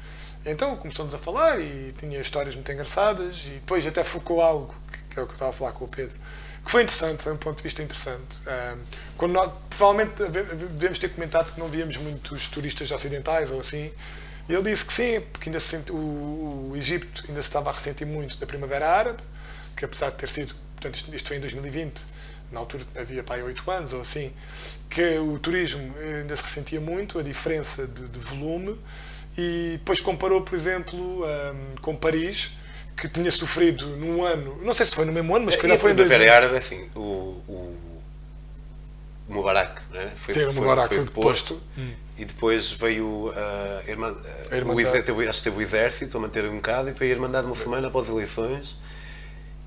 Então 0.44 0.76
começamos 0.76 1.12
a 1.14 1.18
falar 1.18 1.60
e 1.60 1.92
tinha 1.98 2.18
histórias 2.20 2.54
muito 2.54 2.70
engraçadas 2.72 3.46
e 3.46 3.50
depois 3.50 3.86
até 3.86 4.02
focou 4.02 4.40
algo, 4.40 4.74
que- 5.10 5.20
é 5.20 5.22
o 5.22 5.26
que 5.26 5.32
eu 5.32 5.34
estava 5.34 5.50
a 5.50 5.54
falar 5.54 5.72
com 5.72 5.84
o 5.84 5.88
Pedro, 5.88 6.16
que 6.64 6.70
foi 6.70 6.82
interessante, 6.82 7.22
foi 7.22 7.32
um 7.32 7.36
ponto 7.36 7.56
de 7.58 7.62
vista 7.62 7.82
interessante. 7.82 8.38
Quando 9.16 9.32
nós, 9.32 9.50
provavelmente 9.68 10.22
ave- 10.22 10.42
devemos 10.44 10.98
ter 10.98 11.08
comentado 11.10 11.52
que 11.52 11.60
não 11.60 11.68
víamos 11.68 11.96
muitos 11.98 12.46
turistas 12.48 12.90
ocidentais 12.90 13.50
ou 13.50 13.60
assim, 13.60 13.92
e 14.48 14.54
ele 14.54 14.70
disse 14.70 14.84
que 14.86 14.92
sim, 14.92 15.20
porque 15.32 15.48
ainda 15.50 15.60
se 15.60 15.68
sente, 15.68 15.92
o, 15.92 15.96
o 16.70 16.72
Egito 16.76 17.24
ainda 17.28 17.42
se 17.42 17.48
estava 17.48 17.70
a 17.70 17.72
ressentir 17.72 18.06
muito 18.06 18.36
da 18.38 18.46
Primavera 18.46 18.88
Árabe, 18.88 19.22
que 19.76 19.84
apesar 19.84 20.10
de 20.10 20.16
ter 20.16 20.28
sido, 20.30 20.54
portanto 20.76 20.94
isto, 20.96 21.14
isto 21.14 21.28
foi 21.28 21.36
em 21.36 21.40
2020, 21.40 22.00
na 22.50 22.60
altura 22.60 22.82
havia 22.96 23.22
para 23.22 23.36
aí 23.36 23.42
8 23.42 23.70
anos 23.70 23.92
ou 23.92 24.00
assim, 24.00 24.32
que 24.88 25.18
o 25.18 25.38
turismo 25.38 25.94
ainda 25.98 26.34
se 26.34 26.42
ressentia 26.42 26.80
muito, 26.80 27.18
a 27.18 27.22
diferença 27.22 27.86
de, 27.86 28.08
de 28.08 28.18
volume, 28.18 28.80
e 29.38 29.72
depois 29.78 30.00
comparou, 30.00 30.42
por 30.42 30.54
exemplo, 30.54 31.24
ahm, 31.24 31.76
com 31.80 31.94
Paris, 31.94 32.58
que 32.96 33.08
tinha 33.08 33.30
sofrido 33.30 33.86
num 33.96 34.24
ano, 34.24 34.58
não 34.62 34.74
sei 34.74 34.84
se 34.86 34.94
foi 34.94 35.04
no 35.04 35.12
mesmo 35.12 35.34
ano, 35.36 35.44
mas 35.44 35.54
se 35.54 35.60
E 35.60 35.62
calhar 35.62 35.76
a 35.76 35.80
foi 35.80 35.92
em 35.92 35.94
dois 35.94 36.10
anos. 36.10 36.26
Árabe, 36.28 36.56
assim, 36.56 36.90
o, 36.96 37.00
o, 37.00 37.78
o 39.28 39.32
Mubarak, 39.34 39.80
né? 39.92 40.12
foi, 40.16 40.34
Sim, 40.34 40.44
o 40.46 40.52
Mubarak 40.52 40.94
foi 40.94 41.04
deposto. 41.04 41.60
E 42.16 42.24
depois 42.24 42.72
veio 42.72 43.32
a, 43.36 43.88
Irmã, 43.88 44.08
A 44.50 44.54
o 44.54 44.56
Irmandade. 44.56 45.02
teve- 45.04 45.28
acho 45.28 45.38
que 45.38 45.44
teve 45.44 45.56
o 45.58 45.62
exército 45.62 46.16
a 46.16 46.20
manter 46.20 46.44
um 46.46 46.56
bocado 46.56 46.88
e 46.88 46.92
veio 46.92 47.12
a 47.12 47.14
Irmandade 47.14 47.46
muçulmana 47.46 47.86
após 47.86 48.08
as 48.08 48.12
eleições. 48.12 48.76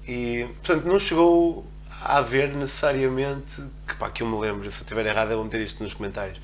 E, 0.06 0.46
portanto, 0.62 0.86
não 0.86 1.00
chegou 1.00 1.66
a 2.02 2.18
haver 2.18 2.52
necessariamente, 2.54 3.64
que, 3.88 3.96
pá, 3.96 4.10
que 4.10 4.24
eu 4.24 4.28
me 4.28 4.38
lembro, 4.38 4.70
se 4.70 4.80
eu 4.80 4.82
estiver 4.82 5.06
errado, 5.06 5.30
eu 5.32 5.36
vou 5.38 5.46
meter 5.46 5.62
isto 5.62 5.82
nos 5.82 5.94
comentários, 5.94 6.42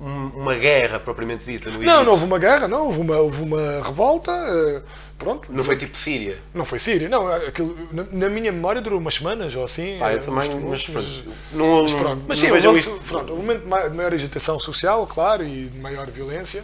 um- 0.00 0.28
uma 0.42 0.54
guerra 0.54 1.00
propriamente 1.00 1.44
dita 1.44 1.70
no 1.70 1.76
Egito. 1.76 1.86
Não, 1.90 2.04
não 2.04 2.12
houve 2.12 2.24
uma 2.24 2.38
guerra, 2.38 2.68
não, 2.68 2.86
houve 2.86 3.00
uma, 3.00 3.16
houve 3.18 3.42
uma 3.42 3.82
revolta, 3.82 4.30
eh, 4.30 4.82
pronto. 5.18 5.50
Não 5.52 5.64
foi 5.64 5.76
tipo 5.76 5.96
Síria. 5.96 6.38
Não 6.54 6.64
foi 6.66 6.78
Síria, 6.78 7.08
não. 7.08 7.26
aquilo, 7.28 7.74
na, 7.92 8.04
na 8.12 8.28
minha 8.28 8.52
memória 8.52 8.80
durou 8.82 8.98
umas 8.98 9.14
semanas 9.14 9.54
ou 9.54 9.64
assim. 9.64 9.98
Pá, 9.98 10.12
eu 10.12 10.18
eh, 10.18 10.20
também, 10.20 10.50
mas, 10.60 10.86
pronto, 10.86 11.08
não, 11.52 11.82
mas 11.82 11.92
pronto. 11.92 12.22
Mas 12.28 12.38
sim, 12.38 12.50
houve, 12.50 12.78
isto- 12.78 13.00
pronto, 13.08 13.32
um 13.32 13.36
momento 13.36 13.62
de 13.62 13.96
maior 13.96 14.12
agitação 14.12 14.60
social, 14.60 15.06
claro, 15.06 15.42
e 15.44 15.64
de 15.66 15.78
maior 15.78 16.06
violência, 16.10 16.62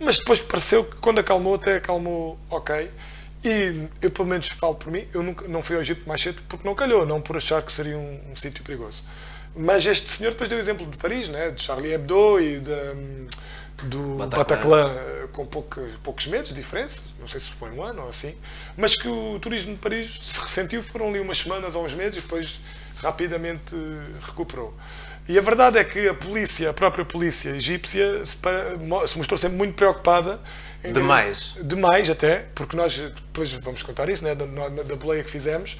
mas 0.00 0.18
depois 0.18 0.38
pareceu 0.40 0.84
que 0.84 0.96
quando 0.96 1.18
acalmou, 1.20 1.54
até 1.54 1.76
acalmou 1.76 2.38
ok. 2.50 2.90
E 3.44 3.88
eu, 4.02 4.10
pelo 4.10 4.26
menos, 4.28 4.48
falo 4.48 4.74
por 4.74 4.90
mim, 4.92 5.04
eu 5.14 5.22
nunca, 5.22 5.46
não 5.48 5.62
fui 5.62 5.76
ao 5.76 5.80
Egito 5.82 6.06
mais 6.08 6.20
cedo 6.20 6.42
porque 6.48 6.66
não 6.66 6.74
calhou, 6.74 7.06
não 7.06 7.20
por 7.20 7.36
achar 7.36 7.62
que 7.62 7.72
seria 7.72 7.96
um, 7.96 8.18
um 8.32 8.36
sítio 8.36 8.64
perigoso. 8.64 9.02
Mas 9.56 9.84
este 9.86 10.08
senhor 10.08 10.30
depois 10.30 10.48
deu 10.48 10.58
o 10.58 10.60
exemplo 10.60 10.86
de 10.86 10.96
Paris, 10.96 11.28
né, 11.28 11.50
de 11.50 11.62
Charlie 11.62 11.92
Hebdo 11.92 12.40
e 12.40 12.60
de, 12.60 12.70
hum, 12.70 13.26
do 13.84 13.98
Bataclan. 14.16 14.44
Bataclan, 14.44 14.94
eh, 14.96 15.28
com 15.32 15.46
poucos, 15.46 15.94
poucos 16.02 16.26
meses 16.28 16.48
de 16.48 16.54
diferença, 16.54 17.02
não 17.20 17.26
sei 17.26 17.40
se 17.40 17.50
foi 17.50 17.70
um 17.70 17.82
ano 17.82 18.02
ou 18.02 18.08
assim, 18.08 18.34
mas 18.76 18.94
que 18.96 19.08
o 19.08 19.38
turismo 19.40 19.72
de 19.74 19.78
Paris 19.80 20.20
se 20.22 20.40
ressentiu, 20.40 20.82
foram 20.82 21.08
ali 21.08 21.20
umas 21.20 21.38
semanas 21.38 21.74
ou 21.74 21.84
uns 21.84 21.94
meses 21.94 22.18
e 22.18 22.20
depois 22.20 22.60
rapidamente 23.02 23.74
eh, 23.74 24.16
recuperou. 24.26 24.72
E 25.28 25.36
a 25.38 25.42
verdade 25.42 25.76
é 25.76 25.84
que 25.84 26.08
a 26.08 26.14
polícia, 26.14 26.70
a 26.70 26.72
própria 26.72 27.04
polícia 27.04 27.50
egípcia, 27.50 28.24
se, 28.24 28.36
mostrou 29.16 29.36
sempre 29.36 29.56
muito 29.58 29.74
preocupada. 29.74 30.40
em- 30.82 30.92
Demais. 30.92 31.54
Demais 31.62 32.08
até, 32.08 32.46
porque 32.54 32.74
nós, 32.76 32.96
depois 32.98 33.52
vamos 33.54 33.82
contar 33.82 34.08
isso, 34.08 34.24
né, 34.24 34.34
da, 34.34 34.46
da 34.46 34.96
boleia 34.96 35.22
que 35.22 35.30
fizemos, 35.30 35.76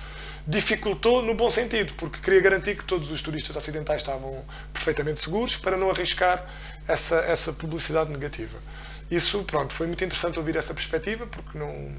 dificultou 0.49 1.23
no 1.23 1.35
bom 1.35 1.51
sentido, 1.51 1.93
porque 1.99 2.19
queria 2.21 2.41
garantir 2.41 2.75
que 2.75 2.83
todos 2.85 3.11
os 3.11 3.21
turistas 3.21 3.55
ocidentais 3.55 4.01
estavam 4.01 4.43
perfeitamente 4.73 5.21
seguros 5.21 5.57
para 5.57 5.77
não 5.77 5.91
arriscar 5.91 6.45
essa, 6.89 7.17
essa 7.17 7.53
publicidade 7.53 8.11
negativa. 8.11 8.59
isso, 9.11 9.45
pronto, 9.45 9.75
foi 9.75 9.87
muito 9.87 10.03
interessante 10.03 10.39
ouvir 10.39 10.57
essa 10.57 10.73
perspectiva, 10.73 11.27
porque 11.27 11.59
não, 11.59 11.93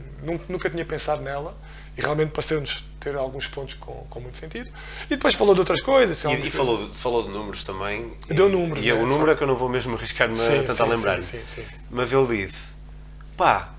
nunca, 0.50 0.68
tinha 0.68 0.84
pensado 0.84 1.22
nela 1.22 1.56
e 1.96 2.02
realmente 2.02 2.32
pareceu-nos 2.32 2.86
ter 3.00 3.16
alguns 3.16 3.46
pontos 3.48 3.76
com, 3.76 3.94
com 4.10 4.20
muito 4.20 4.38
sentido. 4.40 4.72
E 5.06 5.16
depois 5.16 5.36
falou 5.36 5.54
de 5.54 5.60
outras 5.60 5.82
coisas. 5.82 6.24
E, 6.24 6.48
e 6.48 6.50
falou, 6.50 6.78
de, 6.88 6.98
falou 6.98 7.24
de 7.24 7.30
números 7.30 7.64
também. 7.64 8.12
Deu 8.30 8.50
números, 8.50 8.84
E 8.84 8.90
é 8.90 8.96
né? 8.96 9.00
o 9.00 9.06
número 9.06 9.26
Só- 9.28 9.32
é 9.32 9.36
que 9.36 9.44
eu 9.44 9.48
não 9.48 9.56
vou 9.56 9.70
mesmo 9.70 9.96
arriscar-me 9.96 10.36
a 10.42 10.64
tentar 10.64 10.86
lembrar. 10.86 11.22
sim, 11.22 11.38
sim, 11.48 11.62
sim. 11.62 11.66
Mas 11.92 12.12
ele 12.12 12.48
disse: 12.48 12.74
pá, 13.38 13.74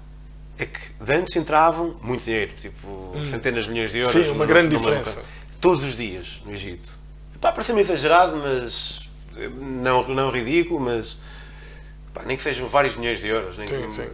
é 0.63 0.67
que 0.67 1.05
de 1.05 1.13
antes 1.13 1.35
entravam 1.37 1.97
muito 2.03 2.25
dinheiro, 2.25 2.53
tipo 2.59 3.13
centenas 3.25 3.65
de 3.65 3.71
milhões 3.71 3.93
de 3.93 3.99
euros. 3.99 4.15
Hum. 4.15 4.25
Sim, 4.25 4.31
uma 4.31 4.47
grande 4.47 4.77
diferença. 4.77 5.25
Todos 5.61 5.85
os 5.85 5.97
dias 5.97 6.41
no 6.45 6.53
Egito. 6.53 6.89
Pá, 7.41 7.53
parece-me 7.53 7.81
exagerado, 7.81 8.37
mas. 8.37 9.09
eh, 9.37 9.49
Não, 9.49 10.07
não 10.09 10.31
ridículo, 10.31 10.81
mas. 10.81 11.19
Pá, 12.13 12.23
nem 12.27 12.37
que 12.37 12.43
sejam 12.43 12.69
vários 12.69 12.97
milhões 12.97 13.21
de 13.21 13.29
euros. 13.29 13.57
Nem 13.59 13.67
Sim, 13.69 13.87
que- 13.87 13.93
sim. 13.95 14.09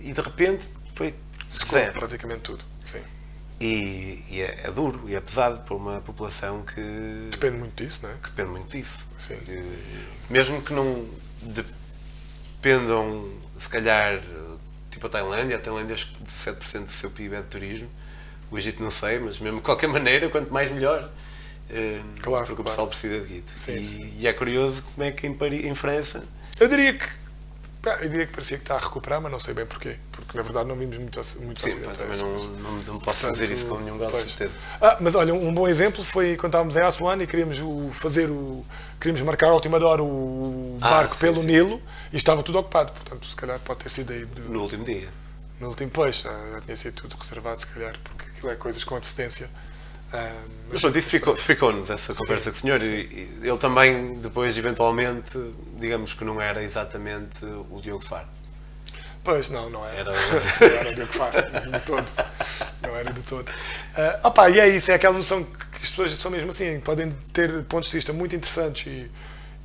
E 0.00 0.12
de 0.12 0.20
repente 0.20 0.68
foi. 0.94 1.14
Secou 1.48 1.78
zero. 1.78 1.92
praticamente 1.92 2.40
tudo. 2.40 2.64
Sim. 2.84 3.00
E, 3.60 4.24
e 4.30 4.40
é, 4.40 4.60
é 4.64 4.70
duro 4.72 5.08
e 5.08 5.14
é 5.14 5.20
pesado 5.20 5.60
para 5.60 5.74
uma 5.76 6.00
população 6.00 6.62
que, 6.62 7.28
Depende 7.30 7.58
muito 7.58 7.84
disso, 7.84 8.00
não 8.02 8.10
é? 8.10 8.14
que 8.20 8.30
depende 8.30 8.48
muito 8.50 8.70
disso. 8.70 9.06
Sim. 9.18 9.36
Que, 9.44 9.62
mesmo 10.30 10.60
que 10.62 10.72
não 10.72 11.06
dependam, 12.60 13.28
se 13.58 13.68
calhar, 13.68 14.20
tipo 15.02 15.06
a 15.06 15.10
Tailândia, 15.10 15.56
a 15.56 15.58
Tailândia 15.58 15.94
acho 15.94 16.06
que 16.06 16.24
7% 16.24 16.84
do 16.86 16.92
seu 16.92 17.10
PIB 17.10 17.34
é 17.34 17.40
de 17.40 17.48
turismo, 17.48 17.90
o 18.50 18.58
Egito 18.58 18.82
não 18.82 18.90
sei, 18.90 19.18
mas 19.18 19.38
mesmo 19.40 19.58
de 19.58 19.64
qualquer 19.64 19.88
maneira, 19.88 20.28
quanto 20.28 20.52
mais 20.52 20.70
melhor. 20.70 21.10
Eh, 21.70 22.00
Claro, 22.20 22.46
porque 22.46 22.52
o 22.52 22.56
claro. 22.56 22.70
pessoal 22.70 22.86
precisa 22.86 23.20
de 23.20 23.26
guito. 23.34 23.52
Sim, 23.54 23.76
e, 23.76 23.84
sim. 23.84 24.14
e 24.18 24.26
é 24.26 24.32
curioso 24.32 24.84
como 24.94 25.06
é 25.06 25.10
que 25.10 25.26
em, 25.26 25.34
Paris, 25.34 25.64
em 25.64 25.74
França. 25.74 26.22
Eu 26.60 26.68
diria 26.68 26.94
que. 26.94 27.21
Eu 27.84 28.08
diria 28.08 28.26
que 28.28 28.32
parecia 28.32 28.58
que 28.58 28.62
está 28.62 28.76
a 28.76 28.78
recuperar, 28.78 29.20
mas 29.20 29.32
não 29.32 29.40
sei 29.40 29.54
bem 29.54 29.66
porquê. 29.66 29.96
Porque 30.12 30.36
na 30.36 30.42
verdade 30.44 30.68
não 30.68 30.76
vimos 30.76 30.96
muito, 30.98 31.20
muito 31.40 31.60
Sim, 31.60 31.76
pá, 31.80 31.90
também 31.92 32.16
não, 32.16 32.32
não, 32.44 32.72
não 32.74 32.98
posso 33.00 33.22
Portanto, 33.22 33.32
dizer 33.40 33.52
isso 33.52 33.66
com 33.66 33.78
nenhum 33.80 33.98
grau 33.98 34.10
de 34.12 34.18
certeza. 34.18 34.52
Ah, 34.80 34.96
mas 35.00 35.14
olha, 35.16 35.34
um 35.34 35.52
bom 35.52 35.66
exemplo 35.66 36.04
foi 36.04 36.36
quando 36.36 36.50
estávamos 36.50 36.76
em 36.76 36.80
Aswan 36.80 37.16
e 37.20 37.26
queríamos 37.26 37.58
o- 37.60 37.90
fazer 37.90 38.30
o. 38.30 38.64
Queríamos 39.00 39.20
marcar 39.22 39.48
a 39.48 39.54
última 39.54 39.84
hora 39.84 40.00
o 40.02 40.78
Ah, 40.80 40.90
barco 40.90 41.14
sim, 41.16 41.20
pelo 41.22 41.40
sim. 41.40 41.46
Nilo 41.48 41.82
e 42.12 42.16
estava 42.16 42.40
tudo 42.44 42.58
ocupado. 42.60 42.92
Portanto, 42.92 43.26
se 43.26 43.34
calhar 43.34 43.58
pode 43.58 43.80
ter 43.80 43.90
sido 43.90 44.12
aí 44.12 44.24
do- 44.26 44.42
No 44.52 44.60
último 44.62 44.84
dia. 44.84 45.08
no 45.58 45.66
último 45.68 45.90
pois, 45.90 46.24
ah, 46.24 46.50
já 46.52 46.60
tinha 46.60 46.76
sido 46.76 46.94
tudo 47.02 47.16
reservado, 47.20 47.60
se 47.62 47.66
calhar, 47.66 47.96
porque 48.04 48.30
aquilo 48.30 48.52
é 48.52 48.54
coisas 48.54 48.84
com 48.84 48.94
antecedência. 48.94 49.50
Ah, 50.14 50.30
Mas 50.70 50.80
pronto, 50.82 50.98
isso 50.98 51.08
ficou- 51.08 51.34
ficou-nos, 51.36 51.88
essa 51.90 52.14
conversa 52.14 52.44
Sim, 52.44 52.50
com 52.52 52.56
o 52.58 52.60
senhor. 52.78 52.82
e 52.82 53.38
ele 53.42 53.58
também, 53.58 54.14
depois, 54.20 54.56
eventualmente, 54.58 55.38
digamos 55.82 56.14
que 56.14 56.24
não 56.24 56.40
era 56.40 56.62
exatamente 56.62 57.44
o 57.44 57.80
Diogo 57.82 58.04
Faro. 58.04 58.26
Pois, 59.24 59.50
não, 59.50 59.68
não 59.70 59.86
era. 59.86 59.98
Era- 59.98 60.12
não 60.60 60.66
era 60.78 60.90
o 60.90 60.94
Diogo 60.94 61.12
Faro, 61.12 61.70
de 61.70 61.80
todo. 61.80 62.06
Não 62.82 62.96
era 62.96 63.12
de 63.12 63.20
todo. 63.22 63.50
Ah, 63.96 64.20
opa, 64.24 64.50
e 64.50 64.58
é 64.58 64.68
isso, 64.68 64.90
é 64.90 64.94
aquela 64.94 65.14
noção 65.14 65.44
que 65.44 65.82
as 65.82 65.90
pessoas 65.90 66.10
são 66.12 66.30
mesmo 66.30 66.50
assim, 66.50 66.80
podem 66.80 67.10
ter 67.32 67.62
pontos 67.64 67.90
de 67.90 67.96
vista 67.96 68.12
muito 68.12 68.34
interessantes 68.34 68.86
e, 68.86 69.10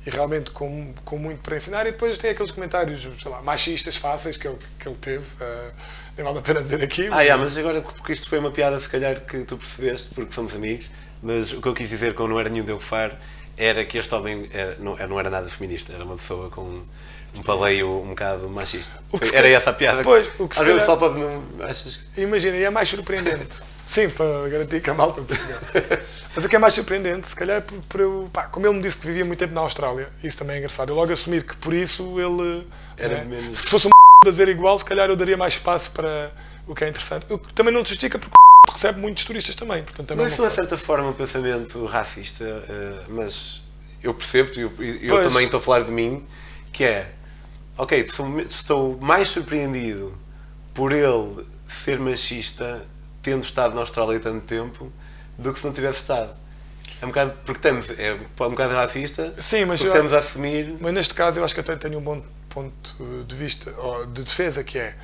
e 0.06 0.10
realmente 0.10 0.50
com, 0.50 0.92
com 1.04 1.18
muito 1.18 1.40
para 1.40 1.56
ensinar, 1.56 1.86
e 1.86 1.92
depois 1.92 2.18
tem 2.18 2.30
aqueles 2.30 2.50
comentários, 2.52 3.00
sei 3.20 3.30
lá, 3.30 3.40
machistas 3.42 3.96
fáceis 3.96 4.36
que 4.36 4.46
ele, 4.46 4.58
que 4.78 4.88
ele 4.88 4.96
teve, 4.96 5.26
ah, 5.40 5.70
nem 6.16 6.24
vale 6.24 6.38
a 6.38 6.42
pena 6.42 6.62
dizer 6.62 6.82
aqui. 6.82 7.08
Ah, 7.10 7.22
yeah, 7.22 7.42
mas 7.42 7.56
agora, 7.56 7.80
porque 7.80 8.12
isto 8.12 8.28
foi 8.28 8.38
uma 8.38 8.50
piada, 8.50 8.78
se 8.78 8.88
calhar, 8.88 9.20
que 9.20 9.44
tu 9.44 9.56
percebeste, 9.56 10.14
porque 10.14 10.32
somos 10.32 10.54
amigos, 10.54 10.88
mas 11.22 11.52
o 11.52 11.60
que 11.60 11.66
eu 11.68 11.74
quis 11.74 11.88
dizer 11.90 12.14
com 12.14 12.28
não 12.28 12.38
era 12.38 12.48
nenhum 12.48 12.64
Diogo 12.64 12.82
Faro 12.82 13.16
era 13.58 13.84
que 13.84 13.98
este 13.98 14.14
homem 14.14 14.46
era, 14.52 14.76
não, 14.78 14.96
não 15.08 15.18
era 15.20 15.28
nada 15.28 15.48
feminista, 15.48 15.92
era 15.92 16.04
uma 16.04 16.16
pessoa 16.16 16.48
com 16.50 16.82
um 17.36 17.42
paleio 17.42 17.88
um 18.02 18.08
bocado 18.10 18.48
machista. 18.48 18.98
Que 19.12 19.18
Foi- 19.26 19.36
era 19.36 19.48
essa 19.48 19.70
a 19.70 19.72
piada. 19.72 20.02
Pois, 20.02 20.28
o 20.38 20.48
que 20.48 20.54
se 20.54 20.62
Às 20.62 20.66
vezes 20.66 20.84
só 20.84 20.96
pode 20.96 21.18
não. 21.18 21.42
Achas 21.60 21.96
que. 22.14 22.22
Imagina, 22.22 22.56
e 22.56 22.64
é 22.64 22.70
mais 22.70 22.88
surpreendente. 22.88 23.60
Sim, 23.84 24.10
para 24.10 24.48
garantir 24.50 24.80
que 24.82 24.90
a 24.90 24.94
malta 24.94 25.20
percebeu. 25.22 25.56
Mas 26.36 26.44
o 26.44 26.48
que 26.48 26.56
é 26.56 26.58
mais 26.58 26.74
surpreendente, 26.74 27.26
se 27.28 27.34
calhar, 27.34 27.62
por, 27.62 27.78
por 27.88 28.00
eu, 28.00 28.30
pá, 28.32 28.42
como 28.44 28.66
ele 28.66 28.76
me 28.76 28.82
disse 28.82 28.98
que 28.98 29.06
vivia 29.06 29.24
muito 29.24 29.38
tempo 29.38 29.54
na 29.54 29.62
Austrália, 29.62 30.08
isso 30.22 30.36
também 30.36 30.56
é 30.56 30.58
engraçado. 30.58 30.90
Eu 30.90 30.94
logo 30.94 31.10
assumir 31.12 31.42
que 31.44 31.56
por 31.56 31.72
isso 31.74 32.18
ele. 32.20 32.66
Era 32.96 33.18
né, 33.18 33.24
menos- 33.24 33.58
Se 33.58 33.64
fosse 33.70 33.86
um 33.86 33.90
a 34.26 34.30
dizer 34.30 34.48
igual, 34.48 34.78
se 34.78 34.84
calhar 34.84 35.08
eu 35.08 35.16
daria 35.16 35.36
mais 35.36 35.54
espaço 35.54 35.90
para 35.92 36.30
o 36.66 36.74
que 36.74 36.84
é 36.84 36.88
interessante. 36.88 37.24
O 37.30 37.38
que 37.38 37.52
também 37.54 37.72
não 37.72 37.80
justifica 37.80 38.18
porque 38.18 38.34
recebe 38.78 39.00
muitos 39.00 39.24
turistas 39.24 39.54
também. 39.56 39.82
Portanto, 39.82 40.12
é 40.12 40.28
isso, 40.28 40.40
uma 40.42 40.48
de 40.48 40.54
certa 40.54 40.78
forma, 40.78 41.06
é 41.08 41.10
um 41.10 41.12
pensamento 41.12 41.84
racista, 41.86 42.44
eh, 42.44 43.00
mas 43.08 43.62
eu 44.02 44.14
percebo-te, 44.14 44.60
e 44.60 44.62
eu, 44.62 44.72
eu 45.02 45.28
também 45.28 45.44
estou 45.44 45.58
a 45.58 45.62
falar 45.62 45.80
de 45.82 45.90
mim, 45.90 46.24
que 46.72 46.84
é, 46.84 47.12
ok, 47.76 47.98
estou 48.48 48.96
mais 49.00 49.28
surpreendido 49.30 50.16
por 50.72 50.92
ele 50.92 51.44
ser 51.68 51.98
machista, 51.98 52.84
tendo 53.20 53.42
estado 53.42 53.74
na 53.74 53.80
Austrália 53.80 54.20
tanto 54.20 54.46
tempo, 54.46 54.92
do 55.36 55.52
que 55.52 55.58
se 55.58 55.66
não 55.66 55.72
tivesse 55.72 55.98
estado. 56.02 56.30
É 57.02 57.04
um 57.04 57.08
bocado, 57.08 57.32
porque 57.44 57.58
estamos, 57.58 57.90
é 57.98 58.14
um 58.14 58.50
bocado 58.50 58.74
racista, 58.74 59.34
Sim, 59.40 59.64
mas 59.64 59.80
porque 59.80 59.88
eu- 59.88 60.02
estamos 60.02 60.12
a 60.12 60.18
assumir... 60.18 60.76
Mas 60.80 60.92
neste 60.94 61.14
caso 61.14 61.40
eu 61.40 61.44
acho 61.44 61.54
que 61.54 61.60
até 61.60 61.76
tenho 61.76 61.98
um 61.98 62.02
bom 62.02 62.22
ponto 62.48 63.24
de 63.26 63.36
vista, 63.36 63.72
ou 63.76 64.06
de 64.06 64.22
defesa, 64.22 64.62
que 64.64 64.78
é 64.78 64.96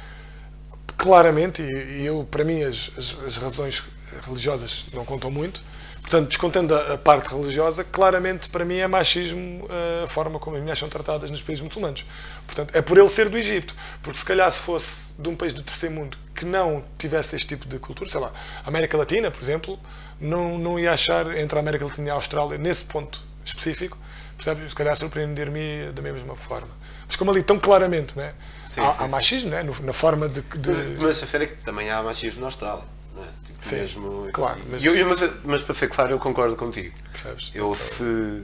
claramente, 1.05 1.61
e, 1.61 2.07
eu, 2.07 2.27
para 2.31 2.43
mim, 2.45 2.63
as, 2.63 2.91
as, 2.97 3.17
as 3.27 3.37
razões 3.37 3.85
religiosas 4.27 4.87
não 4.95 5.05
contam 5.05 5.31
muito, 5.31 5.61
portanto, 6.01 6.29
descontando 6.29 6.75
a, 6.75 6.95
a 6.95 6.99
parte 6.99 7.29
religiosa, 7.29 7.85
claramente 7.85 8.49
para 8.49 8.65
mim 8.65 8.77
é 8.77 8.87
machismo 8.87 9.67
eh, 9.69 10.05
a 10.05 10.07
forma 10.07 10.39
como 10.39 10.57
as 10.57 10.63
mulheres 10.63 10.79
são 10.79 10.89
tratadas 10.89 11.31
nos 11.31 11.43
países 11.43 11.63
muçulmanos. 11.63 12.07
Portanto, 12.47 12.75
é 12.75 12.81
por 12.81 12.97
ele 12.97 13.09
ser 13.09 13.29
do 13.29 13.37
Egito, 13.37 13.75
porque 14.03 14.19
se 14.19 14.25
calhar 14.25 14.51
se 14.51 14.61
fosse 14.61 15.13
de 15.21 15.29
um 15.29 15.37
país 15.37 15.53
do 15.53 15.63
terceiro 15.63 15.95
mundo 15.95 16.17
que 16.35 16.47
não 16.47 16.83
tivesse 16.97 17.37
este 17.37 17.49
tipo 17.49 17.69
de 17.69 17.79
cultura, 17.79 18.09
sei 18.09 18.21
lá, 18.21 18.33
América 18.65 18.97
Latina, 18.97 19.31
por 19.31 19.43
exemplo, 19.43 19.79
não, 20.19 20.57
não 20.57 20.79
ia 20.81 20.93
achar 20.93 21.37
entre 21.37 21.59
a 21.59 21.61
América 21.61 21.85
Latina 21.85 22.09
e 22.09 22.11
a 22.11 22.15
Austrália, 22.15 22.57
nesse 22.57 22.85
ponto 22.85 23.21
específico, 23.45 23.99
percebes? 24.39 24.71
Se 24.71 24.75
calhar 24.75 24.97
surpreender-me 24.97 25.93
da 25.93 26.01
mesma 26.01 26.35
forma. 26.35 26.71
Mas 27.07 27.17
como 27.17 27.31
ali 27.31 27.43
tão 27.43 27.59
claramente, 27.59 28.17
né? 28.17 28.33
Sim, 28.75 28.81
há, 28.81 29.09
machismo 29.09 29.51
né? 29.51 29.63
No- 29.63 29.75
na 29.83 29.93
forma 29.93 30.29
de. 30.29 30.41
de- 30.41 30.97
Mas, 31.01 31.23
a 31.23 31.27
sério 31.27 31.45
é 31.45 31.49
que 31.49 31.57
também 31.65 31.91
há 31.91 32.03
machismo 32.03 32.41
na 32.41 32.47
Austrália. 32.49 32.83
Não 33.15 33.23
é? 33.23 33.27
Tipo, 33.45 33.59
Sim, 33.65 33.77
mesmo, 33.77 34.29
claro, 34.33 34.61
mas- 34.69 34.85
eu- 34.85 34.97
eu- 34.97 35.09
mas, 35.09 35.21
mas 35.45 35.63
para 35.63 35.75
ser 35.75 35.89
claro, 35.89 36.11
eu 36.13 36.19
concordo 36.19 36.57
contigo. 36.57 36.93
percebes? 37.13 37.53
Eu 37.55 37.73
se, 37.75 38.43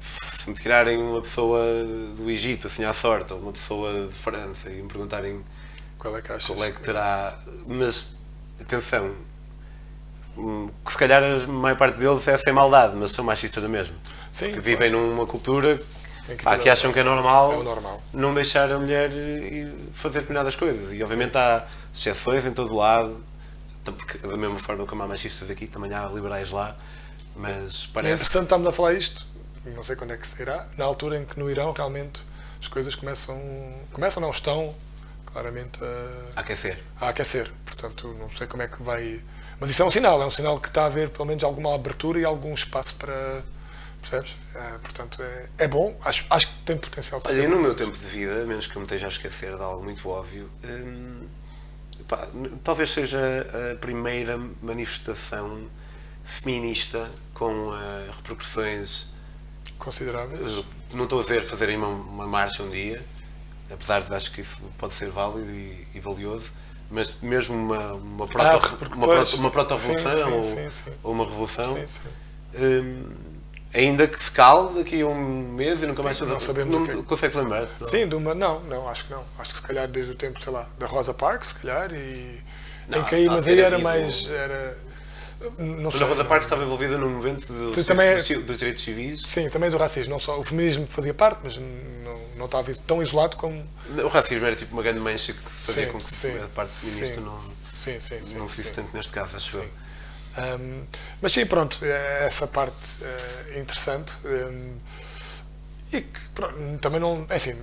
se 0.00 0.50
me 0.50 0.54
tirarem 0.56 0.98
uma 0.98 1.20
pessoa 1.22 1.60
do 2.16 2.28
Egito 2.30 2.66
assim 2.66 2.84
à 2.84 2.92
sorte, 2.92 3.32
ou 3.32 3.38
uma 3.40 3.52
pessoa 3.52 3.90
de 4.06 4.12
França 4.12 4.68
e 4.70 4.82
me 4.82 4.88
perguntarem 4.88 5.42
Qual 5.98 6.16
é 6.16 6.20
que 6.22 6.30
achas? 6.32 6.46
qual 6.54 6.62
é 6.64 6.70
que 6.70 6.80
terá. 6.80 7.38
Mas 7.66 8.16
atenção, 8.60 9.14
hum, 10.36 10.68
que 10.84 10.92
se 10.92 10.98
calhar 10.98 11.22
a 11.22 11.46
maior 11.46 11.76
parte 11.76 11.96
deles 11.98 12.26
é 12.28 12.36
sem 12.38 12.52
maldade, 12.52 12.94
mas 12.96 13.12
são 13.12 13.24
machistas 13.24 13.62
da 13.62 13.68
mesma. 13.68 13.94
Sim, 14.30 14.46
que 14.46 14.52
claro. 14.52 14.62
vivem 14.62 14.90
numa 14.90 15.26
cultura 15.26 15.80
Em 16.28 16.36
que 16.36 16.58
que 16.58 16.68
é 16.68 16.72
acham 16.72 16.92
que 16.92 16.98
é 16.98 17.02
normal, 17.02 17.60
É 17.60 17.62
normal. 17.62 18.02
não 18.12 18.34
deixar 18.34 18.70
a 18.70 18.78
mulher 18.78 19.10
ir 19.12 19.72
fazer 19.94 20.20
determinadas 20.20 20.54
coisas. 20.56 20.92
E 20.92 21.02
obviamente 21.02 21.36
há 21.36 21.66
exceções 21.94 22.44
em 22.44 22.52
todo 22.52 22.74
lado, 22.74 23.24
porque 23.84 24.18
da 24.18 24.36
mesma 24.36 24.58
forma 24.58 24.86
como 24.86 25.02
há 25.02 25.06
machistas 25.08 25.50
aqui, 25.50 25.66
também 25.66 25.92
há 25.94 26.06
liberais 26.06 26.50
lá, 26.50 26.76
mas 27.34 27.84
É 27.90 27.92
parece. 27.94 28.14
interessante 28.14 28.42
estarmos 28.44 28.68
a 28.68 28.72
falar 28.72 28.92
isto, 28.94 29.24
não 29.64 29.82
sei 29.84 29.96
quando 29.96 30.12
é 30.12 30.16
que 30.16 30.28
sairá, 30.28 30.66
na 30.76 30.84
altura 30.84 31.18
em 31.18 31.24
que 31.24 31.38
no 31.38 31.50
Irão 31.50 31.72
realmente 31.72 32.22
as 32.60 32.68
coisas 32.68 32.94
começam. 32.94 33.40
começam, 33.92 34.20
não 34.20 34.30
estão 34.30 34.74
claramente 35.26 35.78
a. 35.82 36.38
a 36.38 36.40
aquecer. 36.40 36.82
a 37.00 37.08
aquecer. 37.10 37.50
Portanto, 37.64 38.14
não 38.18 38.28
sei 38.28 38.46
como 38.46 38.62
é 38.62 38.68
que 38.68 38.82
vai. 38.82 39.22
Mas 39.60 39.70
isso 39.70 39.82
é 39.82 39.86
um 39.86 39.90
sinal, 39.90 40.20
é 40.22 40.26
um 40.26 40.30
sinal 40.30 40.58
que 40.60 40.68
está 40.68 40.82
a 40.82 40.86
haver 40.86 41.10
pelo 41.10 41.24
menos 41.26 41.42
alguma 41.44 41.74
abertura 41.74 42.18
e 42.18 42.24
algum 42.24 42.52
espaço 42.52 42.94
para. 42.96 43.42
Percebes? 44.00 44.36
É, 44.54 44.78
portanto, 44.78 45.22
é, 45.22 45.48
é 45.58 45.68
bom, 45.68 45.98
acho, 46.04 46.24
acho 46.30 46.46
que 46.48 46.54
tem 46.64 46.76
potencial 46.76 47.20
para 47.20 47.32
Olha, 47.32 47.42
ser 47.42 47.48
no 47.48 47.60
meu 47.60 47.74
tempo 47.74 47.92
de 47.96 48.06
vida, 48.06 48.44
menos 48.46 48.66
que 48.66 48.76
eu 48.76 48.80
me 48.80 48.86
esteja 48.86 49.06
a 49.06 49.08
esquecer 49.08 49.54
de 49.56 49.62
algo 49.62 49.82
muito 49.84 50.08
óbvio, 50.08 50.48
hum, 50.64 51.26
pá, 52.06 52.28
talvez 52.62 52.90
seja 52.90 53.18
a 53.72 53.76
primeira 53.76 54.38
manifestação 54.62 55.66
feminista 56.24 57.10
com 57.34 57.74
eh, 57.74 58.10
repercussões 58.16 59.08
consideráveis. 59.78 60.64
Não 60.92 61.04
estou 61.04 61.20
a 61.20 61.22
dizer 61.22 61.42
fazerem 61.42 61.76
uma, 61.76 61.88
uma 61.88 62.26
marcha 62.26 62.62
um 62.62 62.70
dia, 62.70 63.02
apesar 63.70 64.00
de 64.02 64.14
acho 64.14 64.32
que 64.32 64.40
isso 64.42 64.60
pode 64.78 64.94
ser 64.94 65.10
válido 65.10 65.50
e, 65.50 65.86
e 65.94 66.00
valioso, 66.00 66.52
mas 66.90 67.20
mesmo 67.20 67.54
uma, 67.56 67.92
uma 67.94 68.24
Ah, 68.24 68.28
proto- 68.28 68.76
porque 68.76 68.94
uma, 68.94 69.06
proto- 69.08 69.36
uma 69.36 69.50
proto-revolução 69.50 70.42
sim, 70.42 70.44
sim, 70.44 70.64
ou, 70.64 70.70
sim, 70.70 70.92
ou 71.02 71.12
uma 71.12 71.24
revolução, 71.24 71.74
Sim, 71.76 71.86
sim. 71.88 72.08
hum, 72.54 73.12
ainda 73.72 74.06
que 74.06 74.22
se 74.22 74.30
cale 74.30 74.74
daqui 74.74 75.00
a 75.02 75.06
um 75.06 75.52
mês 75.52 75.82
e 75.82 75.86
nunca 75.86 76.02
mais 76.02 76.18
não 76.20 76.38
sabemos 76.40 76.74
não 76.76 76.84
que 76.86 76.92
é. 76.92 77.02
consegues 77.02 77.36
lembrar? 77.36 77.68
Não. 77.80 77.86
Sim, 77.86 78.08
de 78.08 78.14
uma. 78.14 78.34
Não, 78.34 78.60
não, 78.64 78.88
acho 78.88 79.06
que 79.06 79.12
não. 79.12 79.24
Acho 79.38 79.54
que 79.54 79.60
se 79.60 79.66
calhar 79.66 79.88
desde 79.88 80.12
o 80.12 80.14
tempo, 80.14 80.40
sei 80.42 80.52
lá, 80.52 80.68
da 80.78 80.86
Rosa 80.86 81.12
Parks, 81.14 81.48
se 81.50 81.54
calhar, 81.56 81.92
e. 81.92 82.40
Não, 82.88 83.00
em 83.00 83.04
que 83.04 83.14
aí, 83.14 83.26
mas 83.26 83.46
aí 83.46 83.60
era 83.60 83.78
mais. 83.78 84.28
Era, 84.30 84.78
Não 85.58 85.84
Mas 85.84 85.94
sei. 85.94 86.02
a 86.02 86.08
Rosa 86.08 86.24
Parks 86.24 86.46
estava 86.46 86.64
envolvida 86.64 86.98
no 86.98 87.08
movimento 87.08 87.46
do- 87.52 87.84
também 87.84 88.16
dos 88.16 88.58
direitos 88.58 88.82
civis. 88.82 89.22
Sim, 89.22 89.48
também 89.48 89.70
do 89.70 89.76
racismo. 89.76 90.10
Não 90.12 90.18
só, 90.18 90.38
o 90.38 90.42
feminismo 90.42 90.86
fazia 90.88 91.14
parte, 91.14 91.38
mas 91.44 91.56
não, 91.58 92.18
não 92.36 92.46
estava 92.46 92.72
tão 92.86 93.00
isolado 93.02 93.36
como. 93.36 93.64
O 94.02 94.08
racismo 94.08 94.46
era 94.46 94.56
tipo 94.56 94.72
uma 94.72 94.82
grande 94.82 94.98
mancha 94.98 95.32
que 95.32 95.38
fazia 95.40 95.86
Sim, 95.86 95.92
com 95.92 96.00
que 96.00 96.12
sim, 96.12 96.36
a 96.42 96.48
parte 96.48 96.72
feminista 96.72 97.14
sim. 97.14 97.20
não, 97.20 97.38
Sim, 97.78 98.00
sim, 98.00 98.34
não 98.36 98.48
sim. 98.48 98.62
tanto 98.74 98.96
neste 98.96 99.12
caso, 99.12 99.36
acho 99.36 99.58
eu. 99.58 99.66
Um, 100.38 100.84
mas 101.20 101.32
sim, 101.32 101.44
pronto, 101.46 101.78
é 101.84 102.26
essa 102.26 102.46
parte 102.46 103.04
é 103.54 103.58
interessante. 103.60 104.14
um, 104.26 104.76
e 105.92 106.00
que 106.02 106.20
pronto, 106.34 106.78
também 106.80 107.00
não. 107.00 107.26
É 107.28 107.36
assim, 107.36 107.54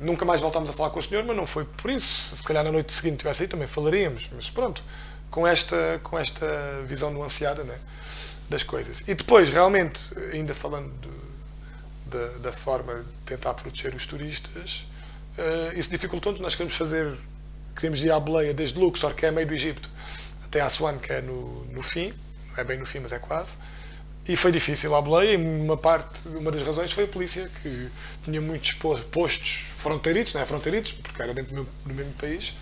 nunca 0.00 0.24
mais 0.24 0.40
voltámos 0.40 0.68
a 0.70 0.72
falar 0.72 0.90
com 0.90 0.98
o 0.98 1.02
senhor, 1.02 1.24
mas 1.24 1.36
não 1.36 1.46
foi 1.46 1.64
por 1.64 1.90
isso. 1.90 2.36
Se 2.36 2.42
calhar 2.42 2.64
na 2.64 2.72
noite 2.72 2.92
seguinte 2.92 3.18
tivesse 3.18 3.42
aí 3.44 3.48
também 3.48 3.66
falaríamos. 3.66 4.28
Mas 4.34 4.50
pronto, 4.50 4.82
com 5.30 5.46
esta, 5.46 6.00
com 6.02 6.18
esta 6.18 6.46
visão 6.86 7.10
nuanceada 7.10 7.62
né, 7.64 7.78
das 8.50 8.62
coisas. 8.62 9.02
E 9.06 9.14
depois, 9.14 9.48
realmente, 9.48 10.14
ainda 10.32 10.54
falando 10.54 10.90
do- 11.00 11.22
da, 12.06 12.26
da 12.50 12.52
forma 12.52 12.94
de 12.96 13.04
tentar 13.24 13.54
proteger 13.54 13.94
os 13.94 14.06
turistas, 14.06 14.86
eh, 15.38 15.72
isso 15.76 15.88
dificultou-nos. 15.90 16.40
Nós 16.40 16.54
queremos 16.54 16.74
fazer, 16.76 17.14
queremos 17.74 18.02
ir 18.04 18.10
à 18.12 18.20
boleia 18.20 18.52
desde 18.52 18.78
Luxor, 18.78 19.14
que 19.14 19.24
é 19.24 19.30
meio 19.30 19.46
do 19.46 19.54
Egito, 19.54 19.88
até 20.52 20.60
Aswan, 20.60 20.98
que 20.98 21.10
é 21.10 21.22
no, 21.22 21.64
no 21.72 21.82
fim, 21.82 22.12
não 22.52 22.58
é 22.58 22.64
bem 22.64 22.78
no 22.78 22.84
fim, 22.84 22.98
mas 22.98 23.10
é 23.10 23.18
quase. 23.18 23.56
E 24.28 24.36
foi 24.36 24.52
difícil 24.52 24.94
a 24.94 25.00
boleia, 25.00 25.32
e 25.32 25.36
uma 25.36 25.78
parte, 25.78 26.28
uma 26.28 26.50
das 26.50 26.60
razões 26.62 26.92
foi 26.92 27.04
a 27.04 27.08
polícia, 27.08 27.50
que 27.62 27.88
tinha 28.22 28.38
muitos 28.40 28.72
po- 28.72 28.98
postos 29.10 29.64
fronteiriços, 29.78 30.34
não 30.34 30.42
é 30.42 30.46
fronteiriços, 30.46 30.92
porque 30.92 31.22
era 31.22 31.32
dentro 31.32 31.50
do, 31.52 31.54
meu- 31.54 31.68
do 31.86 31.94
mesmo 31.94 32.12
país, 32.12 32.54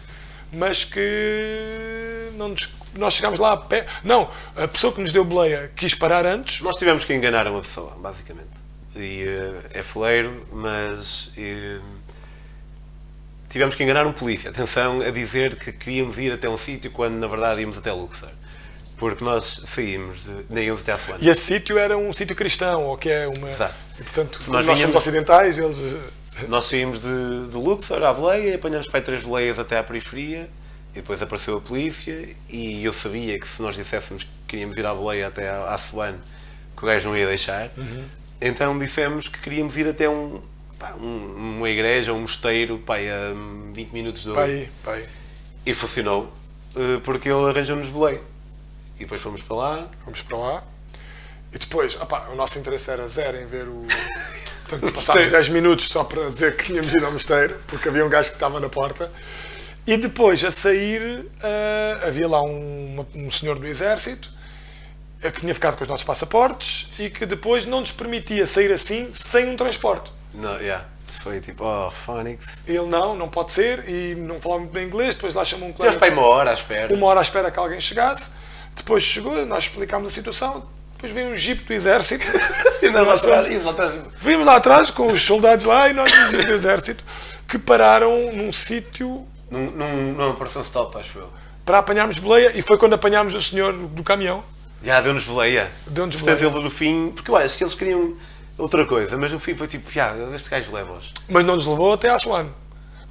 mas 0.52 0.84
que 0.84 2.30
não 2.36 2.50
nos- 2.50 2.72
nós 2.94 3.14
chegámos 3.14 3.38
lá 3.40 3.52
a 3.52 3.56
pé. 3.56 3.86
Não, 4.04 4.30
a 4.56 4.68
pessoa 4.68 4.92
que 4.92 5.00
nos 5.00 5.12
deu 5.12 5.24
boleia 5.24 5.70
quis 5.76 5.94
parar 5.94 6.24
antes, 6.24 6.60
Nós 6.60 6.76
tivemos 6.76 7.04
que 7.04 7.12
enganar 7.12 7.46
uma 7.48 7.60
pessoa, 7.60 7.96
basicamente. 7.98 8.48
E 8.96 9.22
eh, 9.24 9.80
é 9.80 9.82
foleiro, 9.82 10.46
mas 10.52 11.32
eh, 11.36 11.78
tivemos 13.50 13.74
que 13.74 13.82
enganar 13.82 14.06
um 14.06 14.12
polícia. 14.12 14.48
Atenção 14.48 15.02
a 15.02 15.10
dizer 15.10 15.56
que 15.56 15.72
queríamos 15.72 16.18
ir 16.18 16.32
até 16.32 16.48
um 16.48 16.56
sítio 16.56 16.90
quando 16.90 17.16
na 17.16 17.26
verdade 17.26 17.60
íamos 17.60 17.76
até 17.76 17.92
Luxor. 17.92 18.30
Porque 18.96 19.24
nós 19.24 19.62
saímos 19.66 20.24
de. 20.24 20.32
nem 20.48 20.66
íamos 20.66 20.82
até 20.82 20.92
a. 20.92 20.98
E 21.20 21.28
esse 21.28 21.40
sítio 21.40 21.78
era 21.78 21.96
um 21.96 22.12
sítio 22.12 22.36
cristão, 22.36 22.84
ou 22.84 22.96
que 22.96 23.08
é 23.08 23.26
uma. 23.26 23.50
Exato. 23.50 23.74
E 23.98 24.02
portanto, 24.02 24.42
Nós 24.46 24.66
nós, 24.66 24.78
somos 24.78 24.96
ocidentais, 24.96 25.58
eles. 25.58 25.76
Nós 26.48 26.66
saímos 26.66 27.00
de, 27.00 27.48
de 27.50 27.56
Luxor 27.56 28.02
à 28.02 28.12
boleia, 28.12 28.54
apanhamos 28.54 28.88
para 28.88 29.00
aí 29.00 29.04
três 29.04 29.22
boleias 29.22 29.58
até 29.58 29.78
à 29.78 29.82
periferia, 29.82 30.48
e 30.92 30.96
depois 30.96 31.20
apareceu 31.20 31.56
a 31.56 31.60
polícia, 31.60 32.28
e 32.48 32.84
eu 32.84 32.92
sabia 32.92 33.38
que 33.38 33.48
se 33.48 33.62
nós 33.62 33.74
disséssemos 33.74 34.22
que 34.22 34.30
queríamos 34.48 34.76
ir 34.76 34.84
à 34.86 34.94
boleia 34.94 35.26
até 35.28 35.48
à, 35.48 35.74
à 35.74 35.78
Suane, 35.78 36.18
que 36.76 36.84
o 36.84 36.86
gajo 36.86 37.08
não 37.08 37.16
ia 37.16 37.26
deixar. 37.26 37.70
Então 38.40 38.78
dissemos 38.78 39.28
que 39.28 39.40
queríamos 39.40 39.76
ir 39.76 39.88
até 39.88 40.08
um, 40.08 40.40
pá, 40.80 40.94
um- 41.00 41.56
uma 41.58 41.68
igreja, 41.70 42.12
um 42.12 42.22
mosteiro, 42.22 42.78
pá, 42.78 42.96
a 42.96 43.32
20 43.72 43.90
minutos 43.92 44.24
de 44.24 44.36
ali. 44.36 44.68
aí. 44.86 45.06
E 45.64 45.74
funcionou, 45.74 46.32
eh, 46.74 46.98
porque 47.04 47.28
ele 47.28 47.48
arranjou-nos 47.48 47.86
boleia. 47.88 48.20
E 48.96 49.00
depois 49.04 49.22
fomos 49.22 49.42
para 49.42 49.56
lá, 49.56 49.88
Fomos 50.04 50.22
para 50.22 50.36
lá. 50.38 50.62
E 51.52 51.58
depois, 51.58 51.96
opá, 52.00 52.28
o 52.32 52.34
nosso 52.36 52.58
interesse 52.58 52.90
era 52.90 53.06
zero 53.08 53.36
em 53.38 53.46
ver 53.46 53.68
o. 53.68 53.82
Portanto, 54.68 54.92
passámos 54.92 55.28
10 55.28 55.48
minutos 55.48 55.88
só 55.88 56.04
para 56.04 56.30
dizer 56.30 56.56
que 56.56 56.64
tínhamos 56.64 56.94
ido 56.94 57.04
ao 57.04 57.12
mosteiro, 57.12 57.58
porque 57.66 57.88
havia 57.88 58.04
um 58.06 58.08
gajo 58.08 58.28
que 58.30 58.36
estava 58.36 58.58
na 58.60 58.68
porta. 58.68 59.10
E 59.86 59.96
depois, 59.96 60.44
a 60.44 60.50
sair, 60.50 61.26
ah, 61.42 62.06
havia 62.06 62.28
lá 62.28 62.40
um, 62.42 63.04
um 63.14 63.30
senhor 63.32 63.58
do 63.58 63.66
exército 63.66 64.30
eh, 65.20 65.30
que 65.32 65.40
tinha 65.40 65.52
ficado 65.54 65.76
com 65.76 65.82
os 65.82 65.88
nossos 65.88 66.04
passaportes 66.06 66.88
e 67.00 67.10
que 67.10 67.26
depois 67.26 67.66
não 67.66 67.80
nos 67.80 67.90
permitia 67.90 68.46
sair 68.46 68.70
assim 68.70 69.10
sem 69.12 69.48
um 69.48 69.56
transporte. 69.56 70.12
Não, 70.34 70.56
yeah, 70.58 70.84
foi 71.18 71.40
tipo, 71.40 71.64
oh, 71.64 71.90
Phonics. 71.90 72.58
Ele 72.66 72.86
não, 72.86 73.16
não 73.16 73.28
pode 73.28 73.52
ser, 73.52 73.88
e 73.88 74.14
não 74.14 74.40
falava 74.40 74.60
muito 74.60 74.72
bem 74.72 74.86
inglês. 74.86 75.14
Depois 75.14 75.34
lá 75.34 75.44
chamou 75.44 75.68
um 75.68 75.72
colega. 75.72 75.98
para 75.98 76.08
aí 76.08 76.12
uma 76.12 76.26
hora 76.26 76.50
à 76.50 76.54
espera. 76.54 76.94
uma 76.94 77.06
hora 77.06 77.20
à 77.20 77.22
espera 77.22 77.50
que 77.50 77.58
alguém 77.58 77.80
chegasse. 77.80 78.30
Depois 78.76 79.02
chegou, 79.02 79.44
nós 79.46 79.64
explicámos 79.64 80.12
a 80.12 80.14
situação. 80.14 80.64
Depois 80.94 81.12
veio 81.12 81.30
um 81.30 81.36
jeep 81.36 81.64
do 81.64 81.72
exército. 81.72 82.30
E 82.82 82.88
nós 82.88 83.06
lá 83.06 83.12
atrás, 83.12 83.46
Vimos 84.18 84.46
lá 84.46 84.56
atrás 84.56 84.90
com 84.90 85.06
os 85.08 85.20
soldados 85.20 85.66
lá 85.66 85.90
e 85.90 85.92
nós 85.92 86.10
jeep 86.10 86.46
do 86.46 86.52
exército 86.54 87.04
que 87.46 87.58
pararam 87.58 88.32
num 88.32 88.50
sítio 88.54 89.26
num, 89.50 89.70
num, 89.72 90.12
numa 90.12 90.28
operação 90.28 90.62
stop, 90.62 90.96
acho 90.96 91.18
eu. 91.18 91.28
para 91.62 91.76
apanharmos 91.78 92.18
boleia 92.18 92.52
e 92.54 92.62
foi 92.62 92.78
quando 92.78 92.94
apanhámos 92.94 93.34
o 93.34 93.42
senhor 93.42 93.74
do, 93.74 93.86
do 93.88 94.02
caminhão. 94.02 94.42
Já 94.82 95.02
deu-nos 95.02 95.24
boleia. 95.24 95.70
Deu-nos 95.88 96.16
Portanto, 96.16 96.38
boleia. 96.38 96.56
ele 96.56 96.64
no 96.64 96.70
fim. 96.70 97.12
Porque 97.14 97.30
eu 97.30 97.36
acho 97.36 97.58
que 97.58 97.64
eles 97.64 97.74
queriam 97.74 98.14
outra 98.60 98.86
coisa, 98.86 99.16
mas 99.16 99.32
no 99.32 99.40
fim 99.40 99.54
foi 99.56 99.66
tipo, 99.66 99.90
já, 99.90 100.14
este 100.34 100.48
gajo 100.50 100.72
leva-os. 100.72 101.12
Mas 101.28 101.44
não 101.44 101.54
nos 101.56 101.66
levou 101.66 101.92
até 101.92 102.08
Aswan. 102.10 102.46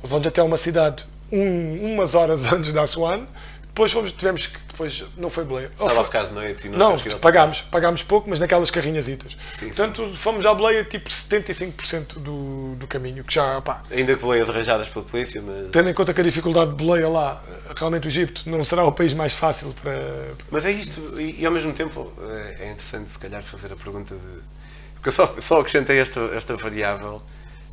Levou-nos 0.03 0.27
até 0.27 0.41
uma 0.41 0.57
cidade 0.57 1.05
um- 1.31 1.93
umas 1.95 2.15
horas 2.15 2.45
antes 2.53 2.71
da 2.71 2.83
Aswan. 2.83 3.25
Depois 3.67 3.91
fomos, 3.91 4.11
tivemos 4.11 4.47
que. 4.47 4.57
Depois 4.69 5.03
não 5.17 5.29
foi 5.29 5.43
boleia. 5.43 5.67
Estava 5.67 5.89
foi- 5.89 5.99
a 6.01 6.03
ficar 6.05 6.23
de 6.25 6.33
noite 6.33 6.67
e 6.67 6.69
Não, 6.69 6.91
ao- 6.93 6.99
pagámos, 7.19 7.61
pagámos 7.61 8.01
pouco, 8.03 8.29
mas 8.29 8.39
naquelas 8.39 8.71
carrinhasitas. 8.71 9.37
Sim, 9.57 9.67
Portanto, 9.67 10.09
fomos 10.15 10.45
à 10.45 10.53
boleia 10.53 10.83
tipo 10.85 11.09
75% 11.09 12.17
do, 12.19 12.75
do 12.75 12.87
caminho, 12.87 13.23
que 13.23 13.33
já, 13.33 13.59
pá, 13.61 13.83
Ainda 13.91 14.15
que 14.15 14.21
boleias 14.21 14.49
arranjadas 14.49 14.87
pela 14.87 15.03
polícia, 15.05 15.41
mas. 15.41 15.69
tendo 15.71 15.89
em 15.89 15.93
conta 15.93 16.13
que 16.13 16.21
a 16.21 16.23
dificuldade 16.23 16.71
de 16.71 16.77
boleia 16.77 17.09
lá, 17.09 17.41
realmente 17.75 18.07
o 18.07 18.09
Egito 18.09 18.49
não 18.49 18.63
será 18.63 18.85
o 18.85 18.91
país 18.91 19.13
mais 19.13 19.35
fácil 19.35 19.73
para. 19.81 20.01
Mas 20.49 20.63
é 20.65 20.71
isto, 20.71 21.19
e, 21.19 21.41
e 21.41 21.45
ao 21.45 21.51
mesmo 21.51 21.73
tempo 21.73 22.11
é, 22.21 22.67
é 22.67 22.71
interessante 22.71 23.11
se 23.11 23.19
calhar 23.19 23.43
fazer 23.43 23.71
a 23.73 23.75
pergunta 23.75 24.15
de. 24.15 24.58
Porque 24.99 25.09
eu 25.09 25.13
só, 25.13 25.35
só 25.41 25.59
acrescentei 25.59 25.97
esta, 25.99 26.19
esta 26.35 26.57
variável 26.57 27.21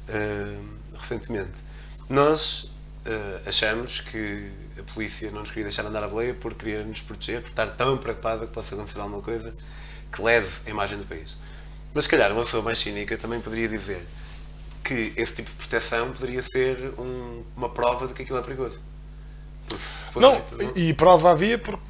eh, 0.08 0.58
recentemente. 0.96 1.62
Nós 2.08 2.70
eh, 3.04 3.40
achamos 3.46 4.00
que 4.00 4.48
a 4.78 4.82
polícia 4.94 5.30
não 5.32 5.40
nos 5.40 5.50
queria 5.50 5.64
deixar 5.64 5.84
andar 5.84 6.04
a 6.04 6.08
boleia 6.08 6.34
porque 6.34 6.58
queria 6.64 6.84
nos 6.84 7.00
proteger, 7.00 7.40
por 7.42 7.48
estar 7.48 7.66
tão 7.68 7.96
preocupada 7.98 8.46
que 8.46 8.52
possa 8.52 8.74
acontecer 8.76 9.00
alguma 9.00 9.22
coisa 9.22 9.52
que 10.12 10.22
leve 10.22 10.48
a 10.66 10.70
imagem 10.70 10.98
do 10.98 11.04
país. 11.04 11.36
Mas 11.92 12.04
se 12.04 12.10
calhar 12.10 12.30
uma 12.30 12.44
pessoa 12.44 12.62
mais 12.62 12.78
cínica 12.78 13.16
também 13.16 13.40
poderia 13.40 13.68
dizer 13.68 14.06
que 14.84 15.12
esse 15.16 15.34
tipo 15.34 15.50
de 15.50 15.56
proteção 15.56 16.12
poderia 16.12 16.42
ser 16.42 16.78
um- 16.96 17.42
uma 17.56 17.68
prova 17.68 18.06
de 18.06 18.14
que 18.14 18.22
aquilo 18.22 18.38
é 18.38 18.42
perigoso. 18.42 18.82
Não, 20.14 20.40
feito, 20.40 20.78
e 20.78 20.94
prova 20.94 21.32
havia 21.32 21.58
porque 21.58 21.82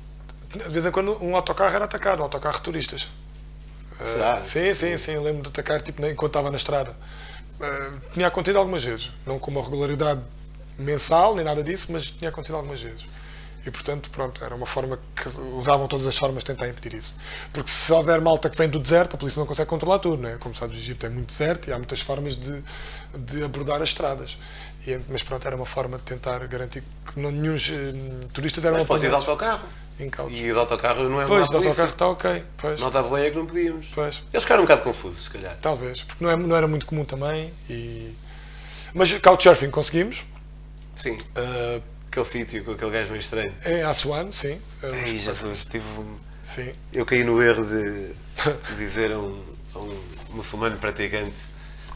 de 0.55 0.69
vez 0.71 0.87
em 0.87 0.91
quando 0.91 1.23
um 1.23 1.37
autocarro 1.37 1.75
era 1.75 1.85
atacado, 1.85 2.21
um 2.21 2.23
autocarro 2.23 2.57
de 2.57 2.63
turistas. 2.63 3.09
Será? 4.05 4.39
Eh, 4.39 4.45
sim, 4.45 4.75
sim, 4.75 4.99
sim, 4.99 5.13
eu 5.13 5.23
lembro 5.23 5.43
de 5.43 5.49
atacar 5.49 5.81
tipo, 5.83 6.05
enquanto 6.05 6.31
estava 6.31 6.51
na 6.51 6.57
estrada. 6.57 6.95
Eh, 7.61 7.91
tinha 8.13 8.27
acontecido 8.27 8.59
algumas 8.59 8.85
vezes, 8.85 9.11
não 9.27 9.39
com 9.39 9.51
uma 9.51 9.63
regularidade 9.63 10.21
mensal 10.79 11.35
nem 11.35 11.45
nada 11.45 11.63
disso, 11.63 11.89
mas 11.91 12.11
tinha 12.11 12.29
acontecido 12.29 12.57
algumas 12.57 12.81
vezes. 12.81 13.07
E 13.67 13.71
portanto, 13.71 14.09
pronto, 14.11 14.45
era 14.45 14.55
uma 14.55 14.67
forma 14.67 14.97
que 15.17 15.29
usavam 15.59 15.89
todas 15.89 16.07
as 16.07 16.17
formas 16.17 16.45
de 16.45 16.53
tentar 16.53 16.69
impedir 16.69 16.97
isso. 16.97 17.15
Porque 17.53 17.69
se 17.69 17.93
houver 17.93 18.21
malta 18.21 18.49
que 18.49 18.57
vem 18.57 18.69
do 18.69 18.79
deserto, 18.79 19.17
a 19.17 19.19
polícia 19.19 19.41
não 19.41 19.47
consegue 19.47 19.69
controlar 19.69 19.99
tudo, 19.99 20.23
né? 20.23 20.37
Como 20.39 20.55
sabes, 20.55 20.77
o 20.77 20.79
Egito 20.79 21.05
é 21.05 21.09
muito 21.09 21.27
deserto 21.27 21.69
e 21.69 21.73
há 21.73 21.77
muitas 21.77 22.01
formas 22.01 22.37
de, 22.37 22.63
de 23.19 23.43
abordar 23.43 23.83
as 23.83 23.89
estradas. 23.89 24.39
E, 24.87 25.01
mas 25.09 25.25
pronto, 25.25 25.45
era 25.45 25.57
uma 25.57 25.67
forma 25.67 25.99
de 25.99 26.05
tentar 26.05 26.47
garantir 26.47 26.85
que 27.13 27.19
não, 27.19 27.33
nenhum 27.33 27.57
eh, 27.57 28.27
turistas 28.33 28.65
eram 28.65 28.79
Mas 28.79 28.87
podes 28.87 29.03
ir 29.03 29.09
de 29.09 29.15
apanhados 29.17 29.29
autocarro. 29.29 29.69
Incautos. 29.99 30.39
E 30.39 30.51
o 30.51 30.55
de 30.55 30.59
autocarro 30.61 31.09
não 31.09 31.21
é 31.23 31.27
Pois, 31.27 31.49
o 31.51 31.57
autocarro 31.57 31.89
está 31.91 32.09
ok. 32.09 32.45
Pois, 32.57 32.81
Nota 32.81 32.99
a 33.01 33.03
boleia 33.03 33.31
que 33.31 33.37
não 33.37 33.47
podíamos. 33.47 33.87
pois, 33.95 34.23
Eles 34.33 34.43
ficaram 34.45 34.63
um 34.63 34.67
bocado 34.67 34.83
confusos, 34.83 35.25
se 35.25 35.31
calhar. 35.31 35.57
talvez. 35.61 36.03
Porque 36.03 36.23
não, 36.25 36.31
é, 36.31 36.37
não 36.37 36.57
era 36.57 36.67
muito 36.69 36.87
comum 36.87 37.05
também. 37.05 37.53
E... 37.71 38.15
Mas 38.95 39.13
couchsurfing 39.19 39.71
conseguimos. 39.71 40.25
Sim, 40.95 41.19
eh, 41.35 41.81
aquele 42.11 42.27
sítio 42.27 42.65
com 42.65 42.73
aquele 42.73 42.91
gajo 42.91 43.11
meio 43.11 43.21
estranho. 43.21 43.53
em 43.67 43.83
Aswan, 43.83 44.33
sim. 44.33 44.59
Ei, 44.83 45.19
já 45.19 45.33
estou- 45.33 45.53
tive 45.53 45.85
um- 45.99 46.17
Sim. 46.49 46.73
Eu 46.93 47.05
caí 47.05 47.25
no 47.25 47.43
erro 47.43 47.65
de, 47.67 48.09
de 48.09 48.75
dizer 48.79 49.13
a 49.13 49.19
um, 49.19 49.43
a 49.75 49.79
um 49.79 50.03
muçulmano 50.31 50.77
praticante. 50.79 51.35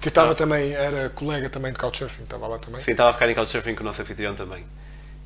Que 0.00 0.08
estava 0.08 0.34
também, 0.34 0.72
era 0.72 1.08
colega 1.10 1.48
também 1.48 1.72
de 1.72 1.78
couchsurfing, 1.78 2.22
estava 2.24 2.46
lá 2.48 2.58
também. 2.58 2.80
Sim, 2.82 2.90
estava 2.92 3.10
a 3.10 3.12
ficar 3.12 3.30
em 3.30 3.34
couchsurfing 3.34 3.74
com 3.74 3.82
o 3.82 3.86
nosso 3.86 4.02
anfitrião 4.02 4.34
também. 4.34 4.64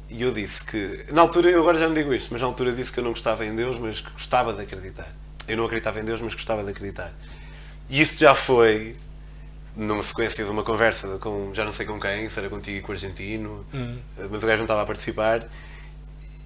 E 0.08 0.22
eu 0.22 0.32
disse 0.32 0.64
que, 0.64 1.06
na 1.12 1.22
altura, 1.22 1.50
eu 1.50 1.60
agora 1.60 1.78
já 1.78 1.86
não 1.86 1.94
digo 1.94 2.12
isto, 2.14 2.32
mas 2.32 2.40
na 2.42 2.46
altura 2.46 2.72
disse 2.72 2.92
que 2.92 3.00
eu 3.00 3.04
não 3.04 3.10
gostava 3.10 3.44
em 3.44 3.54
Deus, 3.54 3.78
mas 3.78 4.00
que 4.00 4.10
gostava 4.10 4.52
de 4.52 4.62
acreditar. 4.62 5.10
Eu 5.48 5.56
não 5.56 5.64
acreditava 5.64 6.00
em 6.00 6.04
Deus, 6.04 6.20
mas 6.20 6.34
gostava 6.34 6.62
de 6.62 6.70
acreditar. 6.70 7.12
E 7.88 8.00
isso 8.00 8.18
já 8.18 8.34
foi 8.34 8.96
numa 9.76 10.02
sequência 10.02 10.44
de 10.44 10.50
uma 10.50 10.62
conversa 10.62 11.18
com 11.18 11.50
já 11.52 11.64
não 11.64 11.72
sei 11.72 11.84
com 11.84 11.98
quem, 11.98 12.28
se 12.30 12.38
era 12.38 12.48
contigo 12.48 12.78
e 12.78 12.80
com 12.80 12.92
o 12.92 12.94
argentino, 12.94 13.66
mas 14.30 14.42
o 14.42 14.46
gajo 14.46 14.58
não 14.58 14.64
estava 14.64 14.82
a 14.82 14.86
participar. 14.86 15.46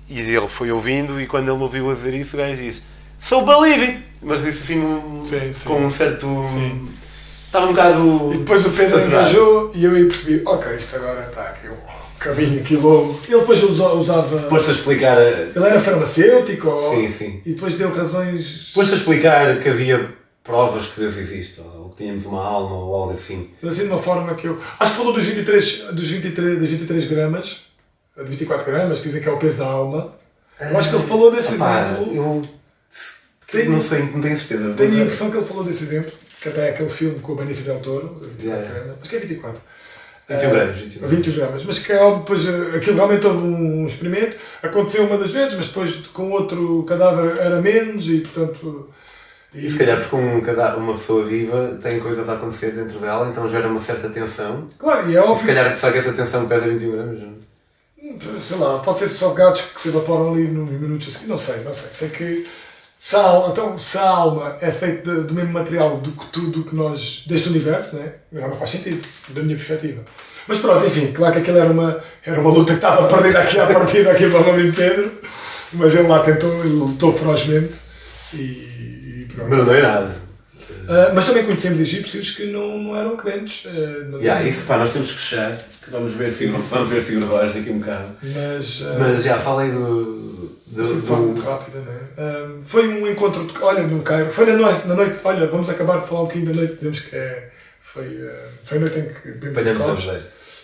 E 0.08 0.20
ele 0.20 0.48
foi 0.48 0.72
ouvindo, 0.72 1.20
e 1.20 1.26
quando 1.26 1.48
ele 1.48 1.56
me 1.56 1.62
ouviu 1.62 1.90
a 1.90 1.94
dizer 1.94 2.14
isso, 2.14 2.36
o 2.36 2.38
gajo 2.38 2.56
disse: 2.56 2.82
So 3.20 3.44
believe 3.44 3.84
it! 3.84 4.04
Mas 4.22 4.42
disse 4.42 4.72
assim 4.72 5.22
Sim, 5.24 5.52
sim. 5.52 5.68
com 5.68 5.84
um 5.84 5.90
certo. 5.90 6.42
Sim. 6.44 6.88
Estava 7.44 7.66
um 7.66 7.70
bocado. 7.70 8.30
E 8.34 8.38
depois 8.38 8.64
o 8.64 8.70
Pedro 8.70 9.04
engajou 9.04 9.70
e 9.74 9.84
eu 9.84 9.94
aí 9.94 10.04
percebi, 10.04 10.42
ok, 10.44 10.76
isto 10.76 10.96
agora 10.96 11.26
está 11.26 11.42
aqui 11.44 11.68
caminho 12.18 12.80
longo. 12.80 13.20
Ele 13.28 13.38
depois 13.40 13.62
usa- 13.62 13.92
usava. 13.94 14.38
Pôs-se 14.48 14.70
a 14.70 14.72
explicar. 14.72 15.18
a- 15.18 15.22
Ele 15.22 15.52
era 15.64 15.80
farmacêutico 15.80 16.68
ou- 16.68 16.94
Sim, 16.94 17.10
sim. 17.12 17.40
e 17.46 17.52
depois 17.52 17.74
deu 17.74 17.92
razões. 17.92 18.72
Pôs-se 18.74 18.94
a 18.94 18.96
explicar 18.96 19.60
que 19.62 19.68
havia 19.68 20.14
provas 20.42 20.86
que 20.86 21.00
Deus 21.00 21.16
existe, 21.16 21.60
ou 21.60 21.90
que 21.90 21.96
tínhamos 22.02 22.24
uma 22.26 22.42
alma, 22.42 22.74
ou 22.76 22.94
algo 22.94 23.12
assim. 23.14 23.50
Mas 23.62 23.74
assim 23.74 23.82
de 23.82 23.88
uma 23.92 24.02
forma 24.02 24.34
que 24.34 24.46
eu. 24.48 24.60
Acho 24.80 24.92
que 24.92 24.96
falou 24.98 25.12
dos 25.12 25.24
23, 25.24 25.78
dos 25.92 26.08
23, 26.08 26.58
dos 26.58 26.70
23 26.70 27.06
gramas, 27.06 27.60
de 28.16 28.24
24 28.24 28.64
gramas, 28.66 28.98
que 29.00 29.04
dizem 29.08 29.22
que 29.22 29.28
é 29.28 29.32
o 29.32 29.36
peso 29.38 29.58
da 29.58 29.66
alma. 29.66 30.14
Eu 30.60 30.76
acho 30.76 30.90
que 30.90 30.96
ele 30.96 31.04
falou 31.04 31.30
desse 31.30 31.54
Epá, 31.54 31.84
exemplo. 31.84 32.14
eu 32.16 32.42
Tenho- 33.50 33.70
não 33.72 33.80
sei, 33.80 34.00
não 34.02 34.20
tenho 34.20 34.36
certeza. 34.38 34.74
Tenho 34.74 34.92
a 34.92 34.98
é- 34.98 35.02
impressão 35.02 35.30
que 35.30 35.36
ele 35.36 35.46
falou 35.46 35.62
desse 35.64 35.84
exemplo, 35.84 36.12
que 36.40 36.48
até 36.48 36.66
é 36.68 36.70
aquele 36.70 36.88
filme 36.88 37.18
com 37.20 37.32
o 37.32 37.36
Benício 37.36 37.64
Del 37.64 37.78
Toro, 37.80 38.20
24 38.38 38.42
Yeah. 38.44 38.68
gramas, 38.74 38.96
acho 39.00 39.10
que 39.10 39.16
é 39.16 39.18
24. 39.20 39.60
21 40.28 40.46
Eh, 40.46 40.50
gramas, 40.50 40.76
21 40.76 40.98
gramas. 41.00 41.16
21 41.16 41.34
gramas. 41.34 41.64
Mas 41.64 41.78
que 41.78 41.92
é 41.92 42.02
óbvio, 42.02 42.20
depois 42.20 42.46
eh, 42.46 42.76
aquilo 42.76 42.96
realmente 42.96 43.26
houve 43.26 43.38
um 43.46 43.86
experimento, 43.86 44.36
aconteceu 44.62 45.04
uma 45.04 45.16
das 45.18 45.32
vezes, 45.32 45.54
mas 45.54 45.68
depois 45.68 45.96
com 46.12 46.30
outro 46.30 46.84
cadáver 46.86 47.36
era 47.38 47.60
menos 47.62 48.06
e 48.08 48.20
portanto. 48.20 48.90
E 49.54 49.70
se 49.70 49.78
calhar 49.78 49.98
porque 49.98 50.14
um, 50.16 50.40
uma 50.76 50.92
pessoa 50.92 51.24
viva 51.24 51.78
tem 51.82 51.98
coisas 52.00 52.28
a 52.28 52.34
acontecer 52.34 52.72
dentro 52.72 52.98
dela, 52.98 53.28
então 53.30 53.48
gera 53.48 53.66
uma 53.66 53.80
certa 53.80 54.10
tensão. 54.10 54.66
Claro, 54.78 55.08
e 55.10 55.16
é 55.16 55.20
E 55.20 55.22
se 55.22 55.28
óbvio. 55.28 55.46
calhar 55.46 55.76
será 55.76 55.92
que 55.92 55.98
essa 55.98 56.12
tensão 56.12 56.46
pesa 56.46 56.68
21 56.68 56.92
gramas? 56.92 57.20
sei 58.42 58.56
lá, 58.58 58.78
pode 58.80 58.98
ser 59.00 59.08
só 59.08 59.30
gatos 59.32 59.62
que 59.62 59.80
se 59.80 59.88
evaporam 59.88 60.32
ali 60.32 60.48
nos 60.48 60.70
minutos 60.70 61.08
a 61.08 61.10
seguir, 61.12 61.26
não 61.28 61.36
sei, 61.38 61.62
não 61.62 61.72
sei. 61.72 61.88
Sei 61.92 62.08
que 62.10 62.46
se 62.98 63.14
a, 63.16 63.20
al- 63.20 63.50
então, 63.50 63.78
se 63.78 63.96
a 63.98 64.02
alma 64.08 64.56
é 64.60 64.70
feita 64.72 65.14
de- 65.14 65.22
do 65.22 65.34
mesmo 65.34 65.52
material 65.52 65.98
do 65.98 66.10
que 66.12 66.26
tudo 66.26 66.64
que 66.64 66.74
nós, 66.74 67.24
deste 67.26 67.48
universo, 67.48 67.96
né? 67.96 68.12
não 68.32 68.52
faz 68.52 68.70
sentido, 68.70 69.02
da 69.30 69.42
minha 69.42 69.56
perspectiva. 69.56 70.02
Mas 70.46 70.58
pronto, 70.58 70.84
enfim, 70.86 71.12
claro 71.12 71.34
que 71.34 71.40
aquilo 71.40 71.58
era 71.58 71.70
uma, 71.70 72.02
era 72.24 72.40
uma 72.40 72.50
luta 72.50 72.72
que 72.72 72.78
estava 72.78 73.06
perdida 73.14 73.38
aqui 73.40 73.58
à 73.60 73.66
partida 73.66 74.10
aqui 74.12 74.28
para 74.30 74.40
o 74.42 74.50
amigo 74.50 74.74
Pedro, 74.74 75.12
mas 75.74 75.94
ele 75.94 76.08
lá 76.08 76.20
tentou, 76.20 76.52
ele 76.64 76.74
lutou 76.74 77.12
ferozmente 77.12 77.76
e, 78.34 78.36
e 78.38 79.28
pronto. 79.32 79.50
Mas 79.50 79.66
não 79.66 79.74
é 79.74 79.82
nada. 79.82 80.16
Ah, 80.88 81.12
mas 81.14 81.26
também 81.26 81.44
conhecemos 81.44 81.78
egípcios 81.80 82.30
que 82.30 82.46
não, 82.46 82.78
não 82.78 82.96
eram 82.96 83.16
crentes. 83.16 83.66
ah, 83.66 84.04
não- 84.10 84.20
Yeah, 84.20 84.42
isso 84.42 84.62
pá, 84.62 84.78
nós 84.78 84.90
temos 84.92 85.12
que 85.12 85.18
fechar, 85.18 85.54
que 85.84 85.90
vamos 85.90 86.12
ver 86.14 86.32
se 86.32 86.46
vamos 86.46 86.88
ver 86.88 87.02
se 87.02 87.16
Borges 87.16 87.54
daqui 87.54 87.70
um 87.70 87.78
bocado. 87.78 88.06
Mas, 88.22 88.82
ah, 88.86 88.96
Mas 88.98 89.22
já 89.22 89.38
falei 89.38 89.70
do. 89.70 90.37
Do, 90.70 90.82
de 91.00 91.06
forma 91.06 91.26
muito 91.26 91.42
do 91.42 91.48
rápida, 91.48 91.78
não 91.80 91.92
é? 91.92 92.46
Um, 92.46 92.62
foi 92.64 92.88
um 92.88 93.06
encontro, 93.06 93.44
de, 93.44 93.58
olha, 93.62 93.82
no 93.82 94.02
Cairo, 94.02 94.30
foi 94.30 94.46
na 94.46 94.54
noite, 94.56 94.86
na 94.86 94.94
noite, 94.94 95.16
olha, 95.24 95.46
vamos 95.46 95.68
acabar 95.68 96.00
de 96.00 96.06
falar 96.08 96.22
um 96.22 96.24
bocadinho 96.24 96.46
da 96.46 96.54
noite, 96.54 96.74
dizemos 96.74 97.00
que 97.00 97.16
é, 97.16 97.50
foi, 97.80 98.06
uh, 98.06 98.30
foi 98.64 98.78
a 98.78 98.80
noite 98.80 98.98
em 98.98 99.04
que 99.08 99.28
bebemos 99.32 99.54
copos. 99.86 100.04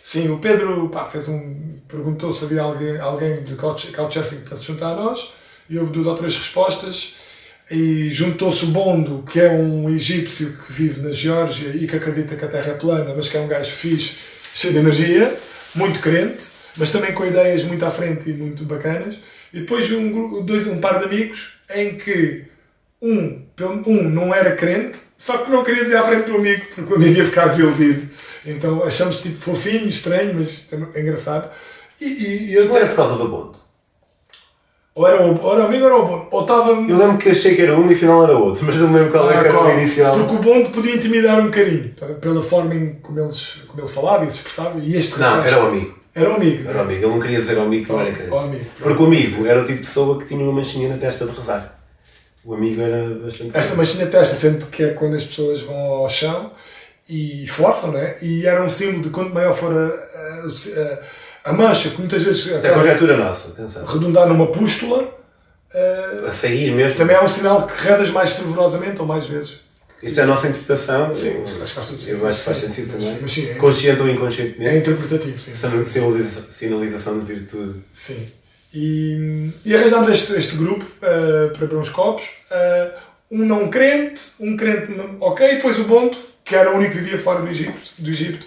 Sim, 0.02 0.30
o 0.30 0.38
Pedro 0.38 0.88
pá, 0.90 1.06
fez 1.06 1.28
um, 1.28 1.78
perguntou 1.88 2.32
se 2.34 2.44
havia 2.44 2.60
alguém, 2.62 2.98
alguém 2.98 3.42
de 3.42 3.54
couch- 3.54 3.90
Couchsurfing 3.92 4.40
para 4.40 4.56
se 4.56 4.64
juntar 4.64 4.92
a 4.92 4.96
nós, 4.96 5.32
e 5.68 5.78
houve 5.78 5.92
duas 5.92 6.06
ou 6.06 6.14
três 6.14 6.36
respostas, 6.36 7.16
e 7.70 8.10
juntou-se 8.10 8.62
o 8.64 8.68
Bondo, 8.68 9.24
que 9.30 9.40
é 9.40 9.50
um 9.50 9.88
egípcio 9.88 10.58
que 10.66 10.70
vive 10.72 11.00
na 11.00 11.12
Geórgia 11.12 11.70
e 11.70 11.86
que 11.86 11.96
acredita 11.96 12.36
que 12.36 12.44
a 12.44 12.48
Terra 12.48 12.72
é 12.72 12.74
plana, 12.74 13.14
mas 13.16 13.30
que 13.30 13.38
é 13.38 13.40
um 13.40 13.48
gajo 13.48 13.70
fixe, 13.72 14.16
cheio 14.54 14.74
de 14.74 14.80
energia, 14.80 15.34
muito 15.74 16.00
crente, 16.00 16.44
mas 16.76 16.90
também 16.90 17.12
com 17.14 17.24
ideias 17.24 17.64
muito 17.64 17.84
à 17.86 17.90
frente 17.90 18.28
e 18.28 18.34
muito 18.34 18.62
bacanas. 18.64 19.16
E 19.54 19.60
depois 19.60 19.90
um, 19.92 20.42
dois, 20.44 20.66
um 20.66 20.78
par 20.78 20.98
de 20.98 21.04
amigos 21.04 21.58
em 21.74 21.96
que 21.96 22.44
um, 23.00 23.42
um 23.86 24.02
não 24.10 24.34
era 24.34 24.56
crente, 24.56 24.98
só 25.16 25.38
que 25.38 25.50
não 25.50 25.62
queria 25.62 25.84
dizer 25.84 25.96
à 25.96 26.02
frente 26.02 26.28
do 26.28 26.36
amigo, 26.36 26.62
porque 26.74 26.92
o 26.92 26.96
amigo 26.96 27.18
ia 27.18 27.24
ficar 27.24 27.46
desiludido. 27.46 28.08
Então 28.44 28.82
achamos 28.82 29.20
tipo 29.20 29.36
fofinho, 29.36 29.88
estranho, 29.88 30.34
mas 30.34 30.66
é 30.94 31.00
engraçado. 31.00 31.48
E, 32.00 32.04
e, 32.06 32.56
e 32.56 32.64
Não 32.64 32.76
era 32.76 32.86
por 32.88 32.96
causa 32.96 33.16
do 33.16 33.28
bonde. 33.28 33.58
ou 34.94 35.06
era 35.06 35.22
o, 35.22 35.40
ou 35.40 35.52
era 35.52 35.62
o 35.62 35.66
amigo 35.66 35.84
ou 35.84 35.90
era 35.90 35.96
o 36.02 36.06
bom. 36.06 36.28
Ou 36.30 36.40
estava. 36.42 36.70
Eu 36.72 36.98
lembro 36.98 37.18
que 37.18 37.28
achei 37.30 37.54
que 37.54 37.62
era 37.62 37.78
um 37.78 37.88
e 37.90 37.94
afinal 37.94 38.24
era 38.24 38.36
outro, 38.36 38.64
mas 38.66 38.76
não 38.76 38.88
me 38.88 38.98
lembro 38.98 39.12
qual 39.12 39.30
é 39.30 39.40
que 39.40 39.48
era 39.48 39.62
o 39.62 39.70
inicial. 39.80 40.18
Porque 40.18 40.34
o 40.34 40.38
Bond 40.40 40.70
podia 40.70 40.96
intimidar 40.96 41.38
um 41.40 41.44
bocadinho, 41.46 41.94
tá? 41.94 42.06
pela 42.06 42.42
forma 42.42 42.74
em 42.74 42.96
como 42.96 43.20
eles, 43.20 43.62
como 43.68 43.80
ele 43.80 43.88
falava 43.88 44.24
e 44.24 44.30
se 44.30 44.38
expressava. 44.38 44.78
E 44.78 44.96
este 44.96 45.18
Não, 45.18 45.42
era 45.44 45.62
o 45.64 45.68
amigo. 45.68 46.03
Era 46.14 46.30
o 46.30 46.34
amigo. 46.36 46.68
Era 46.68 46.78
o 46.78 46.82
amigo. 46.82 47.04
Ele 47.04 47.12
não 47.12 47.20
queria 47.20 47.40
dizer 47.40 47.58
ao 47.58 47.64
amigo 47.64 47.86
que 47.86 47.92
não 47.92 48.00
era 48.00 48.12
crente. 48.14 48.34
Amigo. 48.34 48.66
Porque 48.80 49.02
o 49.02 49.06
amigo 49.06 49.46
era 49.46 49.60
o 49.60 49.64
tipo 49.64 49.80
de 49.80 49.86
pessoa 49.86 50.18
que 50.18 50.26
tinha 50.26 50.42
uma 50.44 50.52
manchinha 50.52 50.88
na 50.88 50.96
testa 50.96 51.26
de 51.26 51.32
rezar. 51.36 51.78
O 52.44 52.54
amigo 52.54 52.80
era 52.82 53.14
bastante. 53.16 53.56
Esta 53.56 53.74
machinha 53.74 54.06
testa, 54.06 54.34
sendo 54.36 54.66
que 54.66 54.82
é 54.84 54.88
quando 54.90 55.16
as 55.16 55.24
pessoas 55.24 55.62
vão 55.62 55.76
ao 55.76 56.08
chão 56.08 56.52
e 57.08 57.46
forçam, 57.48 57.90
né? 57.90 58.16
E 58.22 58.46
era 58.46 58.62
um 58.62 58.68
símbolo 58.68 59.02
de 59.02 59.10
quanto 59.10 59.34
maior 59.34 59.54
for 59.54 59.72
a, 59.72 59.86
a, 61.46 61.50
a 61.50 61.52
mancha, 61.52 61.90
que 61.90 61.98
muitas 61.98 62.22
vezes 62.22 62.46
Isto 62.46 62.66
é 62.66 62.70
conjectura 62.70 63.16
nossa, 63.16 63.48
atenção. 63.48 63.84
redundar 63.84 64.26
numa 64.28 64.46
pústula, 64.48 65.08
eh, 65.74 66.24
A 66.28 66.30
sair 66.30 66.70
mesmo. 66.72 66.96
também 66.96 67.16
é 67.16 67.22
um 67.22 67.28
sinal 67.28 67.66
que 67.66 67.82
rezas 67.82 68.10
mais 68.10 68.32
fervorosamente 68.32 69.00
ou 69.00 69.06
mais 69.06 69.26
vezes. 69.26 69.62
Isto 70.04 70.20
é 70.20 70.22
a 70.22 70.26
nossa 70.26 70.48
interpretação. 70.48 71.14
Sim, 71.14 71.44
acho 71.44 71.54
que 71.54 71.70
faz 71.72 71.86
todo 71.86 71.98
sentido. 71.98 72.20
Eu 72.20 72.28
acho 72.28 72.38
que 72.38 72.44
faz 72.44 72.56
sentido 72.58 72.92
também. 72.92 73.18
mas 73.20 73.30
sim, 73.32 73.50
é- 73.50 73.54
Consciente 73.54 74.00
ou 74.02 74.08
É 74.08 74.12
inconscientemente. 74.12 74.76
interpretativo, 74.78 75.38
sim. 75.40 75.52
Sinaliza- 75.54 76.44
sinalização 76.58 77.20
de 77.20 77.32
virtude. 77.34 77.80
Sim. 77.92 78.26
E, 78.72 79.50
e 79.64 79.74
arranjámos 79.74 80.08
este, 80.10 80.32
este 80.34 80.56
grupo 80.56 80.84
eh, 81.02 81.48
para 81.52 81.66
beber 81.66 81.76
uns 81.76 81.88
copos. 81.88 82.24
eh, 82.50 82.90
um 83.30 83.44
não 83.46 83.68
crente, 83.70 84.20
um 84.40 84.56
crente 84.56 84.92
não- 84.92 85.16
ok, 85.20 85.46
e 85.46 85.56
depois 85.56 85.78
o 85.78 85.84
Bonto, 85.84 86.18
que 86.44 86.54
era 86.54 86.70
o 86.72 86.76
único 86.76 86.92
que 86.92 86.98
vivia 86.98 87.18
fora 87.18 87.40
do 87.40 87.48
Egito, 87.48 87.72
do 87.98 88.10
Egito 88.10 88.46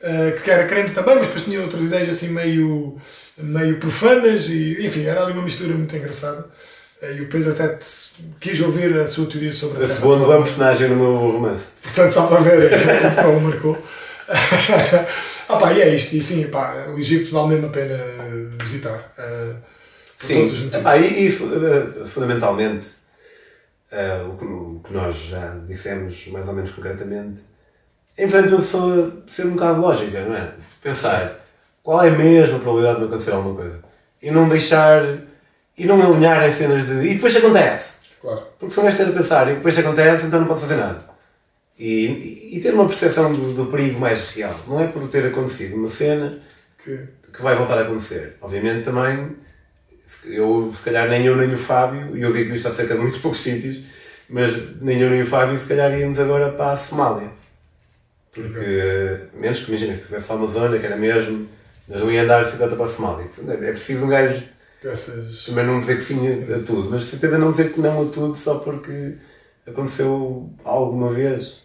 eh, 0.00 0.36
que 0.42 0.50
era 0.50 0.66
crente 0.68 0.92
também, 0.92 1.14
mas 1.16 1.26
depois 1.26 1.44
tinha 1.44 1.60
outras 1.60 1.82
ideias 1.82 2.10
assim 2.10 2.28
meio, 2.28 2.96
meio 3.36 3.78
profanas, 3.78 4.46
e 4.48 4.84
enfim, 4.86 5.04
era 5.06 5.22
ali 5.24 5.32
uma 5.32 5.42
mistura 5.42 5.72
muito 5.74 5.94
engraçada. 5.96 6.46
Eh, 7.02 7.14
e 7.16 7.20
o 7.22 7.28
Pedro 7.28 7.52
até 7.52 7.78
quis 8.40 8.60
ouvir 8.60 8.94
a 8.98 9.06
sua 9.08 9.26
teoria 9.26 9.52
sobre 9.52 9.82
a 9.82 9.86
Esse 9.86 10.00
Terra. 10.00 10.12
é 10.12 10.36
um 10.38 10.42
personagem 10.42 10.88
no 10.88 10.96
meu 10.96 11.32
romance. 11.32 11.66
Portanto, 11.82 12.12
só 12.12 12.26
para 12.26 12.40
ver 12.40 12.70
como 13.22 13.40
marcou. 13.40 13.78
ah 15.48 15.56
pá, 15.56 15.72
e 15.72 15.80
é 15.80 15.94
isto. 15.94 16.14
E 16.16 16.22
sim, 16.22 16.46
pá, 16.48 16.86
o 16.88 16.98
Egito 16.98 17.32
vale 17.32 17.48
mesmo 17.54 17.66
a 17.66 17.70
pena 17.70 17.96
visitar. 18.62 19.12
eh, 19.18 19.54
por 20.18 20.26
Sim, 20.26 20.34
todos 20.34 20.52
os 20.52 20.58
motivos. 20.64 20.80
Epá, 20.80 20.96
e, 20.96 21.26
e, 21.26 21.28
eh, 21.28 22.06
fundamentalmente, 22.06 22.88
eh, 23.90 24.22
o, 24.28 24.36
que, 24.36 24.44
o 24.44 24.80
que 24.84 24.92
nós 24.92 25.16
já 25.16 25.56
dissemos 25.66 26.26
mais 26.28 26.48
ou 26.48 26.54
menos 26.54 26.70
concretamente, 26.70 27.40
é 28.16 28.24
importante 28.24 28.48
uma 28.52 28.58
pessoa 28.60 29.22
ser 29.28 29.46
um 29.46 29.52
bocado 29.52 29.80
lógica, 29.80 30.20
não 30.24 30.34
é? 30.34 30.52
Pensar 30.82 31.38
qual 31.84 32.02
é 32.02 32.10
mesmo 32.10 32.56
a 32.56 32.58
probabilidade 32.58 32.96
de 32.96 33.02
me 33.02 33.08
acontecer 33.08 33.30
alguma 33.30 33.54
coisa. 33.54 33.78
E 34.20 34.30
não 34.32 34.48
deixar, 34.48 35.00
e 35.78 35.86
não 35.86 36.00
alinhar 36.02 36.46
em 36.48 36.52
cenas 36.52 36.86
de. 36.86 37.06
E 37.08 37.14
depois 37.14 37.34
acontece. 37.36 37.94
Claro. 38.20 38.42
Porque 38.58 38.74
se 38.74 38.80
gajo 38.80 38.88
estiver 38.96 39.10
a 39.10 39.22
pensar 39.22 39.48
e 39.50 39.54
depois 39.54 39.78
acontece, 39.78 40.26
então 40.26 40.40
não 40.40 40.46
pode 40.48 40.60
fazer 40.60 40.76
nada. 40.76 41.04
E, 41.78 42.06
e- 42.06 42.56
e 42.58 42.60
ter 42.60 42.74
uma 42.74 42.86
percepção 42.88 43.32
do, 43.32 43.54
do 43.54 43.66
perigo 43.66 44.00
mais 44.00 44.30
real. 44.30 44.54
Não 44.66 44.80
é 44.80 44.88
por 44.88 45.06
ter 45.08 45.24
acontecido 45.26 45.76
uma 45.76 45.88
cena 45.88 46.38
Que, 46.82 46.98
que 47.32 47.42
vai 47.42 47.54
voltar 47.56 47.78
a 47.78 47.82
acontecer. 47.82 48.36
Obviamente 48.40 48.84
também, 48.84 49.36
eu, 50.24 50.72
se 50.76 50.82
calhar 50.82 51.08
nem 51.08 51.24
eu 51.26 51.36
nem 51.36 51.54
o 51.54 51.58
Fábio, 51.58 52.16
e 52.16 52.22
eu 52.22 52.32
digo 52.32 52.54
isto 52.54 52.68
acerca 52.68 52.94
de 52.94 53.00
muitos 53.00 53.18
poucos 53.22 53.40
sítios, 53.40 53.78
mas 54.28 54.52
nem 54.80 55.00
eu 55.00 55.10
nem 55.10 55.22
o 55.22 55.26
Fábio 55.26 55.58
se 55.58 55.66
calhar 55.66 55.92
íamos 55.96 56.18
agora 56.18 56.50
para 56.52 56.72
a 56.72 56.76
Somália. 56.76 57.30
Porque, 58.32 59.18
menos 59.34 59.60
que 59.60 59.70
imagina 59.70 59.94
que 59.94 60.04
tivesse 60.06 60.32
uma 60.32 60.46
zona 60.50 60.78
que 60.78 60.86
era 60.86 60.96
mesmo, 60.96 61.48
mas 61.88 62.00
não 62.00 62.10
ia 62.10 62.22
andar 62.22 62.38
de 62.40 62.44
bicicleta 62.46 62.76
para 62.76 62.84
a 62.84 62.88
Somália. 62.88 63.26
Portanto, 63.34 63.62
É 63.64 63.70
preciso 63.72 64.04
um 64.04 64.08
gajo 64.08 64.42
também 65.46 65.66
não 65.66 65.80
dizer 65.80 65.96
que 65.98 66.04
sim 66.04 66.18
a 66.54 66.58
tudo, 66.64 66.90
mas 66.90 67.04
certeza 67.04 67.36
não 67.38 67.50
dizer 67.50 67.72
que 67.72 67.80
não 67.80 68.02
a 68.08 68.12
tudo 68.12 68.34
só 68.34 68.58
porque 68.58 69.16
aconteceu 69.66 70.50
alguma 70.64 71.12
vez. 71.12 71.62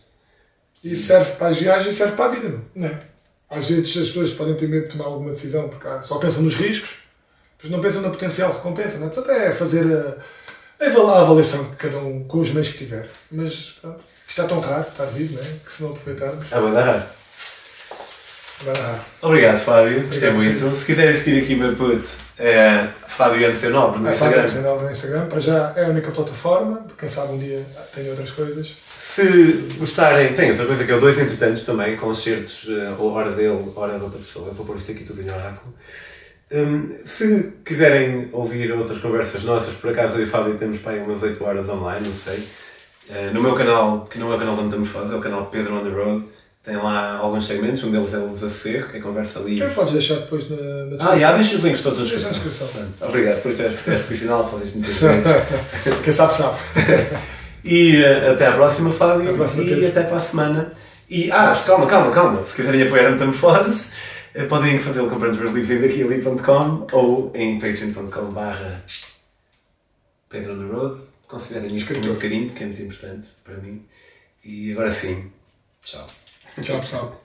E 0.83 0.95
serve 0.95 1.31
para 1.33 1.47
as 1.47 1.57
viagens 1.59 1.95
e 1.95 1.97
serve 1.97 2.15
para 2.15 2.25
a 2.25 2.29
vida, 2.35 2.61
não 2.75 2.87
é? 2.87 3.01
Às 3.49 3.69
vezes 3.69 3.95
as 3.97 4.07
pessoas 4.07 4.31
podem 4.31 4.55
ter 4.55 4.67
medo 4.67 4.87
de 4.87 4.91
tomar 4.93 5.05
alguma 5.05 5.31
decisão 5.31 5.69
porque 5.69 5.87
só 6.03 6.17
pensam 6.17 6.41
nos 6.41 6.55
riscos, 6.55 7.03
mas 7.61 7.71
não 7.71 7.79
pensam 7.79 8.01
na 8.01 8.09
potencial 8.09 8.51
recompensa, 8.51 8.97
não 8.97 9.07
é? 9.07 9.09
Portanto, 9.09 9.31
é 9.31 9.53
fazer 9.53 9.85
a, 9.95 10.83
a 10.83 10.87
avali- 10.89 11.11
a 11.11 11.21
avaliação 11.21 11.63
de 11.69 11.75
cada 11.75 11.97
um 11.99 12.23
com 12.25 12.39
os 12.39 12.49
meios 12.51 12.69
que 12.69 12.79
tiver. 12.79 13.09
Mas 13.31 13.77
pronto, 13.79 14.03
isto 14.27 14.41
é 14.41 14.47
tão 14.47 14.59
raro, 14.59 14.87
estar 14.89 15.05
vivo, 15.05 15.35
não 15.35 15.41
é? 15.43 15.51
Que 15.63 15.71
se 15.71 15.83
não 15.83 15.91
aproveitarmos, 15.91 16.47
vai 16.61 16.73
dar. 16.73 17.15
Vai. 18.65 18.99
Obrigado, 19.21 19.59
Fábio. 19.59 20.07
Gostei 20.07 20.31
muito. 20.31 20.75
Se 20.75 20.85
quiserem 20.85 21.17
seguir 21.17 21.43
aqui 21.43 21.55
o 21.55 21.57
meu 21.57 21.75
puto, 21.75 22.09
é 22.37 22.87
Fábio 23.07 23.45
Anderson 23.47 23.69
Nobre 23.69 23.99
no 23.99 24.07
É 24.09 24.13
Fábio 24.15 24.43
Instagram. 24.45 24.45
Instagram. 24.45 24.81
no 24.83 24.91
Instagram, 24.91 25.25
para 25.27 25.39
já 25.39 25.73
é 25.75 25.85
a 25.85 25.89
única 25.89 26.11
plataforma, 26.11 26.85
quem 26.97 27.09
sabe 27.09 27.33
um 27.33 27.37
dia 27.37 27.65
tem 27.93 28.09
outras 28.09 28.31
coisas. 28.31 28.75
Se 28.99 29.69
gostarem, 29.77 30.33
tem 30.33 30.51
outra 30.51 30.65
coisa 30.65 30.83
que 30.83 30.91
é 30.91 30.95
o 30.95 30.99
Dois 30.99 31.19
Entretantos 31.19 31.63
também, 31.63 31.95
concertos, 31.97 32.67
eh, 32.69 32.93
ou 32.97 33.11
hora 33.13 33.31
dele, 33.31 33.71
hora 33.75 33.97
de 33.97 34.03
outra 34.03 34.19
pessoa. 34.19 34.47
Eu 34.47 34.53
vou 34.53 34.65
pôr 34.65 34.77
isto 34.77 34.91
aqui 34.91 35.03
tudo 35.03 35.21
em 35.21 35.25
oráculo. 35.29 35.73
Hum, 36.51 36.95
se 37.05 37.51
quiserem 37.63 38.29
ouvir 38.31 38.71
outras 38.71 38.99
conversas 38.99 39.43
nossas, 39.43 39.73
por 39.75 39.91
acaso 39.91 40.17
eu 40.17 40.21
e 40.21 40.23
o 40.23 40.27
Fábio 40.27 40.55
temos 40.55 40.79
para 40.79 40.93
aí 40.93 40.99
umas 40.99 41.21
8 41.21 41.43
horas 41.43 41.69
online, 41.69 42.07
não 42.07 42.13
sei. 42.13 42.47
Eh, 43.11 43.29
no 43.33 43.41
meu 43.41 43.53
canal, 43.55 44.07
que 44.09 44.17
não 44.17 44.31
é 44.31 44.35
o 44.35 44.39
canal 44.39 44.55
da 44.55 44.63
Metamorfose, 44.63 45.13
é 45.13 45.17
o 45.17 45.21
canal 45.21 45.45
Pedro 45.47 45.75
on 45.75 45.83
the 45.83 45.89
Road. 45.89 46.25
Tem 46.63 46.77
lá 46.77 47.17
alguns 47.17 47.45
segmentos, 47.45 47.83
um 47.83 47.91
deles 47.91 48.13
é 48.13 48.17
o 48.19 48.29
Desassossego, 48.29 48.87
que 48.89 48.97
é 48.97 49.01
conversa 49.01 49.39
livre. 49.39 49.55
Então, 49.65 49.73
podes 49.73 49.91
deixar 49.93 50.15
depois 50.15 50.49
na, 50.49 50.55
na 50.95 51.11
Ah, 51.11 51.17
já 51.17 51.33
deixa 51.33 51.57
os 51.57 51.63
links 51.63 51.83
todos 51.83 51.99
na 51.99 52.05
Deixa 52.05 52.23
na 52.23 52.29
descrição. 52.31 52.67
descrição. 52.67 53.07
Obrigado, 53.09 53.41
por 53.41 53.51
isso 53.51 53.61
és, 53.63 53.87
és 53.87 53.99
profissional, 53.99 54.49
fazes 54.49 54.73
muitas 54.73 54.95
vezes. 54.95 55.27
Quem 56.03 56.13
sabe, 56.13 56.35
sabe. 56.35 56.57
E 57.65 57.95
eh, 58.03 58.31
até 58.31 58.47
à 58.47 58.51
próxima, 58.53 58.91
Fábio. 58.91 59.31
À 59.31 59.33
próxima, 59.33 59.63
e 59.63 59.85
até 59.87 60.03
para 60.03 60.17
a 60.17 60.21
semana. 60.21 60.73
E, 61.09 61.31
ah, 61.31 61.55
calma, 61.65 61.85
calma, 61.87 62.11
calma. 62.11 62.43
Se 62.43 62.55
quiserem 62.55 62.81
apoiar 62.83 63.07
a 63.07 63.11
Metamorfose, 63.11 63.87
eh, 64.33 64.43
podem 64.43 64.79
fazê-lo 64.79 65.09
comprando 65.09 65.33
os 65.33 65.39
meus 65.39 65.53
livros 65.53 65.71
em 65.71 65.79
daquiali.com 65.81 66.87
ou 66.91 67.31
em 67.33 67.59
patreon.com 67.61 68.25
barra 68.31 68.83
Pedro 70.29 70.53
on 70.55 70.57
the 70.67 70.73
Road. 70.75 71.01
Considerem 71.25 71.73
isso 71.75 71.87
com 71.87 71.93
muito 72.01 72.19
carinho, 72.19 72.47
porque 72.49 72.63
é 72.63 72.67
muito 72.67 72.81
importante 72.81 73.29
para 73.45 73.55
mim. 73.55 73.81
E 74.43 74.73
agora 74.73 74.91
sim, 74.91 75.31
tchau. 75.85 76.05
Tchau, 76.61 76.79
pessoal. 76.79 77.21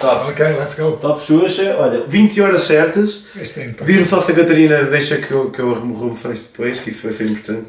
Top. 0.00 0.30
Ok, 0.30 0.46
let's 0.56 0.74
go. 0.74 0.92
Top 0.92 1.22
Xuxa, 1.22 1.76
olha, 1.78 2.06
20 2.06 2.40
horas 2.40 2.62
certas. 2.62 3.24
Diz-me 3.84 4.06
só 4.06 4.22
se 4.22 4.32
a 4.32 4.34
Catarina 4.34 4.84
deixa 4.84 5.18
que 5.18 5.30
eu, 5.30 5.50
que 5.50 5.60
eu 5.60 5.72
arrumo 5.72 6.16
só 6.16 6.32
isto 6.32 6.44
depois, 6.50 6.80
que 6.80 6.88
isso 6.90 7.02
vai 7.02 7.12
ser 7.12 7.24
importante. 7.24 7.66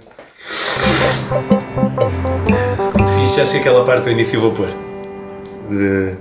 Ficou 2.77 3.01
muito 3.01 3.27
fixe, 3.27 3.41
acho 3.41 3.51
que 3.51 3.57
aquela 3.57 3.83
parte 3.85 4.03
do 4.05 4.11
início 4.11 4.37
eu 4.37 4.41
vou 4.41 4.53
pôr. 4.53 4.69
De... 5.69 6.15